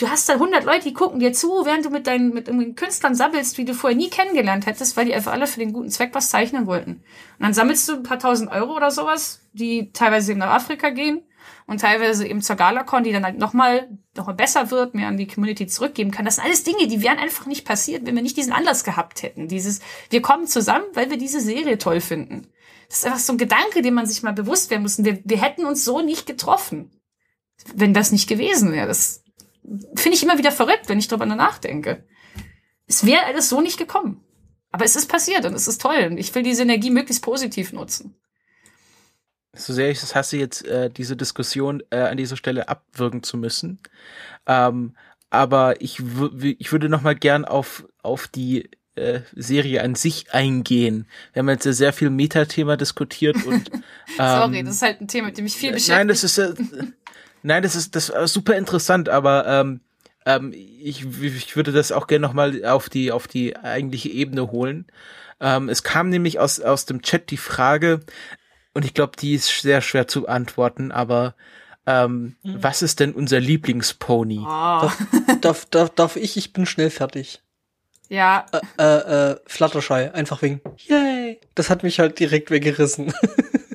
[0.00, 2.76] du hast da 100 Leute, die gucken dir zu, während du mit deinen mit irgendwelchen
[2.76, 5.90] Künstlern sabbelst, wie du vorher nie kennengelernt hättest, weil die einfach alle für den guten
[5.90, 6.92] Zweck was zeichnen wollten.
[6.92, 7.02] Und
[7.40, 11.22] dann sammelst du ein paar tausend Euro oder sowas, die teilweise eben nach Afrika gehen
[11.66, 15.16] und teilweise eben zur Galacon, die dann halt nochmal noch mal besser wird, mehr an
[15.16, 16.24] die Community zurückgeben kann.
[16.24, 19.22] Das sind alles Dinge, die wären einfach nicht passiert, wenn wir nicht diesen Anlass gehabt
[19.22, 19.48] hätten.
[19.48, 22.48] Dieses, wir kommen zusammen, weil wir diese Serie toll finden.
[22.88, 25.02] Das ist einfach so ein Gedanke, den man sich mal bewusst werden muss.
[25.02, 26.90] Wir, wir hätten uns so nicht getroffen,
[27.72, 28.88] wenn das nicht gewesen wäre.
[28.88, 29.22] Das
[29.94, 32.04] finde ich immer wieder verrückt, wenn ich darüber nachdenke.
[32.86, 34.24] Es wäre alles so nicht gekommen.
[34.72, 36.06] Aber es ist passiert und es ist toll.
[36.10, 38.14] Und ich will diese Energie möglichst positiv nutzen.
[39.52, 43.36] So sehr ich es hasse, jetzt äh, diese Diskussion äh, an dieser Stelle abwürgen zu
[43.36, 43.80] müssen.
[44.46, 44.96] Ähm,
[45.28, 46.00] aber ich,
[46.58, 51.06] ich würde noch mal gern auf, auf die äh, Serie an sich eingehen.
[51.32, 53.82] Wir haben jetzt sehr viel Metathema diskutiert und ähm,
[54.18, 55.98] Sorry, das ist halt ein Thema, mit dem ich viel beschäftige.
[55.98, 56.54] Nein, das ist äh,
[57.42, 59.80] Nein, das ist das ist super interessant, aber ähm,
[60.26, 64.86] ähm, ich, ich würde das auch gerne nochmal auf die auf die eigentliche Ebene holen.
[65.40, 68.00] Ähm, es kam nämlich aus aus dem Chat die Frage,
[68.72, 71.34] und ich glaube, die ist sehr schwer zu antworten, aber
[71.86, 72.62] ähm, hm.
[72.62, 74.40] was ist denn unser Lieblingspony?
[74.40, 74.44] Oh.
[74.46, 74.98] Darf,
[75.40, 76.36] darf, darf, darf ich?
[76.36, 77.42] Ich bin schnell fertig.
[78.08, 78.46] Ja.
[78.52, 81.40] Äh, äh, äh, Fluttershy, einfach wegen Yay.
[81.54, 83.12] Das hat mich halt direkt weggerissen.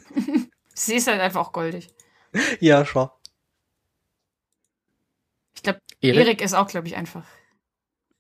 [0.74, 1.90] Sie ist halt einfach auch goldig.
[2.60, 3.10] Ja, schon.
[5.56, 6.20] Ich glaube, Erik?
[6.20, 7.24] Erik ist auch, glaube ich, einfach.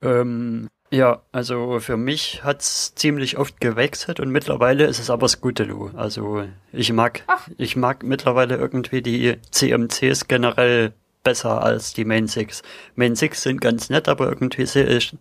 [0.01, 5.91] Ähm, ja, also für mich hat's ziemlich oft gewechselt und mittlerweile ist es aber Scootaloo.
[5.95, 7.47] Also ich mag, Ach.
[7.57, 10.93] ich mag mittlerweile irgendwie die CMCs generell
[11.23, 12.61] besser als die Main Six.
[12.95, 15.17] Main Six sind ganz nett, aber irgendwie sehe ich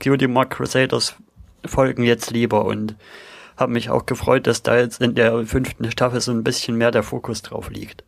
[0.00, 1.16] Cutie Mark Crusaders
[1.64, 2.94] folgen jetzt lieber und
[3.56, 6.92] habe mich auch gefreut, dass da jetzt in der fünften Staffel so ein bisschen mehr
[6.92, 8.04] der Fokus drauf liegt.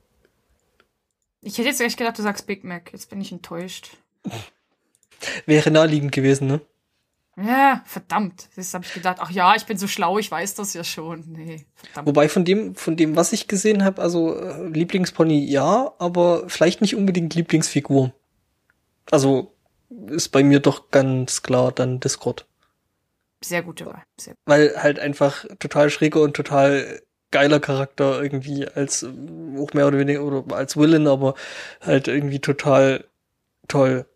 [1.42, 2.92] Ich hätte jetzt echt gedacht, du sagst Big Mac.
[2.92, 3.96] Jetzt bin ich enttäuscht.
[5.46, 6.60] Wäre naheliegend gewesen, ne?
[7.36, 8.48] Ja, verdammt.
[8.56, 11.24] Jetzt habe ich gedacht, ach ja, ich bin so schlau, ich weiß das ja schon.
[11.28, 12.08] Nee, verdammt.
[12.08, 16.80] Wobei von dem, von dem, was ich gesehen habe, also äh, Lieblingspony ja, aber vielleicht
[16.80, 18.12] nicht unbedingt Lieblingsfigur.
[19.10, 19.54] Also
[20.08, 22.46] ist bei mir doch ganz klar dann Discord.
[23.42, 24.02] Sehr gute Wahl.
[24.18, 24.42] Sehr gut.
[24.44, 27.00] Weil halt einfach total schräger und total
[27.30, 31.34] geiler Charakter irgendwie als auch mehr oder weniger oder als Villain, aber
[31.80, 33.04] halt irgendwie total
[33.68, 34.06] toll.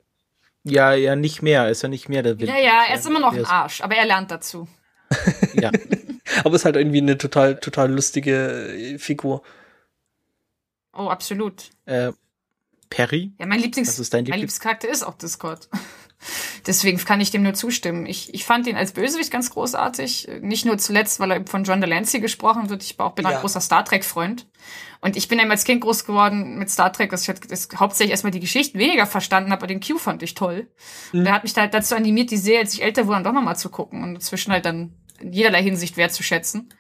[0.64, 1.68] Ja, ja, nicht mehr.
[1.68, 2.56] Ist ja nicht mehr der Villain.
[2.56, 4.66] Ja, ja, er ist immer noch ein Arsch, aber er lernt dazu.
[5.54, 5.70] ja.
[6.44, 9.42] aber ist halt irgendwie eine total, total lustige äh, Figur.
[10.92, 11.70] Oh, absolut.
[11.86, 12.12] Äh,
[12.88, 13.32] Perry?
[13.38, 15.68] Ja, mein Lieblings, Was ist dein Lieblings mein Lieblingscharakter ist auch Discord.
[16.66, 18.06] Deswegen kann ich dem nur zustimmen.
[18.06, 20.28] Ich, ich fand ihn als Bösewicht ganz großartig.
[20.40, 22.82] Nicht nur zuletzt, weil er von John Delancey gesprochen wird.
[22.82, 23.32] Ich auch bin ja.
[23.32, 24.46] ein großer Star Trek-Freund.
[25.04, 27.68] Und ich bin eben als Kind groß geworden mit Star Trek, dass ich halt das
[27.76, 30.68] hauptsächlich erstmal die Geschichten weniger verstanden habe, aber den Q fand ich toll.
[31.12, 31.18] Mhm.
[31.18, 33.24] Und der hat mich da halt dazu animiert, die Serie, als ich älter wurde, dann
[33.24, 36.70] doch nochmal zu gucken und inzwischen halt dann in jederlei Hinsicht wertzuschätzen.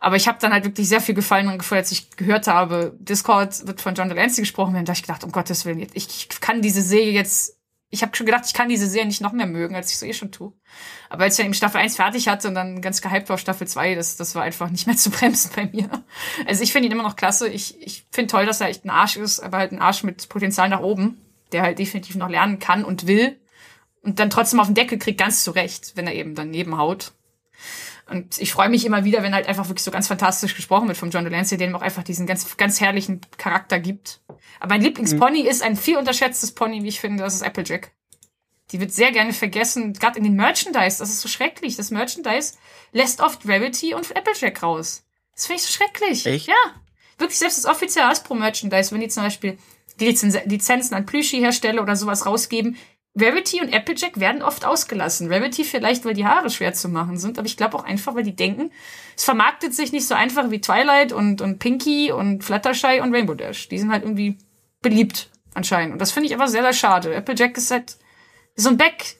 [0.00, 2.96] Aber ich habe dann halt wirklich sehr viel Gefallen dran gefühlt, als ich gehört habe,
[3.00, 4.86] Discord wird von John Delancey gesprochen werden.
[4.86, 7.57] Da habe ich gedacht, um Gottes Willen, ich kann diese Serie jetzt
[7.90, 10.02] ich habe schon gedacht, ich kann diese Serie nicht noch mehr mögen, als ich es
[10.02, 10.52] eh schon tue.
[11.08, 13.40] Aber als ich dann eben Staffel 1 fertig hatte und dann ganz gehypt war auf
[13.40, 15.88] Staffel 2, das, das war einfach nicht mehr zu bremsen bei mir.
[16.46, 17.48] Also ich finde ihn immer noch klasse.
[17.48, 20.28] Ich, ich finde toll, dass er echt ein Arsch ist, aber halt ein Arsch mit
[20.28, 21.20] Potenzial nach oben,
[21.52, 23.40] der halt definitiv noch lernen kann und will.
[24.02, 27.12] Und dann trotzdem auf den Deckel kriegt, ganz zurecht, wenn er eben daneben haut.
[28.08, 30.96] Und ich freue mich immer wieder, wenn halt einfach wirklich so ganz fantastisch gesprochen wird
[30.96, 34.20] von John Delancey, der ihm auch einfach diesen ganz, ganz herrlichen Charakter gibt.
[34.60, 35.48] Aber mein Lieblingspony mhm.
[35.48, 37.92] ist ein viel unterschätztes Pony, wie ich finde, das ist Applejack.
[38.70, 40.98] Die wird sehr gerne vergessen, gerade in den Merchandise.
[40.98, 41.76] Das ist so schrecklich.
[41.76, 42.54] Das Merchandise
[42.92, 45.04] lässt oft Rarity und Applejack raus.
[45.34, 46.26] Das finde ich so schrecklich.
[46.26, 46.48] Echt?
[46.48, 46.54] Ja.
[47.18, 49.58] Wirklich, selbst das offizielle Hasbro-Merchandise, wenn die zum Beispiel
[50.00, 52.76] die Lizenzen an Plüschi-Hersteller oder sowas rausgeben,
[53.14, 55.32] Rarity und Applejack werden oft ausgelassen.
[55.32, 58.22] Rarity vielleicht, weil die Haare schwer zu machen sind, aber ich glaube auch einfach, weil
[58.22, 58.70] die denken,
[59.16, 63.34] es vermarktet sich nicht so einfach wie Twilight und, und Pinky und Fluttershy und Rainbow
[63.34, 63.68] Dash.
[63.68, 64.38] Die sind halt irgendwie
[64.82, 65.92] beliebt anscheinend.
[65.92, 67.16] Und das finde ich aber sehr, sehr schade.
[67.16, 67.96] Applejack ist halt
[68.54, 69.17] so ein Back,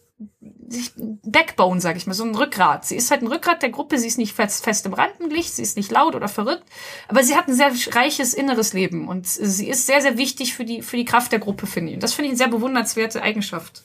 [1.24, 2.84] Backbone, sag ich mal, so ein Rückgrat.
[2.84, 5.62] Sie ist halt ein Rückgrat der Gruppe, sie ist nicht fest, fest im Rampenlicht, sie
[5.62, 6.64] ist nicht laut oder verrückt,
[7.08, 10.64] aber sie hat ein sehr reiches inneres Leben und sie ist sehr, sehr wichtig für
[10.64, 11.96] die, für die Kraft der Gruppe, finde ich.
[11.96, 13.84] Und das finde ich eine sehr bewundernswerte Eigenschaft.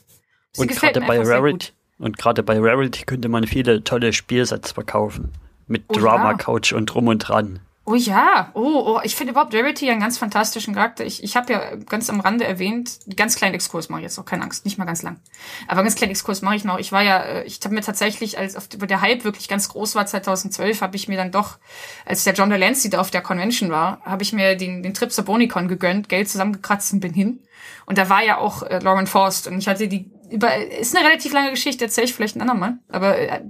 [0.54, 5.32] Sie und gerade bei Rarity, und gerade bei Rarity könnte man viele tolle Spielsets verkaufen.
[5.68, 6.34] Mit oh, Drama.
[6.34, 7.60] Couch und drum und dran.
[7.86, 11.06] Oh ja, oh, oh ich finde überhaupt Rarity einen ganz fantastischen Charakter.
[11.06, 14.24] Ich, ich habe ja ganz am Rande erwähnt, ganz kleinen Exkurs mache ich jetzt noch,
[14.24, 15.20] keine Angst, nicht mal ganz lang.
[15.68, 16.80] Aber ganz kleinen Exkurs mache ich noch.
[16.80, 19.96] Ich war ja, äh, ich habe mir tatsächlich, als auf der Hype wirklich ganz groß
[19.96, 21.58] war 2012, habe ich mir dann doch,
[22.06, 25.12] als der John Delancey da auf der Convention war, habe ich mir den, den Trip
[25.12, 27.42] zur Bonicon gegönnt, Geld zusammengekratzt und bin hin.
[27.86, 30.50] Und da war ja auch äh, Lauren Forst und ich hatte die über,
[30.80, 32.80] ist eine relativ lange Geschichte, erzähle ich vielleicht ein andermal.
[32.90, 33.42] Aber äh,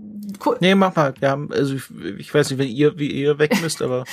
[0.45, 0.57] cool.
[0.59, 1.13] Nee, mach mal.
[1.21, 1.83] Ja, also ich,
[2.17, 4.03] ich weiß nicht, wenn ihr, wie ihr weg müsst, aber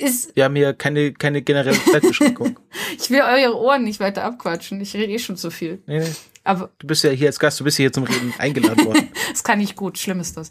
[0.00, 2.58] ist, wir haben hier keine, keine generelle Zeitbeschränkung.
[2.98, 4.80] ich will eure Ohren nicht weiter abquatschen.
[4.80, 5.82] Ich rede eh schon zu viel.
[5.86, 6.12] Nee, nee.
[6.44, 9.10] Aber du bist ja hier als Gast, du bist hier zum Reden eingeladen worden.
[9.30, 10.50] das kann nicht gut, schlimm ist das.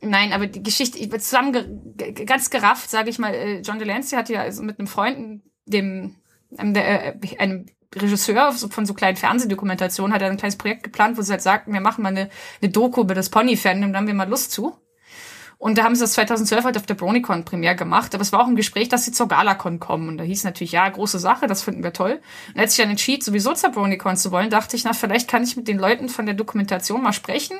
[0.00, 4.16] Nein, aber die Geschichte, ich bin zusammen ganz gerafft, sage ich mal, äh, John Delancey
[4.16, 6.14] hatte ja also mit einem Freund, dem
[6.56, 11.18] einem, der, äh, einem Regisseur von so kleinen Fernsehdokumentationen hat er ein kleines Projekt geplant,
[11.18, 12.30] wo sie halt sagten, wir machen mal eine,
[12.62, 14.76] eine Doku über das Pony-Fandom, da haben wir mal Lust zu.
[15.60, 18.14] Und da haben sie das 2012 halt auf der BronyCon Premiere gemacht.
[18.14, 20.08] Aber es war auch ein Gespräch, dass sie zur Galacon kommen.
[20.08, 22.22] Und da hieß natürlich, ja, große Sache, das finden wir toll.
[22.54, 25.44] Und als ich dann entschied, sowieso zur BronyCon zu wollen, dachte ich, na, vielleicht kann
[25.44, 27.58] ich mit den Leuten von der Dokumentation mal sprechen.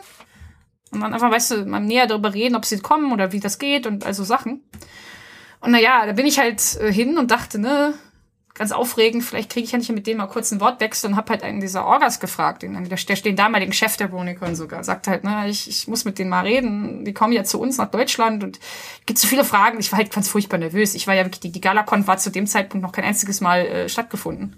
[0.93, 3.59] Und dann einfach, weißt du, mal näher darüber reden, ob sie kommen oder wie das
[3.59, 4.65] geht und also Sachen.
[5.61, 7.93] Und naja, da bin ich halt äh, hin und dachte, ne,
[8.55, 11.31] ganz aufregend, vielleicht kriege ich ja nicht mit dem mal kurz ein Wortwechsel und habe
[11.31, 15.07] halt einen dieser Orgas gefragt, den, der, der den damaligen Chef der Bronicon sogar, sagt
[15.07, 17.91] halt, ne, ich, ich muss mit denen mal reden, die kommen ja zu uns nach
[17.91, 18.59] Deutschland und
[19.07, 20.95] gibt so viele Fragen, ich war halt ganz furchtbar nervös.
[20.95, 23.67] Ich war ja wirklich, die, die Galacon war zu dem Zeitpunkt noch kein einziges Mal
[23.67, 24.57] äh, stattgefunden.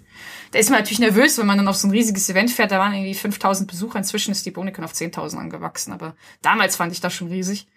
[0.51, 2.79] Da ist man natürlich nervös, wenn man dann auf so ein riesiges Event fährt, da
[2.79, 7.01] waren irgendwie 5000 Besucher, inzwischen ist die Bronicon auf 10.000 angewachsen, aber damals fand ich
[7.01, 7.67] das schon riesig.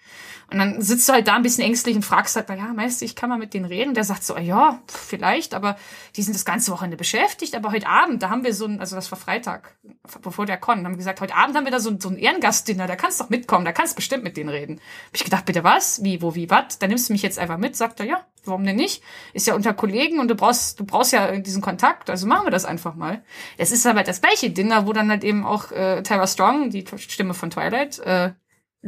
[0.51, 3.17] Und dann sitzt du halt da ein bisschen ängstlich und fragst halt, ja, Meister, ich
[3.17, 3.95] kann mal mit denen reden.
[3.95, 5.77] Der sagt so, ja, vielleicht, aber
[6.15, 7.57] die sind das ganze Wochenende beschäftigt.
[7.57, 9.77] Aber heute Abend, da haben wir so ein, also das war Freitag,
[10.23, 12.87] bevor der Con, haben wir gesagt, heute Abend haben wir da so, so ein Ehrengastdinner,
[12.87, 14.81] da kannst du doch mitkommen, da kannst du bestimmt mit denen reden.
[15.07, 16.05] Hab ich gedacht, bitte was?
[16.05, 16.79] Wie, wo, wie, was?
[16.79, 19.03] Dann nimmst du mich jetzt einfach mit, sagt er, ja, warum denn nicht?
[19.33, 22.53] Ist ja unter Kollegen und du brauchst, du brauchst ja diesen Kontakt, also machen wir
[22.53, 23.25] das einfach mal.
[23.59, 26.85] Es ist aber das gleiche Dinner, wo dann halt eben auch äh, Tara Strong, die
[26.97, 28.31] Stimme von Twilight, äh,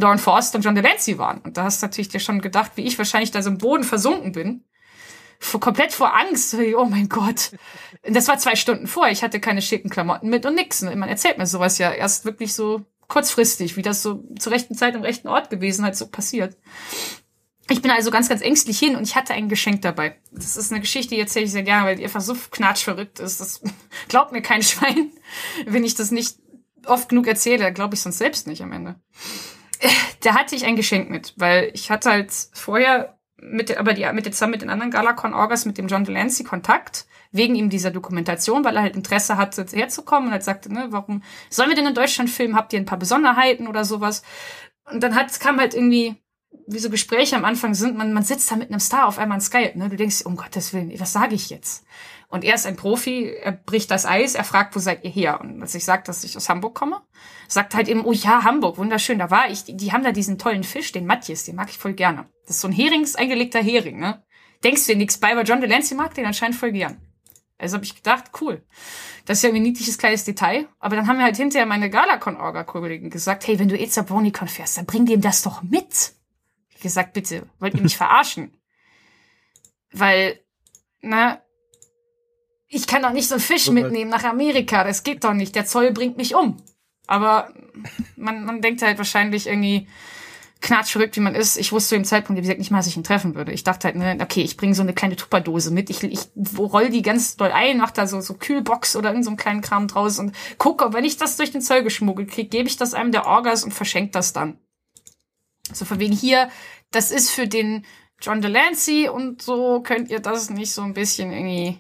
[0.01, 1.39] Lauren Forst und John Delancey waren.
[1.39, 3.83] Und da hast du natürlich dir schon gedacht, wie ich wahrscheinlich da so im Boden
[3.83, 4.65] versunken bin.
[5.41, 6.57] Vor, komplett vor Angst.
[6.77, 7.51] Oh mein Gott.
[8.05, 9.09] Das war zwei Stunden vor.
[9.09, 10.83] Ich hatte keine schicken Klamotten mit und nix.
[10.83, 14.95] Man erzählt mir sowas ja erst wirklich so kurzfristig, wie das so zur rechten Zeit
[14.95, 16.57] im rechten Ort gewesen hat, so passiert.
[17.69, 20.17] Ich bin also ganz, ganz ängstlich hin und ich hatte ein Geschenk dabei.
[20.31, 23.41] Das ist eine Geschichte, die erzähle ich sehr gerne, weil die einfach so knatschverrückt ist.
[23.41, 23.63] Das
[24.09, 25.11] glaubt mir kein Schwein,
[25.67, 26.37] wenn ich das nicht
[26.87, 28.95] oft genug erzähle, glaube ich sonst selbst nicht am Ende
[30.23, 34.25] da hatte ich ein Geschenk mit, weil ich hatte halt vorher mit, aber die, mit,
[34.25, 38.77] zusammen mit den anderen Galacon-Orgas mit dem John Delancey Kontakt, wegen ihm dieser Dokumentation, weil
[38.77, 42.31] er halt Interesse hatte, herzukommen und halt sagte, ne, warum sollen wir denn in Deutschland
[42.31, 42.57] filmen?
[42.57, 44.23] Habt ihr ein paar Besonderheiten oder sowas?
[44.91, 46.17] Und dann hat, kam halt irgendwie,
[46.67, 49.39] wie so Gespräche am Anfang sind, man, man sitzt da mit einem Star auf einmal
[49.39, 49.89] in Skype, ne?
[49.89, 51.85] Du denkst, um Gottes Willen, was sage ich jetzt?
[52.29, 55.41] Und er ist ein Profi, er bricht das Eis, er fragt, wo seid ihr her?
[55.41, 57.01] Und als ich sage, dass ich aus Hamburg komme,
[57.49, 59.65] sagt halt eben, oh ja, Hamburg, wunderschön, da war ich.
[59.65, 62.29] Die, die haben da diesen tollen Fisch, den Matjes, den mag ich voll gerne.
[62.47, 64.23] Das ist so ein Herings, eingelegter Hering, ne?
[64.63, 67.01] Denkst du dir nichts bei, aber John Delancey mag den anscheinend voll gern.
[67.59, 68.65] Also habe ich gedacht, cool.
[69.25, 70.69] Das ist ja ein niedliches kleines Detail.
[70.79, 74.79] Aber dann haben wir halt hinterher meine Galacon-Orga-Kollegen gesagt, hey, wenn du zur BronyCon fährst,
[74.79, 76.15] dann bring dem das doch mit.
[76.71, 78.57] Ich gesagt, bitte, wollt ihr mich verarschen?
[79.93, 80.41] Weil,
[81.01, 81.43] na,
[82.69, 84.85] ich kann doch nicht so einen Fisch mitnehmen nach Amerika.
[84.85, 85.55] Das geht doch nicht.
[85.55, 86.59] Der Zoll bringt mich um.
[87.07, 87.53] Aber
[88.17, 89.89] man, man denkt halt wahrscheinlich irgendwie
[90.61, 91.57] knatschverrückt, wie man ist.
[91.57, 93.53] Ich wusste zu dem Zeitpunkt, wie gesagt, nicht mal, dass ich ihn treffen würde.
[93.53, 95.89] Ich dachte halt, ne, okay, ich bringe so eine kleine Tupperdose mit.
[95.89, 96.21] Ich, ich
[96.59, 99.61] roll die ganz doll ein, mach da so, so Kühlbox oder irgend so einen kleinen
[99.63, 102.93] Kram draus und gucke, wenn ich das durch den Zoll geschmuggelt kriege, gebe ich das
[102.93, 104.59] einem der Orgas und verschenke das dann.
[105.73, 106.51] So von wegen hier,
[106.91, 107.87] das ist für den
[108.21, 111.79] John Delancey und so könnt ihr das nicht so ein bisschen irgendwie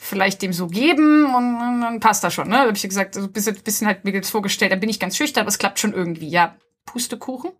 [0.00, 2.56] vielleicht dem so geben und, dann passt das schon, ne?
[2.56, 4.98] Da hab ich gesagt, so ein bisschen, bisschen halt mir jetzt vorgestellt, da bin ich
[4.98, 6.28] ganz schüchtern, aber es klappt schon irgendwie.
[6.28, 6.56] Ja,
[6.86, 7.52] Pustekuchen.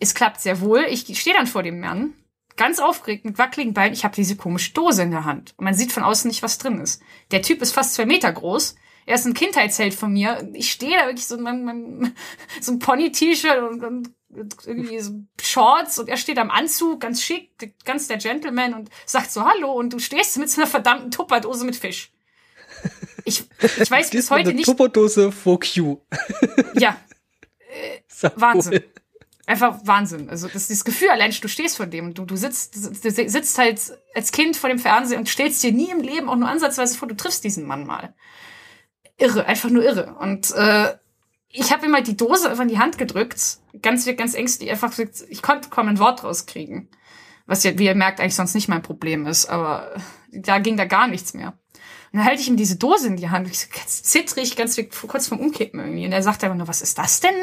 [0.00, 0.86] Es klappt sehr wohl.
[0.88, 2.14] Ich stehe dann vor dem Mann,
[2.56, 3.92] ganz aufgeregt, mit wackeligen Beinen.
[3.92, 5.54] Ich habe diese komische Dose in der Hand.
[5.58, 7.02] Und man sieht von außen nicht, was drin ist.
[7.30, 8.74] Der Typ ist fast zwei Meter groß.
[9.06, 10.48] Er ist ein Kindheitsheld von mir.
[10.54, 12.14] Ich stehe da wirklich so in meinem,
[12.60, 14.14] so ein Pony-T-Shirt und, und
[14.66, 17.50] irgendwie so Shorts und er steht am Anzug, ganz schick,
[17.84, 21.64] ganz der Gentleman und sagt so Hallo und du stehst mit so einer verdammten Tupperdose
[21.64, 22.12] mit Fisch.
[23.24, 24.66] Ich, ich weiß bis heute eine nicht.
[24.66, 26.00] Tupperdose for Q.
[26.74, 26.96] Ja.
[28.22, 28.82] Äh, Wahnsinn.
[29.46, 30.30] Einfach Wahnsinn.
[30.30, 33.80] Also das, dieses Gefühl allein, du stehst vor dem, du, du sitzt, du sitzt halt
[34.14, 37.08] als Kind vor dem Fernseher und stellst dir nie im Leben auch nur ansatzweise vor,
[37.08, 38.14] du triffst diesen Mann mal.
[39.22, 40.14] Irre, einfach nur irre.
[40.18, 40.94] Und äh,
[41.48, 44.92] ich habe ihm halt die Dose einfach in die Hand gedrückt, ganz, ganz ängstlich, einfach,
[45.28, 46.88] ich konnte kaum ein Wort rauskriegen.
[47.46, 49.94] Was ja, wie ihr merkt, eigentlich sonst nicht mein Problem ist, aber
[50.32, 51.58] da ging da gar nichts mehr.
[52.12, 54.78] Und dann halte ich ihm diese Dose in die Hand, ich so ganz zittrig, ganz
[55.06, 56.04] kurz vorm Umkippen irgendwie.
[56.04, 57.34] Und er sagt einfach nur, was ist das denn?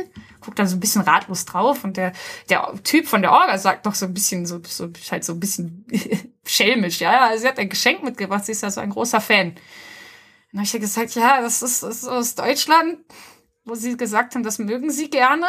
[0.41, 2.13] Guckt dann so ein bisschen ratlos drauf und der,
[2.49, 5.39] der Typ von der Orga sagt doch so ein bisschen, so, so halt so ein
[5.39, 5.85] bisschen
[6.45, 9.55] schelmisch, ja, sie hat ein Geschenk mitgebracht, sie ist ja so ein großer Fan.
[10.51, 12.99] Und dann habe ich ja gesagt, ja, das ist, das ist aus Deutschland
[13.69, 15.47] wo sie gesagt haben, das mögen sie gerne.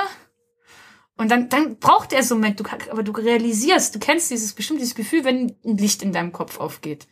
[1.17, 4.55] Und dann, dann braucht er so einen Moment, du, aber du realisierst, du kennst dieses
[4.55, 7.09] bestimmt dieses Gefühl, wenn ein Licht in deinem Kopf aufgeht.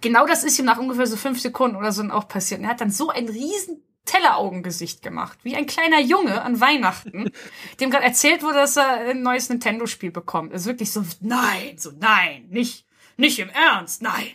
[0.00, 2.60] Genau das ist ihm nach ungefähr so fünf Sekunden oder so auch passiert.
[2.60, 7.30] Und er hat dann so ein riesen Telleraugengesicht gemacht, wie ein kleiner Junge an Weihnachten,
[7.80, 10.52] dem gerade erzählt wurde, dass er ein neues Nintendo-Spiel bekommt.
[10.52, 12.86] Also wirklich so, nein, so nein, nicht,
[13.16, 14.30] nicht im Ernst, nein.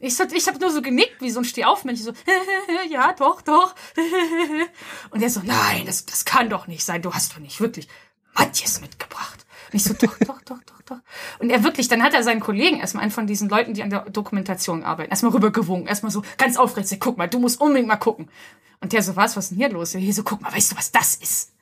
[0.00, 2.12] Ich, ich habe nur so genickt, wie so ein Stehaufmännchen, so,
[2.90, 3.74] ja, doch, doch.
[5.10, 7.86] Und er so, nein, das, das kann doch nicht sein, du hast doch nicht wirklich
[8.34, 9.44] Matthias mitgebracht.
[9.70, 10.98] Und ich so, doch, doch, doch, doch, doch.
[11.38, 13.90] Und er wirklich, dann hat er seinen Kollegen erstmal, einen von diesen Leuten, die an
[13.90, 17.96] der Dokumentation arbeiten, erstmal rübergewunken, erstmal so ganz aufgeregt, guck mal, du musst unbedingt mal
[17.96, 18.30] gucken.
[18.80, 19.92] Und der so, was, was ist denn hier los?
[19.92, 21.52] Hier so, guck mal, weißt du, was das ist?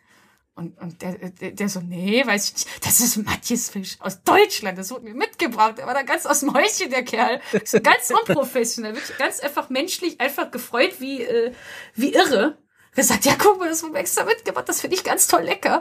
[0.59, 4.25] Und, und der, der, der so, nee, weiß ich nicht, das ist Matthias Fisch aus
[4.25, 5.79] Deutschland, das wurde mir mitgebracht.
[5.79, 7.41] Der war da ganz aus dem Häuschen, der Kerl.
[7.65, 11.53] So ganz unprofessionell, wirklich ganz einfach menschlich, einfach gefreut wie, äh,
[11.95, 12.59] wie irre.
[12.97, 15.81] Gesagt, ja, guck mal, das wurde extra mitgebracht, das finde ich ganz toll lecker.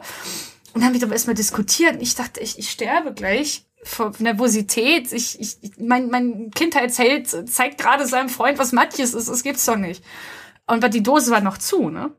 [0.74, 2.00] Und dann haben wir aber erstmal diskutiert.
[2.00, 5.12] Ich dachte, ich, ich sterbe gleich vor Nervosität.
[5.12, 9.28] Ich, ich, mein, mein Kindheitsheld zeigt gerade seinem Freund, was Matthias ist.
[9.28, 10.04] Das gibt's doch nicht.
[10.68, 12.14] Und die Dose war noch zu, ne?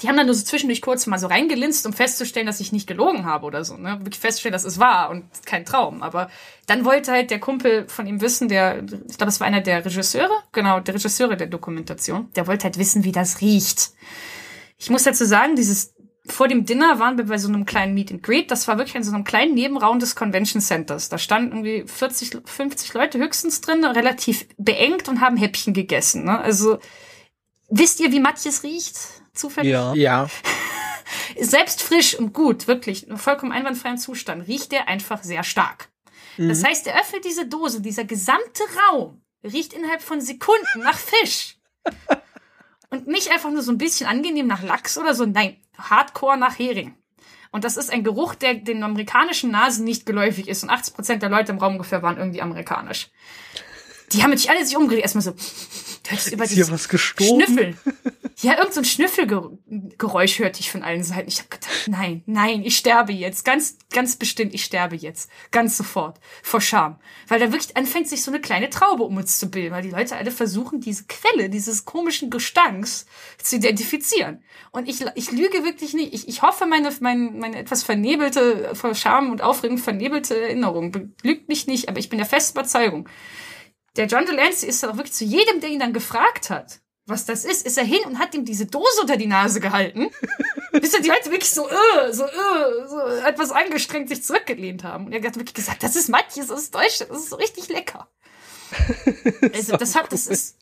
[0.00, 2.86] Die haben dann nur so zwischendurch kurz mal so reingelinst, um festzustellen, dass ich nicht
[2.86, 3.98] gelogen habe oder so, ne?
[4.00, 6.02] Wirklich feststellen, dass es wahr und kein Traum.
[6.02, 6.30] Aber
[6.66, 9.84] dann wollte halt der Kumpel von ihm wissen, der, ich glaube, es war einer der
[9.84, 13.90] Regisseure, genau, der Regisseure der Dokumentation, der wollte halt wissen, wie das riecht.
[14.78, 15.94] Ich muss dazu sagen, dieses
[16.30, 18.50] vor dem Dinner waren wir bei so einem kleinen Meet and Greet.
[18.50, 21.08] Das war wirklich in so einem kleinen Nebenraum des Convention Centers.
[21.08, 26.24] Da standen irgendwie 40, 50 Leute höchstens drin, relativ beengt und haben Häppchen gegessen.
[26.24, 26.38] Ne?
[26.38, 26.78] Also
[27.68, 28.96] wisst ihr, wie Matjes riecht?
[29.38, 29.70] Zufällig?
[29.70, 29.94] Ja.
[29.94, 30.28] ja.
[31.40, 35.88] Selbst frisch und gut, wirklich, vollkommen einwandfreien Zustand, riecht der einfach sehr stark.
[36.36, 36.48] Mhm.
[36.48, 41.56] Das heißt, er öffnet diese Dose, dieser gesamte Raum riecht innerhalb von Sekunden nach Fisch.
[42.90, 46.58] und nicht einfach nur so ein bisschen angenehm nach Lachs oder so, nein, hardcore nach
[46.58, 46.94] Hering.
[47.50, 50.62] Und das ist ein Geruch, der den amerikanischen Nasen nicht geläufig ist.
[50.62, 53.08] Und 80 Prozent der Leute im Raum ungefähr waren irgendwie amerikanisch.
[54.12, 57.42] Die haben sich alle sich umgedreht, erstmal so, du hättest über ist hier was gestorben?
[57.42, 57.78] Schnüffeln.
[58.40, 61.26] Ja, irgend so Schnüffelgeräusch hörte ich von allen Seiten.
[61.26, 63.44] Ich habe gedacht, nein, nein, ich sterbe jetzt.
[63.44, 65.28] Ganz, ganz bestimmt, ich sterbe jetzt.
[65.50, 66.20] Ganz sofort.
[66.44, 67.00] Vor Scham.
[67.26, 69.90] Weil da wirklich anfängt, sich so eine kleine Traube um uns zu bilden, weil die
[69.90, 73.06] Leute alle versuchen, diese Quelle dieses komischen Gestanks
[73.42, 74.44] zu identifizieren.
[74.70, 76.14] Und ich, ich lüge wirklich nicht.
[76.14, 81.48] Ich, ich hoffe, meine, meine, meine etwas vernebelte, vor Scham und Aufregung vernebelte Erinnerung lügt
[81.48, 83.08] mich nicht, aber ich bin der festen Überzeugung,
[83.96, 87.44] der John Delancey ist auch wirklich zu jedem, der ihn dann gefragt hat, was das
[87.44, 90.10] ist, ist er hin und hat ihm diese Dose unter die Nase gehalten.
[90.72, 95.06] bis er die halt wirklich so, äh, so, äh, so etwas angestrengt sich zurückgelehnt haben.
[95.06, 98.08] Und er hat wirklich gesagt, das ist Matjes aus Deutschland, das ist so richtig lecker.
[99.54, 100.58] Also das hat, das ist,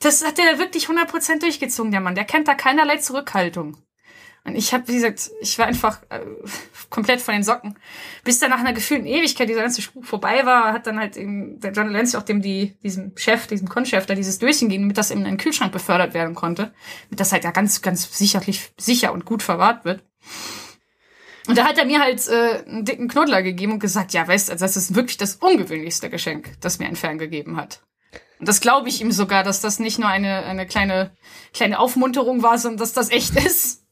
[0.00, 2.14] das hat er wirklich 100% durchgezogen, der Mann.
[2.14, 3.76] Der kennt da keinerlei Zurückhaltung.
[4.56, 6.20] Ich habe, wie gesagt, ich war einfach äh,
[6.90, 7.78] komplett von den Socken.
[8.24, 11.60] Bis dann nach einer gefühlten Ewigkeit dieser ganze Spuk vorbei war, hat dann halt eben
[11.60, 14.98] der John Lenz auch dem die, diesem Chef, diesem Konchef da dieses Döschen gegeben, damit
[14.98, 16.72] das in einen Kühlschrank befördert werden konnte.
[17.04, 20.02] Damit das halt ja ganz, ganz sicherlich, sicher und gut verwahrt wird.
[21.48, 24.48] Und da hat er mir halt äh, einen dicken Knuddler gegeben und gesagt, ja, weißt
[24.48, 27.80] du, also das ist wirklich das ungewöhnlichste Geschenk, das mir ein Fan gegeben hat.
[28.38, 31.10] Und das glaube ich ihm sogar, dass das nicht nur eine, eine kleine,
[31.52, 33.84] kleine Aufmunterung war, sondern dass das echt ist.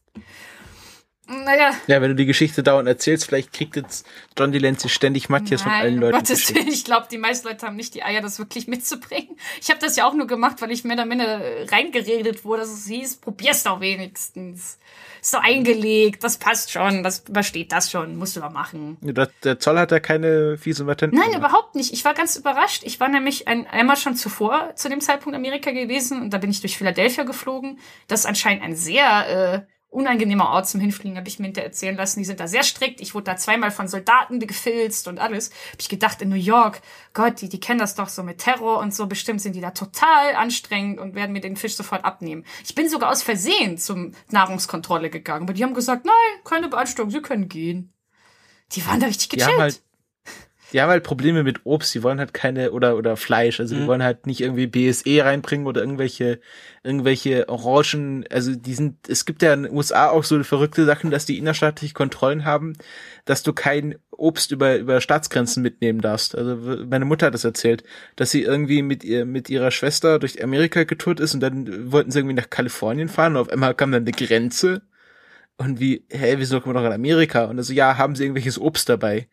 [1.28, 1.72] Naja.
[1.88, 4.06] Ja, wenn du die Geschichte dauernd erzählst, vielleicht kriegt jetzt
[4.38, 6.16] John Delancey ständig Matthias von allen Leuten.
[6.16, 9.36] Gottes Willen, ich glaube, die meisten Leute haben nicht die Eier, das wirklich mitzubringen.
[9.60, 11.40] Ich habe das ja auch nur gemacht, weil ich mir da minder
[11.70, 14.78] reingeredet wurde, dass es hieß, probier's doch wenigstens.
[15.20, 18.96] Ist doch eingelegt, das passt schon, das übersteht das schon, musst du doch machen.
[19.00, 21.16] Ja, der Zoll hat da keine fiesen Patente.
[21.16, 21.92] Nein, überhaupt nicht.
[21.92, 22.82] Ich war ganz überrascht.
[22.84, 26.50] Ich war nämlich ein, einmal schon zuvor zu dem Zeitpunkt Amerika gewesen und da bin
[26.50, 27.80] ich durch Philadelphia geflogen.
[28.06, 31.96] Das ist anscheinend ein sehr äh, unangenehmer Ort zum Hinfliegen, habe ich mir hinterher erzählen
[31.96, 32.18] lassen.
[32.18, 33.00] Die sind da sehr strikt.
[33.00, 35.50] Ich wurde da zweimal von Soldaten gefilzt und alles.
[35.72, 36.82] Hab ich gedacht, in New York,
[37.14, 39.06] Gott, die, die kennen das doch so mit Terror und so.
[39.06, 42.44] Bestimmt sind die da total anstrengend und werden mir den Fisch sofort abnehmen.
[42.64, 45.44] Ich bin sogar aus Versehen zum Nahrungskontrolle gegangen.
[45.44, 47.92] Aber die haben gesagt, nein, keine Beanstandung, sie können gehen.
[48.72, 49.48] Die waren da richtig gechillt.
[49.48, 49.82] Die haben halt
[50.72, 53.82] die haben halt Probleme mit Obst, die wollen halt keine oder oder Fleisch, also die
[53.82, 53.86] mhm.
[53.86, 56.40] wollen halt nicht irgendwie BSE reinbringen oder irgendwelche
[56.82, 61.10] irgendwelche Orangen, also die sind es gibt ja in den USA auch so verrückte Sachen,
[61.10, 62.74] dass die innerstaatliche Kontrollen haben,
[63.24, 66.36] dass du kein Obst über über Staatsgrenzen mitnehmen darfst.
[66.36, 66.56] Also
[66.86, 67.84] meine Mutter hat das erzählt,
[68.16, 72.10] dass sie irgendwie mit ihr mit ihrer Schwester durch Amerika getourt ist und dann wollten
[72.10, 74.82] sie irgendwie nach Kalifornien fahren und auf einmal kam dann eine Grenze
[75.58, 77.44] und wie, hä, wieso kommen wir doch in Amerika?
[77.46, 79.28] Und also ja, haben sie irgendwelches Obst dabei?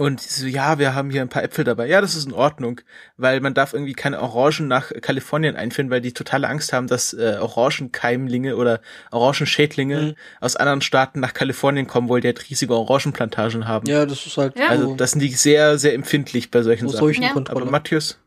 [0.00, 1.88] Und so, ja, wir haben hier ein paar Äpfel dabei.
[1.88, 2.80] Ja, das ist in Ordnung,
[3.16, 7.14] weil man darf irgendwie keine Orangen nach Kalifornien einführen, weil die totale Angst haben, dass
[7.14, 8.80] äh, Orangenkeimlinge oder
[9.10, 10.14] Orangenschädlinge mhm.
[10.40, 13.88] aus anderen Staaten nach Kalifornien kommen, weil die halt riesige Orangenplantagen haben.
[13.88, 14.56] Ja, das ist halt.
[14.56, 14.68] Ja.
[14.68, 17.00] Also das sind die sehr, sehr empfindlich bei solchen Sachen.
[17.00, 17.34] Solchen ja.
[17.34, 18.20] Aber Matthias?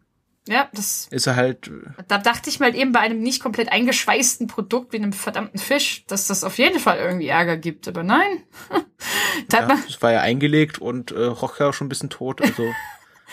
[0.48, 1.70] Ja, das ist er halt.
[2.08, 6.04] Da dachte ich mal eben bei einem nicht komplett eingeschweißten Produkt wie einem verdammten Fisch,
[6.08, 7.88] dass das auf jeden Fall irgendwie Ärger gibt.
[7.88, 8.44] Aber nein.
[9.52, 12.42] ja, das war ja eingelegt und äh, roch ja schon ein bisschen tot.
[12.42, 12.64] Also.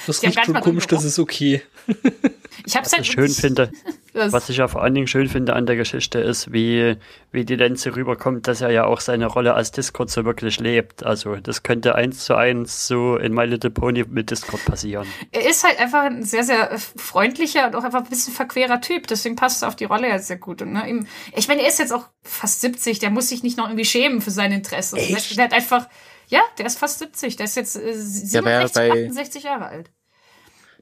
[0.06, 1.60] Das riecht schon komisch, das ist okay.
[2.66, 3.70] Ich hab's was halt ich schön finde,
[4.12, 6.96] was ich ja vor allen Dingen schön finde an der Geschichte ist, wie,
[7.30, 11.04] wie die Lenze rüberkommt, dass er ja auch seine Rolle als Discord so wirklich lebt.
[11.04, 15.06] Also das könnte eins zu eins so in My Little Pony mit Discord passieren.
[15.30, 19.06] Er ist halt einfach ein sehr, sehr freundlicher und auch einfach ein bisschen verquerer Typ.
[19.06, 20.62] Deswegen passt er auf die Rolle ja sehr gut.
[20.62, 23.58] Und, ne, ihm, ich meine, er ist jetzt auch fast 70, der muss sich nicht
[23.58, 24.96] noch irgendwie schämen für sein Interesse.
[24.96, 25.88] Der hat einfach,
[26.28, 29.90] ja, der ist fast 70, der ist jetzt äh, 67, ja 68 Jahre alt.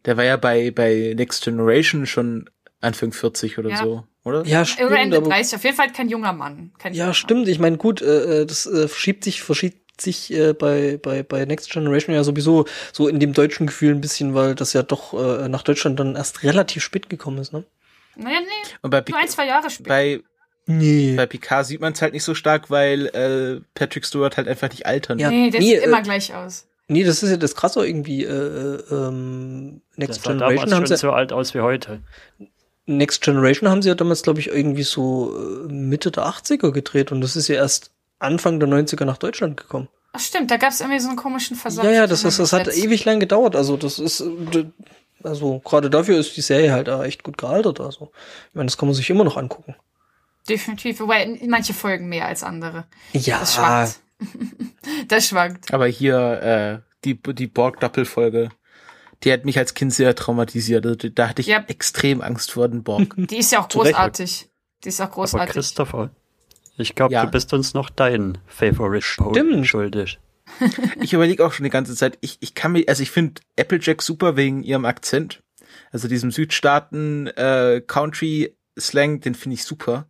[0.06, 2.48] Der war ja bei, bei Next Generation schon
[2.80, 3.76] Anfang 40 oder ja.
[3.78, 4.44] so, oder?
[4.46, 4.90] Ja, stimmt.
[4.90, 6.72] Oder Ende 30, auf jeden Fall kein junger Mann.
[6.78, 7.42] Kein ja, junger stimmt.
[7.42, 7.50] Mann.
[7.50, 11.44] Ich meine, gut, äh, äh, das äh, verschiebt sich, verschiebt sich äh, bei, bei, bei
[11.44, 15.14] Next Generation ja sowieso so in dem deutschen Gefühl ein bisschen, weil das ja doch
[15.14, 17.64] äh, nach Deutschland dann erst relativ spät gekommen ist, ne?
[18.16, 18.70] Naja, nee.
[18.82, 19.88] Und bei Nur ein, zwei Jahre später.
[19.88, 20.20] Bei,
[20.66, 21.14] nee.
[21.16, 24.70] bei Picard sieht man es halt nicht so stark, weil äh, Patrick Stewart halt einfach
[24.70, 25.18] nicht altern.
[25.18, 26.66] Ja, nee, der nee, sieht äh, immer gleich aus.
[26.88, 28.24] Nee, das ist ja das Krasse irgendwie.
[28.24, 32.00] Äh, ähm, Next das Generation haben sie so alt aus wie heute.
[32.86, 37.10] Next Generation haben sie ja damals, glaube ich, irgendwie so äh, Mitte der 80er gedreht
[37.10, 37.90] und das ist ja erst
[38.20, 39.88] Anfang der 90er nach Deutschland gekommen.
[40.12, 41.84] Ach stimmt, da gab es irgendwie so einen komischen Versatz.
[41.84, 43.56] Ja, ja, das, ist, das hat ewig lang gedauert.
[43.56, 44.66] Also das ist, äh,
[45.24, 47.80] also gerade dafür ist die Serie halt echt gut gealtert.
[47.80, 48.12] Also
[48.48, 49.74] ich meine, das kann man sich immer noch angucken.
[50.48, 52.84] Definitiv, wobei manche Folgen mehr als andere.
[53.12, 53.40] Ja.
[53.40, 54.00] Das schwankt.
[55.08, 55.72] das schwankt.
[55.72, 58.50] Aber hier äh, die die Borg-Doppelfolge,
[59.22, 60.84] die hat mich als Kind sehr traumatisiert.
[60.84, 61.64] Also, da hatte ich ja.
[61.68, 63.14] extrem Angst vor den Borg.
[63.16, 64.48] Die ist ja auch großartig.
[64.84, 65.42] Die ist auch großartig.
[65.42, 66.10] Aber Christopher,
[66.76, 67.24] ich glaube, ja.
[67.24, 69.66] du bist uns noch dein Favorite Stimmt.
[69.66, 70.18] schuldig.
[71.00, 74.02] ich überlege auch schon die ganze Zeit, ich, ich kann mir, also ich finde Applejack
[74.02, 75.42] super wegen ihrem Akzent.
[75.90, 80.08] Also diesem Südstaaten äh, Country Slang, den finde ich super.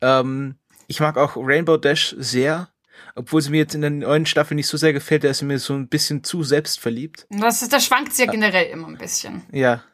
[0.00, 0.56] Ähm,
[0.86, 2.68] ich mag auch Rainbow Dash sehr,
[3.14, 5.44] obwohl sie mir jetzt in der neuen Staffel nicht so sehr gefällt, da ist sie
[5.44, 7.26] mir so ein bisschen zu selbstverliebt.
[7.30, 9.42] Das, ist, das schwankt sie ja generell immer ein bisschen.
[9.52, 9.84] Ja.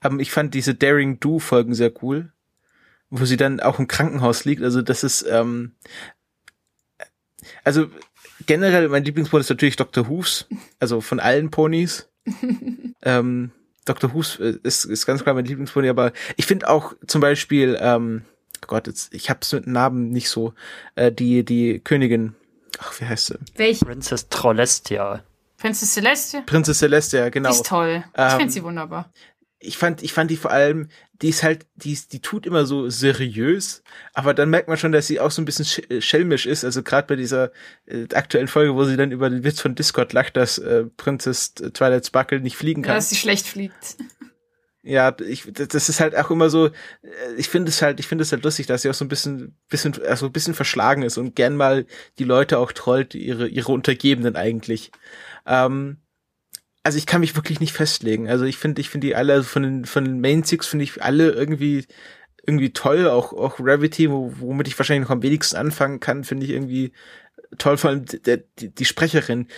[0.00, 2.32] Aber ich fand diese Daring Do Folgen sehr cool,
[3.10, 4.62] wo sie dann auch im Krankenhaus liegt.
[4.62, 5.72] Also das ist, ähm,
[7.64, 7.88] also
[8.46, 10.08] generell mein Lieblingsmodell ist natürlich Dr.
[10.08, 10.46] Hooves,
[10.78, 12.08] also von allen Ponys.
[13.02, 13.50] ähm,
[13.84, 14.14] Dr.
[14.14, 18.22] Who ist, ist ganz klar mein Lieblingspony, aber ich finde auch zum Beispiel, ähm,
[18.62, 20.54] oh Gott, jetzt, ich hab's mit Namen nicht so,
[20.94, 22.34] äh, die, die Königin,
[22.80, 23.38] ach, wie heißt sie?
[23.56, 23.84] Welche?
[23.84, 25.22] Princess Trollestia.
[25.58, 26.42] Princess Celeste?
[26.44, 27.48] Prinzess Celestia, genau.
[27.50, 28.04] Die ist toll.
[28.14, 29.10] ich Ähm, finde sie wunderbar.
[29.60, 30.88] ich fand, ich fand die vor allem,
[31.22, 33.82] die ist halt, die, ist- die tut immer so seriös,
[34.12, 36.64] aber dann merkt man schon, dass sie auch so ein bisschen sch- äh, schelmisch ist.
[36.64, 37.50] Also gerade bei dieser
[37.86, 41.54] äh, aktuellen Folge, wo sie dann über den Witz von Discord lacht, dass äh, Princess
[41.54, 42.96] Twilight Sparkle nicht fliegen Ja, kann.
[42.96, 43.96] dass sie schlecht fliegt.
[44.86, 46.70] Ja, ich, das ist halt auch immer so, äh,
[47.38, 49.56] ich finde es halt, ich finde es halt lustig, dass sie auch so ein bisschen,
[49.70, 51.86] bisschen, also ein bisschen verschlagen ist und gern mal
[52.18, 54.90] die Leute auch trollt, ihre, ihre Untergebenen eigentlich.
[55.46, 55.98] Ähm,
[56.82, 58.28] also ich kann mich wirklich nicht festlegen.
[58.28, 60.84] Also ich finde, ich finde die alle, also von den, von den Main Six finde
[60.84, 61.86] ich alle irgendwie,
[62.46, 63.08] irgendwie toll.
[63.08, 66.92] Auch, auch Gravity, wo, womit ich wahrscheinlich noch am wenigsten anfangen kann, finde ich irgendwie
[67.58, 67.78] toll.
[67.78, 69.48] Vor allem der, die, die Sprecherin,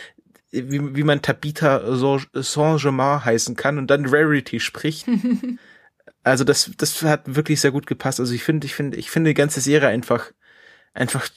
[0.57, 5.07] wie, wie man Tabitha Saint-Germain heißen kann und dann Rarity spricht.
[6.23, 8.21] also das, das hat wirklich sehr gut gepasst.
[8.21, 10.33] Also ich finde, ich finde, ich finde die ganze Serie einfach,
[10.95, 11.29] einfach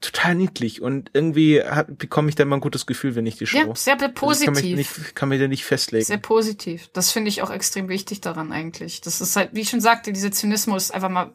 [0.00, 3.46] total niedlich und irgendwie hat, bekomme ich da immer ein gutes Gefühl, wenn ich die
[3.46, 3.68] schaue.
[3.68, 4.76] Ja, sehr Also ich kann mich positiv.
[4.76, 6.04] nicht, kann mich da nicht festlegen.
[6.04, 6.88] Sehr positiv.
[6.92, 9.00] Das finde ich auch extrem wichtig daran eigentlich.
[9.00, 11.32] Das ist halt, wie ich schon sagte, dieser Zynismus einfach mal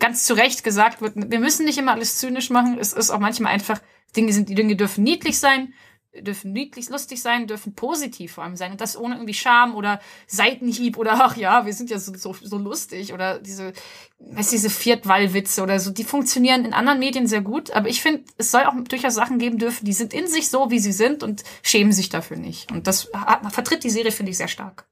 [0.00, 1.12] ganz zu Recht gesagt wird.
[1.14, 2.78] Wir müssen nicht immer alles zynisch machen.
[2.78, 3.80] Es ist auch manchmal einfach,
[4.16, 5.72] Dinge sind, die Dinge dürfen niedlich sein,
[6.12, 8.72] dürfen niedlich lustig sein, dürfen positiv vor allem sein.
[8.72, 12.34] Und das ohne irgendwie Scham oder Seitenhieb oder ach ja, wir sind ja so, so,
[12.40, 13.72] so lustig oder diese,
[14.18, 17.70] weißt du, diese Viertwallwitze oder so, die funktionieren in anderen Medien sehr gut.
[17.70, 20.70] Aber ich finde, es soll auch durchaus Sachen geben dürfen, die sind in sich so,
[20.70, 22.72] wie sie sind und schämen sich dafür nicht.
[22.72, 24.86] Und das hat, vertritt die Serie, finde ich, sehr stark.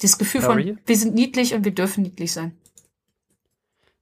[0.00, 2.56] Dieses Gefühl von, wir sind niedlich und wir dürfen niedlich sein.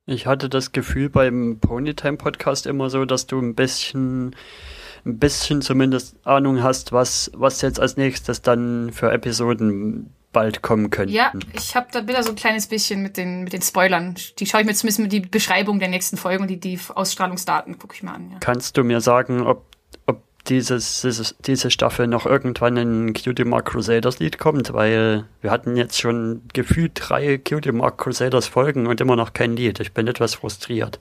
[0.07, 4.35] Ich hatte das Gefühl beim Ponytime Podcast immer so, dass du ein bisschen,
[5.05, 10.91] ein bisschen zumindest Ahnung hast, was, was jetzt als nächstes dann für Episoden bald kommen
[10.91, 11.15] könnten.
[11.15, 14.15] Ja, ich habe da wieder so ein kleines bisschen mit den, mit den Spoilern.
[14.39, 17.79] Die schaue ich mir zumindest mit die Beschreibung der nächsten Folgen und die, die Ausstrahlungsdaten
[17.79, 18.31] gucke ich mir an.
[18.31, 18.37] Ja.
[18.41, 19.67] Kannst du mir sagen, ob,
[20.07, 24.73] ob dieses, dieses, diese Staffel noch irgendwann ein Cutie Mark Crusaders Lied kommt?
[24.73, 29.57] Weil wir hatten jetzt schon gefühlt drei Cutie Mark Crusaders Folgen und immer noch kein
[29.57, 29.81] Lied.
[29.81, 31.01] Ich bin etwas frustriert.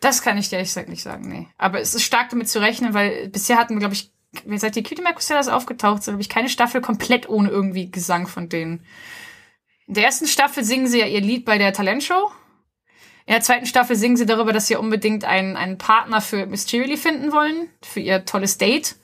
[0.00, 1.48] Das kann ich dir ehrlich gesagt nicht sagen, nee.
[1.58, 4.12] Aber es ist stark damit zu rechnen, weil bisher hatten wir, glaube ich,
[4.56, 8.48] seit die Cutie Crusaders aufgetaucht sind, habe ich keine Staffel komplett ohne irgendwie Gesang von
[8.48, 8.84] denen.
[9.86, 12.30] In der ersten Staffel singen sie ja ihr Lied bei der Talentshow.
[13.24, 16.96] In der zweiten Staffel singen sie darüber, dass sie unbedingt einen, einen Partner für Mysteriously
[16.96, 18.96] finden wollen, für ihr tolles Date.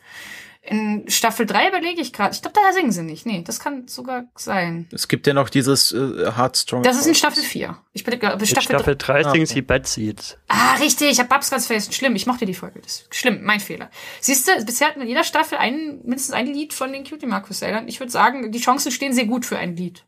[0.64, 2.32] In Staffel 3 überlege ich gerade.
[2.34, 3.26] Ich glaube, da singen sie nicht.
[3.26, 4.86] Nee, das kann sogar sein.
[4.93, 6.84] Es gibt ja noch dieses äh, Heartstrong.
[6.84, 7.76] Das ist in Staffel 4.
[7.93, 9.55] Ich bin äh, In Staffel, Staffel 3 Ah, singen okay.
[9.55, 10.39] sie Bad Seeds.
[10.47, 11.93] Ah, richtig, ich habe Babs ganz vergessen.
[11.93, 12.80] Schlimm, ich mochte die Folge.
[12.80, 13.90] Das ist schlimm, mein Fehler.
[14.20, 17.26] Siehst du, bisher hatten wir in jeder Staffel ein, mindestens ein Lied von den Cutie
[17.26, 17.82] Mark Crusaders.
[17.86, 20.05] Ich würde sagen, die Chancen stehen sehr gut für ein Lied.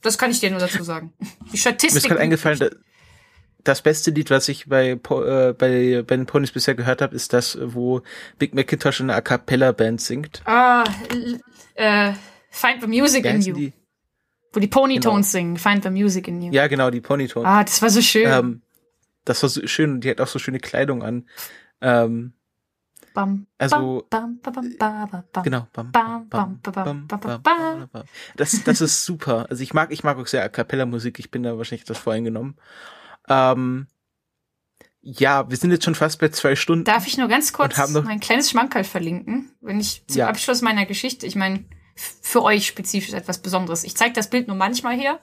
[0.00, 1.12] Das kann ich dir nur dazu sagen.
[1.20, 2.02] Die Mir ist Statistik.
[2.08, 2.58] gerade eingefallen,
[3.64, 7.32] das beste Lied, was ich bei, äh, bei, bei den Ponys bisher gehört habe, ist
[7.32, 8.02] das, wo
[8.38, 10.42] Big Macintosh in einer A Cappella Band singt.
[10.44, 10.84] Ah,
[11.74, 12.12] äh,
[12.50, 13.54] Find the Music in You.
[13.54, 13.72] Die?
[14.52, 15.40] Wo die Ponytones genau.
[15.40, 16.52] singen, Find the Music in You.
[16.52, 17.48] Ja, genau, die Ponytones.
[17.48, 18.30] Ah, das war so schön.
[18.30, 18.62] Ähm,
[19.24, 21.28] das war so schön und die hat auch so schöne Kleidung an.
[21.80, 22.34] Ähm,
[23.14, 24.70] Bam, also bam, bam,
[25.44, 25.66] genau
[28.36, 31.30] das das ist super also ich mag ich mag auch sehr a cappella Musik ich
[31.30, 32.56] bin da wahrscheinlich das voreingenommen
[33.32, 33.86] ähm,
[35.00, 36.84] ja, wir sind jetzt schon fast bei zwei Stunden.
[36.84, 40.28] Darf ich nur ganz kurz mein kleines Schmankerl verlinken, wenn ich zum Ja.
[40.28, 41.64] Abschluss meiner Geschichte, ich meine,
[41.96, 43.84] für euch spezifisch etwas Besonderes.
[43.84, 45.20] Ich zeige das Bild nur manchmal her.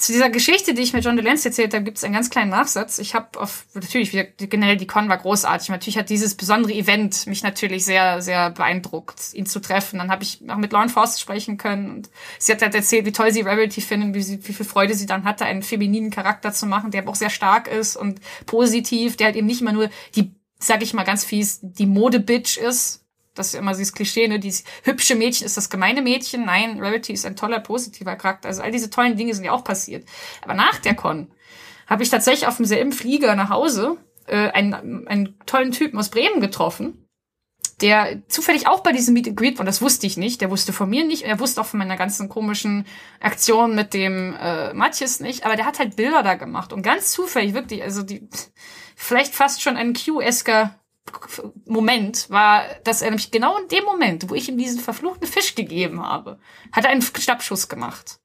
[0.00, 2.48] Zu dieser Geschichte, die ich mit John DeLance erzählt habe, gibt es einen ganz kleinen
[2.48, 2.98] Nachsatz.
[2.98, 5.68] Ich habe auf, natürlich, wieder, generell die Con war großartig.
[5.68, 9.98] Natürlich hat dieses besondere Event mich natürlich sehr, sehr beeindruckt, ihn zu treffen.
[9.98, 11.90] Dann habe ich auch mit Lauren Forst sprechen können.
[11.90, 14.94] Und sie hat halt erzählt, wie toll sie Rarity findet, wie, sie, wie viel Freude
[14.94, 19.18] sie dann hatte, einen femininen Charakter zu machen, der auch sehr stark ist und positiv,
[19.18, 23.04] der halt eben nicht immer nur die, sag ich mal ganz fies, die Mode-Bitch ist.
[23.40, 24.38] Das ist immer dieses Klischee, ne?
[24.38, 26.44] Dieses hübsche Mädchen ist das gemeine Mädchen.
[26.44, 28.48] Nein, Rarity ist ein toller, positiver Charakter.
[28.48, 30.06] Also all diese tollen Dinge sind ja auch passiert.
[30.42, 31.30] Aber nach der Con
[31.86, 33.96] habe ich tatsächlich auf dem selben Flieger nach Hause
[34.26, 37.06] äh, einen, einen tollen Typen aus Bremen getroffen,
[37.80, 39.60] der zufällig auch bei diesem Meet and Greet war.
[39.60, 40.42] Und das wusste ich nicht.
[40.42, 41.22] Der wusste von mir nicht.
[41.22, 42.86] Er wusste auch von meiner ganzen komischen
[43.20, 45.46] Aktion mit dem äh, Matthias nicht.
[45.46, 46.72] Aber der hat halt Bilder da gemacht.
[46.72, 48.28] Und ganz zufällig, wirklich, also die,
[48.96, 50.79] vielleicht fast schon ein Q-esker
[51.66, 55.54] Moment war, dass er nämlich genau in dem Moment, wo ich ihm diesen verfluchten Fisch
[55.54, 56.38] gegeben habe,
[56.72, 58.20] hat er einen Schnappschuss gemacht.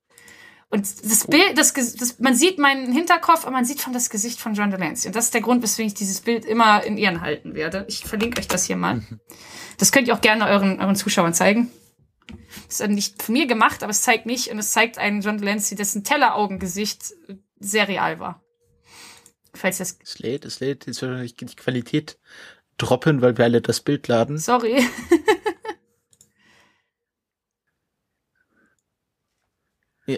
[0.70, 4.40] Und das Bild, das, das, man sieht meinen Hinterkopf, aber man sieht von das Gesicht
[4.40, 5.08] von John Delancey.
[5.08, 7.86] Und das ist der Grund, weswegen ich dieses Bild immer in Ehren halten werde.
[7.88, 9.02] Ich verlinke euch das hier mal.
[9.78, 11.72] Das könnt ihr auch gerne euren, euren Zuschauern zeigen.
[12.68, 15.38] ist dann nicht von mir gemacht, aber es zeigt mich und es zeigt einen John
[15.38, 17.14] Delancey, dessen Telleraugengesicht
[17.60, 18.42] sehr real war.
[19.54, 19.98] Falls das.
[20.04, 22.18] Es lädt, es lädt, jetzt wahrscheinlich die Qualität
[22.78, 24.38] droppen, weil wir alle das Bild laden.
[24.38, 24.84] Sorry.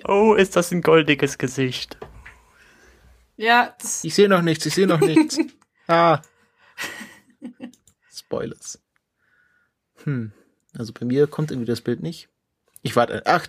[0.06, 1.98] Oh, ist das ein goldiges Gesicht.
[3.38, 5.40] ja, das, Ich sehe noch nichts, ich sehe noch nichts.
[5.88, 6.22] ah.
[8.12, 8.82] Spoilers.
[10.04, 10.34] Hm.
[10.78, 12.30] Also bei mir kommt irgendwie das Bild nicht.
[12.82, 13.24] Ich warte.
[13.26, 13.48] Ach.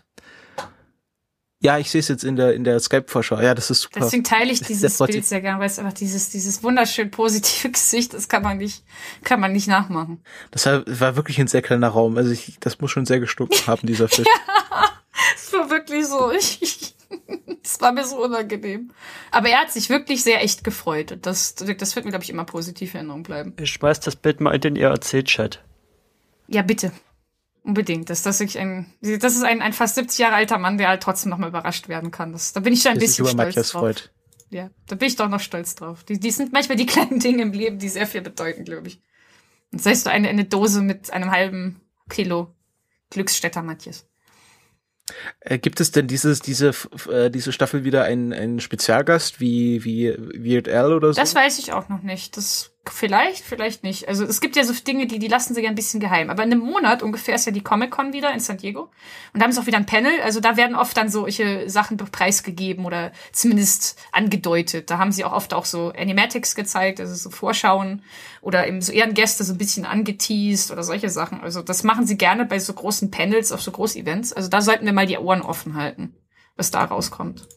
[1.60, 3.40] Ja, ich sehe es jetzt in der in der Skype-Vorschau.
[3.40, 4.00] Ja, das ist super.
[4.00, 7.10] deswegen teile ich Das- dieses das Bild sehr gern, weil es einfach dieses, dieses wunderschön
[7.10, 8.84] positive Gesicht, das kann man nicht,
[9.24, 10.22] kann man nicht nachmachen.
[10.52, 12.16] Das war, war wirklich ein sehr kleiner Raum.
[12.16, 14.26] Also ich, das muss schon sehr gestunken haben, dieser Film.
[15.34, 16.94] Es war wirklich so, ich, ich
[17.64, 18.92] es war mir so unangenehm.
[19.30, 22.30] Aber er hat sich wirklich sehr echt gefreut und das, das wird mir, glaube ich,
[22.30, 23.54] immer positiv in Erinnerung bleiben.
[23.58, 25.60] Ich schmeiß das Bild mal in den IRC-Chat.
[26.46, 26.92] Ja, bitte.
[27.68, 28.08] Unbedingt.
[28.08, 31.02] Das, das, wirklich ein, das ist ein, ein fast 70 Jahre alter Mann, der halt
[31.02, 32.32] trotzdem noch mal überrascht werden kann.
[32.32, 33.80] Das, da bin ich schon ein Das bisschen über stolz Matthias drauf.
[33.82, 34.10] freut.
[34.48, 36.02] Ja, da bin ich doch noch stolz drauf.
[36.02, 39.02] Die, die sind manchmal die kleinen Dinge im Leben, die sehr viel bedeuten, glaube ich.
[39.70, 42.56] Und sei es so eine, eine Dose mit einem halben Kilo
[43.10, 44.08] Glücksstädter Matthias.
[45.40, 46.72] Äh, gibt es denn dieses, diese,
[47.10, 51.20] äh, diese Staffel wieder einen, einen Spezialgast wie, wie Weird Al oder so?
[51.20, 52.38] Das weiß ich auch noch nicht.
[52.38, 54.08] Das vielleicht, vielleicht nicht.
[54.08, 56.30] Also es gibt ja so Dinge, die, die lassen sich ein bisschen geheim.
[56.30, 58.90] Aber in einem Monat ungefähr ist ja die Comic-Con wieder in San Diego.
[59.32, 60.20] Und da haben sie auch wieder ein Panel.
[60.22, 64.90] Also da werden oft dann solche Sachen preisgegeben oder zumindest angedeutet.
[64.90, 68.02] Da haben sie auch oft auch so Animatics gezeigt, also so Vorschauen
[68.40, 71.40] oder eben so Ehrengäste so ein bisschen angeteased oder solche Sachen.
[71.40, 74.32] Also das machen sie gerne bei so großen Panels auf so Groß-Events.
[74.32, 76.14] Also da sollten wir mal die Ohren offen halten,
[76.56, 77.48] was da rauskommt.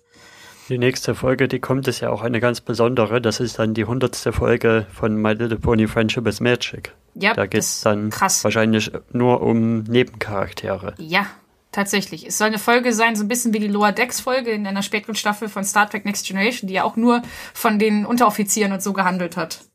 [0.71, 3.19] Die nächste Folge, die kommt, ist ja auch eine ganz besondere.
[3.19, 6.93] Das ist dann die hundertste Folge von My Little Pony Friendship is Magic.
[7.13, 8.41] Ja, Da das geht's ist dann krass.
[8.45, 10.93] wahrscheinlich nur um Nebencharaktere.
[10.97, 11.25] Ja,
[11.73, 12.25] tatsächlich.
[12.25, 14.81] Es soll eine Folge sein, so ein bisschen wie die Lower Decks Folge in einer
[14.81, 17.21] späteren Staffel von Star Trek Next Generation, die ja auch nur
[17.53, 19.65] von den Unteroffizieren und so gehandelt hat.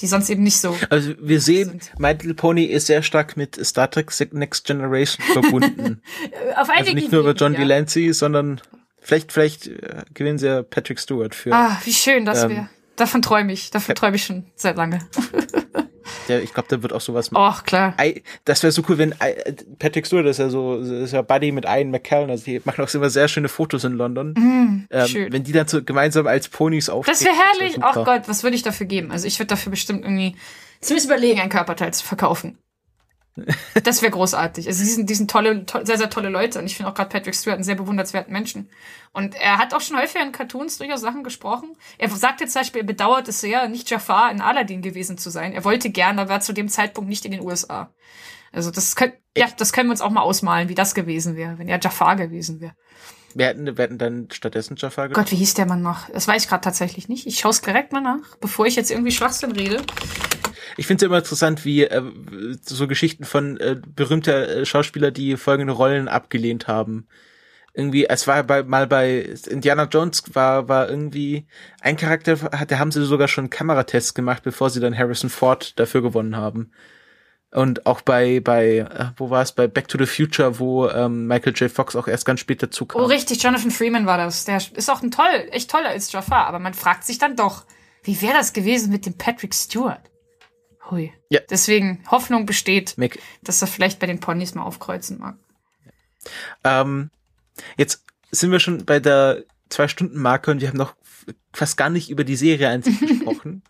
[0.00, 0.76] Die sonst eben nicht so.
[0.88, 1.92] Also wir sehen, Sind.
[1.96, 6.02] My Little Pony ist sehr stark mit Star Trek Next Generation verbunden.
[6.56, 7.60] Auf also einigen nicht nur über John ja.
[7.60, 8.60] Delancey, sondern
[9.10, 11.52] vielleicht, vielleicht äh, gewinnen sie ja Patrick Stewart für.
[11.52, 12.68] Ah, wie schön das Ähm, wäre.
[12.96, 13.70] Davon träume ich.
[13.70, 15.00] Davon träume ich schon seit lange.
[16.28, 17.38] Der, ich glaube, da wird auch sowas mit.
[17.38, 17.94] Och, klar.
[18.00, 21.50] I, das wäre so cool, wenn I, Patrick Stewart ist ja so, ist ja Buddy
[21.52, 24.34] mit Ian McKellen, also die machen auch immer sehr schöne Fotos in London.
[24.36, 25.32] ähm, Mhm, schön.
[25.32, 27.18] Wenn die dann so gemeinsam als Ponys auftreten.
[27.18, 27.76] Das wäre herrlich.
[27.76, 28.04] wär Ach.
[28.04, 29.10] Gott, was würde ich dafür geben?
[29.10, 30.36] Also ich würde dafür bestimmt irgendwie
[30.80, 32.58] zumindest überlegen, ein Körperteil zu verkaufen.
[33.84, 34.66] Das wäre großartig.
[34.66, 36.58] Also die sind, die sind tolle, to sehr, sehr tolle Leute.
[36.58, 38.68] Und ich finde auch gerade Patrick Stewart einen sehr bewundernswerten Menschen.
[39.12, 41.76] Und er hat auch schon häufiger in Cartoons durchaus Sachen gesprochen.
[41.98, 45.30] Er sagt jetzt zum Beispiel, er bedauert es sehr, nicht Jafar in Aladdin gewesen zu
[45.30, 45.52] sein.
[45.52, 47.92] Er wollte gerne, aber war zu dem Zeitpunkt nicht in den USA.
[48.52, 51.58] Also das können, ja, das können wir uns auch mal ausmalen, wie das gewesen wäre,
[51.58, 52.74] wenn er Jafar gewesen wäre.
[53.34, 55.24] Wir hätten, wir hätten dann stattdessen Jafar genommen.
[55.24, 56.08] Gott, wie hieß der Mann noch?
[56.10, 57.26] Das weiß ich gerade tatsächlich nicht.
[57.26, 59.82] Ich schaue es direkt mal nach, bevor ich jetzt irgendwie Schwachsinn rede.
[60.76, 62.02] Ich finde es immer interessant, wie äh,
[62.62, 67.06] so Geschichten von äh, berühmter äh, Schauspieler, die folgende Rollen abgelehnt haben.
[67.72, 71.46] Irgendwie, es war bei, mal bei Indiana Jones war, war irgendwie
[71.80, 76.02] ein Charakter, da haben sie sogar schon Kameratests gemacht, bevor sie dann Harrison Ford dafür
[76.02, 76.72] gewonnen haben.
[77.52, 81.26] Und auch bei, bei, äh, wo war es, bei Back to the Future, wo ähm,
[81.26, 81.70] Michael J.
[81.70, 83.02] Fox auch erst ganz spät dazu kam.
[83.02, 84.44] Oh, richtig, Jonathan Freeman war das.
[84.44, 87.64] Der ist auch ein toll, echt toller als Jafar, aber man fragt sich dann doch,
[88.04, 90.09] wie wäre das gewesen mit dem Patrick Stewart?
[90.90, 91.12] Hui.
[91.28, 91.40] Ja.
[91.48, 95.36] Deswegen Hoffnung besteht, Mac dass er vielleicht bei den Ponys mal aufkreuzen mag.
[96.64, 97.10] Ähm,
[97.76, 100.94] jetzt sind wir schon bei der Zwei-Stunden-Marke und wir haben noch
[101.52, 103.62] fast gar nicht über die Serie an sich gesprochen.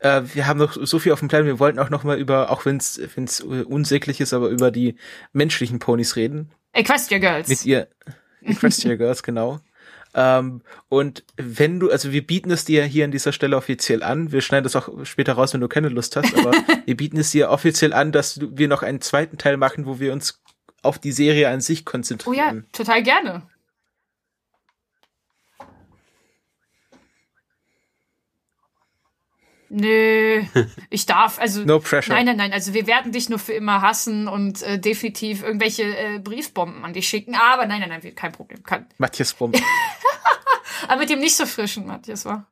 [0.00, 1.44] Äh, wir haben noch so viel auf dem Plan.
[1.44, 4.96] Wir wollten auch noch mal über, auch wenn es unsäglich ist, aber über die
[5.32, 6.50] menschlichen Ponys reden.
[6.72, 7.48] Equestria Girls.
[7.48, 7.88] Mit ihr
[8.42, 9.60] Equestria Girls, genau.
[10.14, 14.32] Ähm, und wenn du, also wir bieten es dir hier an dieser Stelle offiziell an.
[14.32, 16.52] Wir schneiden das auch später raus, wenn du keine Lust hast, aber
[16.84, 20.12] wir bieten es dir offiziell an, dass wir noch einen zweiten Teil machen, wo wir
[20.12, 20.42] uns
[20.82, 22.66] auf die Serie an sich oh ja, konzentrieren.
[22.72, 23.42] total gerne.
[29.72, 30.42] Nö,
[30.90, 31.64] ich darf, also.
[31.64, 32.12] No pressure.
[32.12, 35.84] Nein, nein, nein, also wir werden dich nur für immer hassen und äh, definitiv irgendwelche
[35.84, 37.36] äh, Briefbomben an dich schicken.
[37.36, 38.64] Aber nein, nein, nein, kein Problem.
[38.64, 38.86] Kann.
[38.98, 39.56] Matthias Bomb.
[40.88, 42.46] Aber mit dem nicht so frischen, Matthias, war.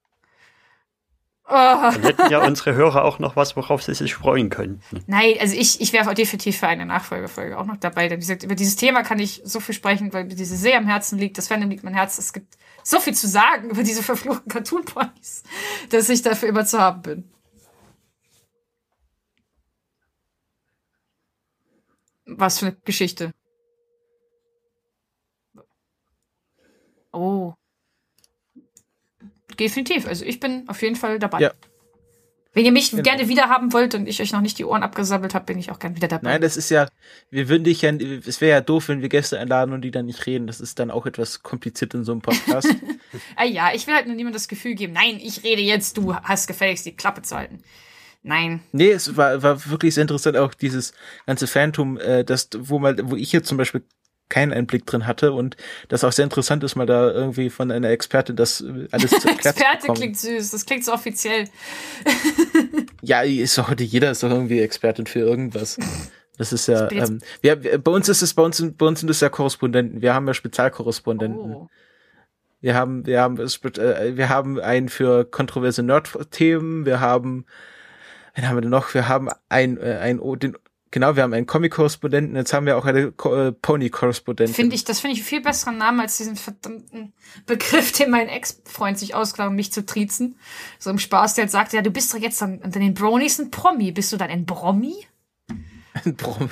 [1.51, 5.03] Oh, Dann hätten ja unsere Hörer auch noch was, worauf sie sich freuen könnten.
[5.07, 8.07] nein, also ich, ich wäre definitiv für eine Nachfolgefolge auch noch dabei.
[8.09, 10.77] Denn wie gesagt, über dieses Thema kann ich so viel sprechen, weil mir diese sehr
[10.77, 11.39] am Herzen liegt.
[11.39, 12.19] Das Fandom liegt mein Herz.
[12.19, 12.59] Es gibt
[12.89, 15.43] so viel zu sagen über diese verfluchten Cartoon Ponys,
[15.91, 17.31] dass ich dafür immer zu haben bin.
[22.25, 23.35] Was für eine Geschichte.
[27.13, 27.53] Oh.
[29.59, 30.07] Definitiv.
[30.07, 31.41] Also ich bin auf jeden Fall dabei.
[31.41, 31.53] Ja,
[32.59, 33.05] wenn ihr mich Genau.
[33.05, 35.71] gerne wieder haben wollt und ich euch noch nicht die Ohren abgesabbelt habe, bin ich
[35.71, 36.31] auch gern wieder dabei.
[36.31, 36.89] Nein, das ist ja,
[37.31, 40.07] wir würden dich ja, es wäre ja doof, wenn wir Gäste einladen und die dann
[40.07, 40.49] nicht reden.
[40.49, 42.67] Das ist dann auch etwas kompliziert in so einem Podcast.
[43.37, 46.17] Ah ja, ich will halt nur niemandem das Gefühl geben, nein, ich rede jetzt, du
[46.17, 47.63] hast gefälligst die Klappe zu halten.
[48.25, 48.61] Nein.
[48.73, 50.93] nee, es war, war wirklich sehr interessant, auch dieses
[51.27, 53.85] ganze Phantom, äh, das, wo mal, wo ich hier zum Beispiel
[54.29, 55.57] keinen Einblick drin hatte und
[55.89, 59.19] das auch sehr interessant ist, mal da irgendwie von einer Expertin das äh, alles zu
[59.21, 59.97] zu Experte bekommen.
[59.99, 61.45] klingt süß, das klingt so offiziell.
[63.03, 65.79] Ja, ist doch heute jeder ist doch irgendwie Expertin für irgendwas.
[66.37, 69.09] Das ist ja, ähm, wir, bei uns ist es, bei uns, sind- bei uns sind
[69.11, 70.03] es ja Korrespondenten.
[70.03, 71.55] Wir haben ja Spezialkorrespondenten.
[71.55, 71.69] Oh.
[72.61, 76.87] Wir haben, wir haben, äh, wir haben einen für kontroverse Nerd-Themen.
[76.87, 77.45] Wir haben,
[78.35, 78.95] wen haben wir denn noch?
[78.95, 80.57] Wir haben ein, äh, ein, den,
[80.91, 82.37] genau, wir haben einen Comic-Korrespondenten.
[82.37, 84.55] Jetzt haben wir auch eine Ko- äh, Pony-Korrespondentin.
[84.55, 87.13] Finde ich, das finde ich einen viel besseren Namen als diesen verdammten
[87.47, 90.39] Begriff, den mein Ex-Freund sich ausgedacht hat, um mich zu triezen.
[90.79, 93.39] So im Spaß, der jetzt sagt, ja, du bist doch jetzt dann unter den Bronies
[93.39, 93.93] ein Promi.
[93.93, 94.95] Bist du dann ein Bromi?
[96.05, 96.51] Ein Brom.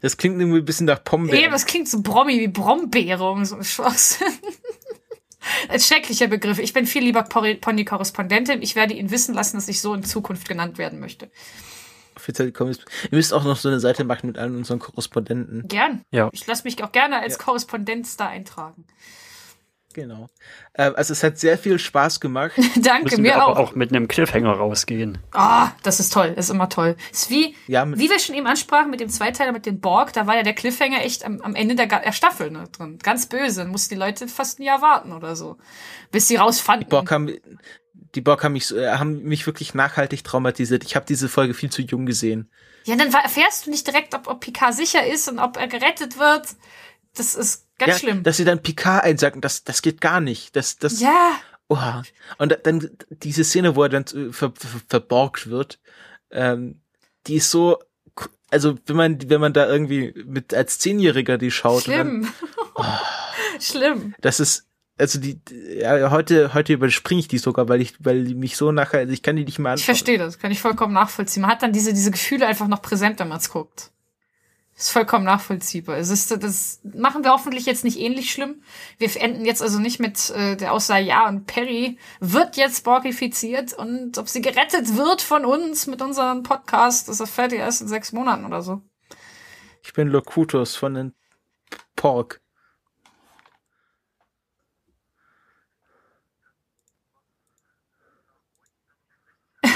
[0.00, 1.40] Das klingt irgendwie ein bisschen nach Pombeeren.
[1.44, 4.26] Nee, das klingt so Bromi wie Brombeere und so ein Schwachsinn.
[5.68, 6.58] Ein schrecklicher Begriff.
[6.58, 8.62] Ich bin viel lieber Pony-Korrespondentin.
[8.62, 11.30] Ich werde ihn wissen lassen, dass ich so in Zukunft genannt werden möchte.
[12.20, 12.78] Offiziell Comics.
[13.10, 15.66] Ihr müsst auch noch so eine Seite machen mit allen unseren Korrespondenten.
[15.68, 16.04] Gern.
[16.10, 16.28] Ja.
[16.32, 17.42] Ich lasse mich auch gerne als Ja.
[17.44, 18.84] Korrespondenz da eintragen.
[19.92, 20.28] Genau.
[20.74, 22.52] Ähm, also es hat sehr viel Spaß gemacht.
[22.76, 23.50] Danke, Müssen mir wir auch.
[23.52, 25.18] aber auch mit einem Cliffhanger rausgehen.
[25.32, 26.94] Ah, das ist toll, ist immer toll.
[27.10, 30.28] Ist wie, Ja, wie wir schon eben ansprachen mit dem Zweiteiler mit den Borg, da
[30.28, 32.98] war ja der Cliffhanger echt am, am Ende der, der Staffel ne, drin.
[33.02, 33.62] Ganz böse.
[33.62, 35.56] Dann mussten die Leute fast ein Jahr warten oder so.
[36.12, 36.88] Bis sie rausfanden.
[36.88, 37.34] Borg haben,
[38.14, 40.84] die Borg haben mich, so- äh, haben mich wirklich nachhaltig traumatisiert.
[40.84, 42.50] Ich habe diese Folge viel zu jung gesehen.
[42.84, 46.18] Ja, dann erfährst du nicht direkt, ob, ob Picard sicher ist und ob er gerettet
[46.18, 46.48] wird.
[47.14, 48.22] Das ist ganz ja, schlimm.
[48.22, 50.56] Dass sie dann Picard einsacken, das, das geht gar nicht.
[50.56, 51.32] Das, das, ja,
[51.68, 52.02] oha.
[52.38, 55.78] Und dann diese Szene, wo er dann äh, ver, ver, verborgt wird,
[56.30, 56.80] ähm,
[57.26, 57.78] die ist so,
[58.50, 62.32] also wenn man, wenn man da irgendwie mit als Zehnjähriger die schaut, und dann, schlimm.
[63.60, 64.14] schlimm.
[64.20, 64.66] das ist,
[65.00, 65.40] also die,
[65.78, 69.12] ja, heute, heute überspringe ich die sogar, weil ich, weil die mich so nachher, also
[69.12, 69.86] ich kann die nicht mehr Ich anschauen.
[69.86, 71.40] verstehe das, kann ich vollkommen nachvollziehen.
[71.42, 73.90] Man hat dann diese, diese Gefühle einfach noch präsent, wenn man es guckt.
[74.76, 75.98] Ist vollkommen nachvollziehbar.
[75.98, 78.62] Es ist, das machen wir hoffentlich jetzt nicht ähnlich schlimm.
[78.98, 83.72] Wir enden jetzt also nicht mit äh, der Aussage, ja, und Perry wird jetzt borgifiziert
[83.74, 87.88] und ob sie gerettet wird von uns mit unserem Podcast, das erfährt ihr erst in
[87.88, 88.80] sechs Monaten oder so.
[89.82, 91.14] Ich bin Locutus von den
[91.96, 92.40] Pork.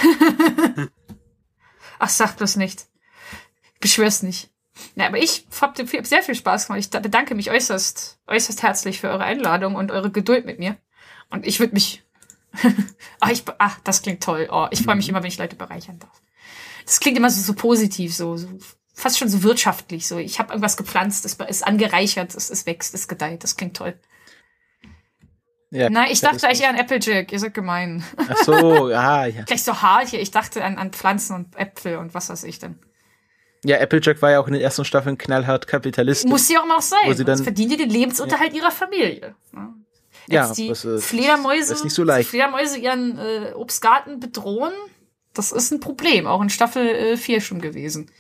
[1.98, 2.86] Ach, sag bloß nicht.
[3.80, 4.50] Beschwör's nicht.
[4.94, 6.80] Na, aber ich hab hab sehr viel Spaß gemacht.
[6.80, 10.76] Ich da- bedanke mich äußerst, äußerst herzlich für eure Einladung und eure Geduld mit mir.
[11.30, 12.02] Und ich würde mich.
[13.20, 14.48] ach, ich, ach, das klingt toll.
[14.50, 16.20] Oh, ich freue mich immer, wenn ich Leute bereichern darf.
[16.84, 18.48] Das klingt immer so, so positiv, so, so
[18.92, 20.06] fast schon so wirtschaftlich.
[20.06, 23.44] So, ich habe irgendwas gepflanzt, es ist angereichert, es, es wächst, es gedeiht.
[23.44, 23.98] Das klingt toll.
[25.74, 27.32] Ja, Nein, ich dachte eigentlich eher an Applejack.
[27.32, 28.04] Ihr seid gemein.
[28.16, 29.42] Ach so, ja, ja.
[29.42, 30.20] Gleich so hart hier.
[30.20, 32.78] Ich dachte an, an Pflanzen und Äpfel und was weiß ich denn.
[33.64, 36.28] Ja, Applejack war ja auch in den ersten Staffeln knallhart Kapitalist.
[36.28, 37.00] Muss sie auch noch sein.
[37.06, 39.34] Wo sie dann- verdienen die den Lebensunterhalt ihrer Familie.
[39.52, 39.74] ne?
[40.28, 42.28] ja, Als die das ist, Fledermäuse, ist nicht so leicht.
[42.28, 44.72] Fledermäuse ihren äh, Obstgarten bedrohen,
[45.32, 46.26] das ist ein Problem.
[46.28, 48.10] Auch in Staffel äh, 4 schon gewesen.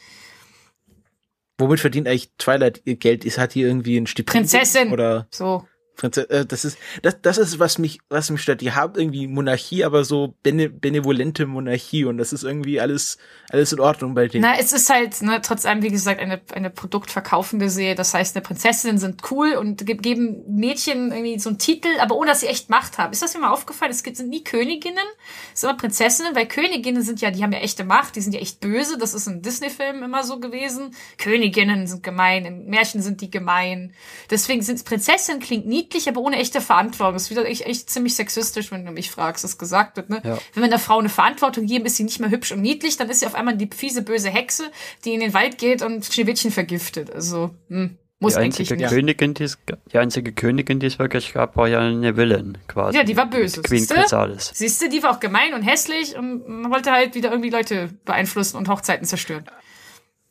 [1.58, 3.24] Womit verdient eigentlich Twilight ihr Geld?
[3.24, 4.42] Ist hat die irgendwie ein Stipendium?
[4.50, 4.90] Prinzessin.
[4.92, 5.68] Oder So.
[6.02, 8.60] Äh, das ist das, das ist was mich was mich stört.
[8.60, 13.18] Die haben irgendwie Monarchie, aber so bene, benevolente Monarchie und das ist irgendwie alles
[13.50, 14.42] alles in Ordnung bei denen.
[14.42, 17.94] Na, es ist halt, ne, trotz allem, wie gesagt, eine, eine produktverkaufende Serie.
[17.94, 22.16] Das heißt, eine Prinzessinnen sind cool und ge geben Mädchen irgendwie so einen Titel, aber
[22.16, 23.12] ohne dass sie echt Macht haben.
[23.12, 23.92] Ist das mir mal aufgefallen?
[23.92, 25.04] Es gibt, sind nie Königinnen,
[25.52, 28.32] es sind immer Prinzessinnen, weil Königinnen sind ja, die haben ja echte Macht, die sind
[28.32, 28.98] ja echt böse.
[28.98, 30.94] Das ist in Disney-Filmen immer so gewesen.
[31.18, 33.92] Königinnen sind gemein, in Märchen sind die gemein.
[34.30, 37.14] Deswegen sind Prinzessinnen klingt niedlich, aber ohne echte Verantwortung.
[37.14, 40.20] Das ist wieder echt, echt ziemlich sexistisch, wenn du mich fragst, was gesagt wird, ne?
[40.24, 40.38] Ja.
[40.52, 43.10] Wenn wir einer Frau eine Verantwortung geben, ist sie nicht mehr hübsch und niedlich, dann
[43.10, 44.70] ist sie auf einmal die fiese, böse Hexe,
[45.04, 47.10] die in den Wald geht und Schneewittchen vergiftet.
[47.10, 48.90] Also, hm, muss Die eigentlich einzige, nicht.
[48.90, 49.58] Königin, die es,
[49.92, 52.96] die einzige Königin, die es wirklich gab, war ja eine Villain quasi.
[52.96, 53.94] Ja, die war böse, Queen siehste?
[53.94, 54.50] Chrysalis.
[54.54, 57.90] Siehst du, die war auch gemein und hässlich und man wollte halt wieder irgendwie Leute
[58.04, 59.44] beeinflussen und Hochzeiten zerstören.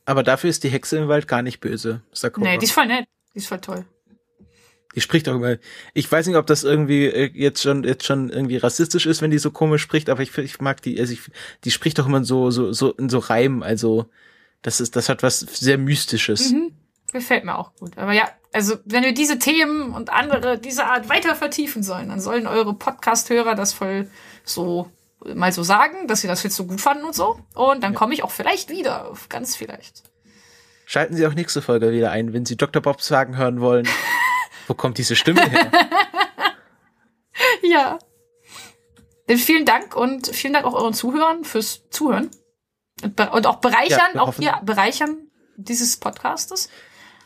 [0.05, 2.49] Aber dafür ist die Hexe im Wald gar nicht böse, Sakura.
[2.49, 3.05] Nee, die ist voll nett.
[3.33, 3.85] Die ist voll toll.
[4.95, 5.57] Die spricht auch immer.
[5.93, 9.31] Ich weiß nicht, ob das irgendwie äh, jetzt schon jetzt schon irgendwie rassistisch ist, wenn
[9.31, 10.99] die so komisch spricht, aber ich, ich mag die.
[10.99, 11.21] Also ich,
[11.63, 13.63] die spricht doch immer so so so in so Reimen.
[13.63, 14.05] Also
[14.61, 16.51] das ist das hat was sehr mystisches.
[16.51, 16.73] Mhm.
[17.11, 17.97] Gefällt mir auch gut.
[17.97, 22.19] Aber ja, Also, wenn wir diese Themen und andere dieser Art weiter vertiefen sollen, dann
[22.19, 24.07] sollen eure Podcast-Hörer das voll
[24.43, 24.89] so
[25.35, 27.39] mal so sagen, dass sie das jetzt so gut fanden und so.
[27.55, 30.03] Und dann komme ich auch vielleicht wieder, ganz vielleicht.
[30.85, 32.81] Schalten Sie auch nächste Folge wieder ein, wenn Sie Dr.
[32.81, 33.87] Bob sagen hören wollen.
[34.67, 35.69] Wo kommt diese Stimme her?
[37.63, 37.99] ja.
[39.27, 42.29] Vielen Dank und vielen Dank auch euren Zuhörern fürs Zuhören.
[43.01, 45.17] Und, und auch bereichern, Ja, auch hier bereichern
[45.55, 46.69] dieses Podcastes.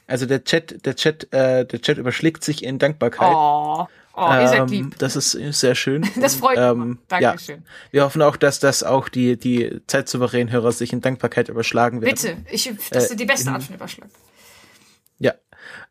[0.06, 3.34] Also der Chat, der Chat, äh, der Chat überschlägt sich in Dankbarkeit.
[3.34, 4.98] Oh, oh ihr seid Ähm, lieb.
[5.00, 6.08] Das ist sehr schön.
[6.22, 6.98] Das freut ähm, mich.
[7.12, 7.66] Ja, Dankeschön.
[7.92, 12.16] wir hoffen auch, dass das auch die, die zeitsouveränen Hörer sich in Dankbarkeit überschlagen werden.
[12.16, 14.10] Bitte, ich, das ist Äh, die beste in- Art von Überschlag.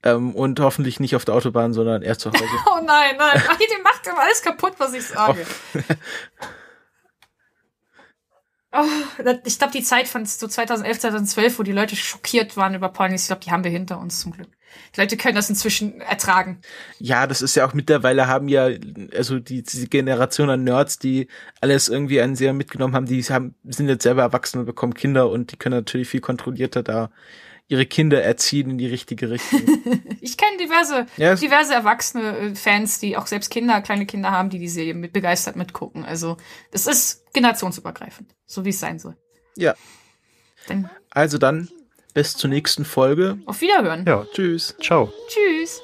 [0.06, 2.44] Ähm, und hoffentlich nicht auf der Autobahn, sondern eher zu Hause.
[2.66, 3.42] Oh nein, nein.
[3.48, 5.44] Ach, ihr macht immer alles kaputt, was ich sage.
[8.72, 8.84] Oh,
[9.24, 12.88] das- ich glaube, die Zeit von so 2011, 2012, wo die Leute schockiert waren über
[12.90, 14.48] Ponys, ich glaube, die haben wir hinter uns zum Glück.
[14.94, 16.60] Die Leute können das inzwischen ertragen.
[16.98, 18.68] Ja, das ist ja auch mittlerweile haben ja,
[19.16, 21.28] also die, diese Generation an Nerds, die
[21.60, 25.30] alles irgendwie an sehr mitgenommen haben, die haben, sind jetzt selber erwachsen und bekommen Kinder
[25.30, 27.10] und die können natürlich viel kontrollierter da
[27.68, 29.60] ihre Kinder erziehen in die richtige Richtung.
[30.20, 34.32] Ich kenne diverse, Ja, es- diverse erwachsene äh, Fans, die auch selbst Kinder, kleine Kinder
[34.32, 36.04] haben, die die Serie mit begeistert mitgucken.
[36.04, 36.36] Also,
[36.72, 39.16] das ist generationsübergreifend, so wie es sein soll.
[39.56, 39.74] ja,
[40.66, 41.68] Dann also dann
[42.12, 43.38] bis zur nächsten Folge.
[43.46, 44.04] auf Wiederhören.
[44.06, 44.74] Ja, Tschüss.
[44.80, 45.12] ciao.
[45.28, 45.80] Tschüss.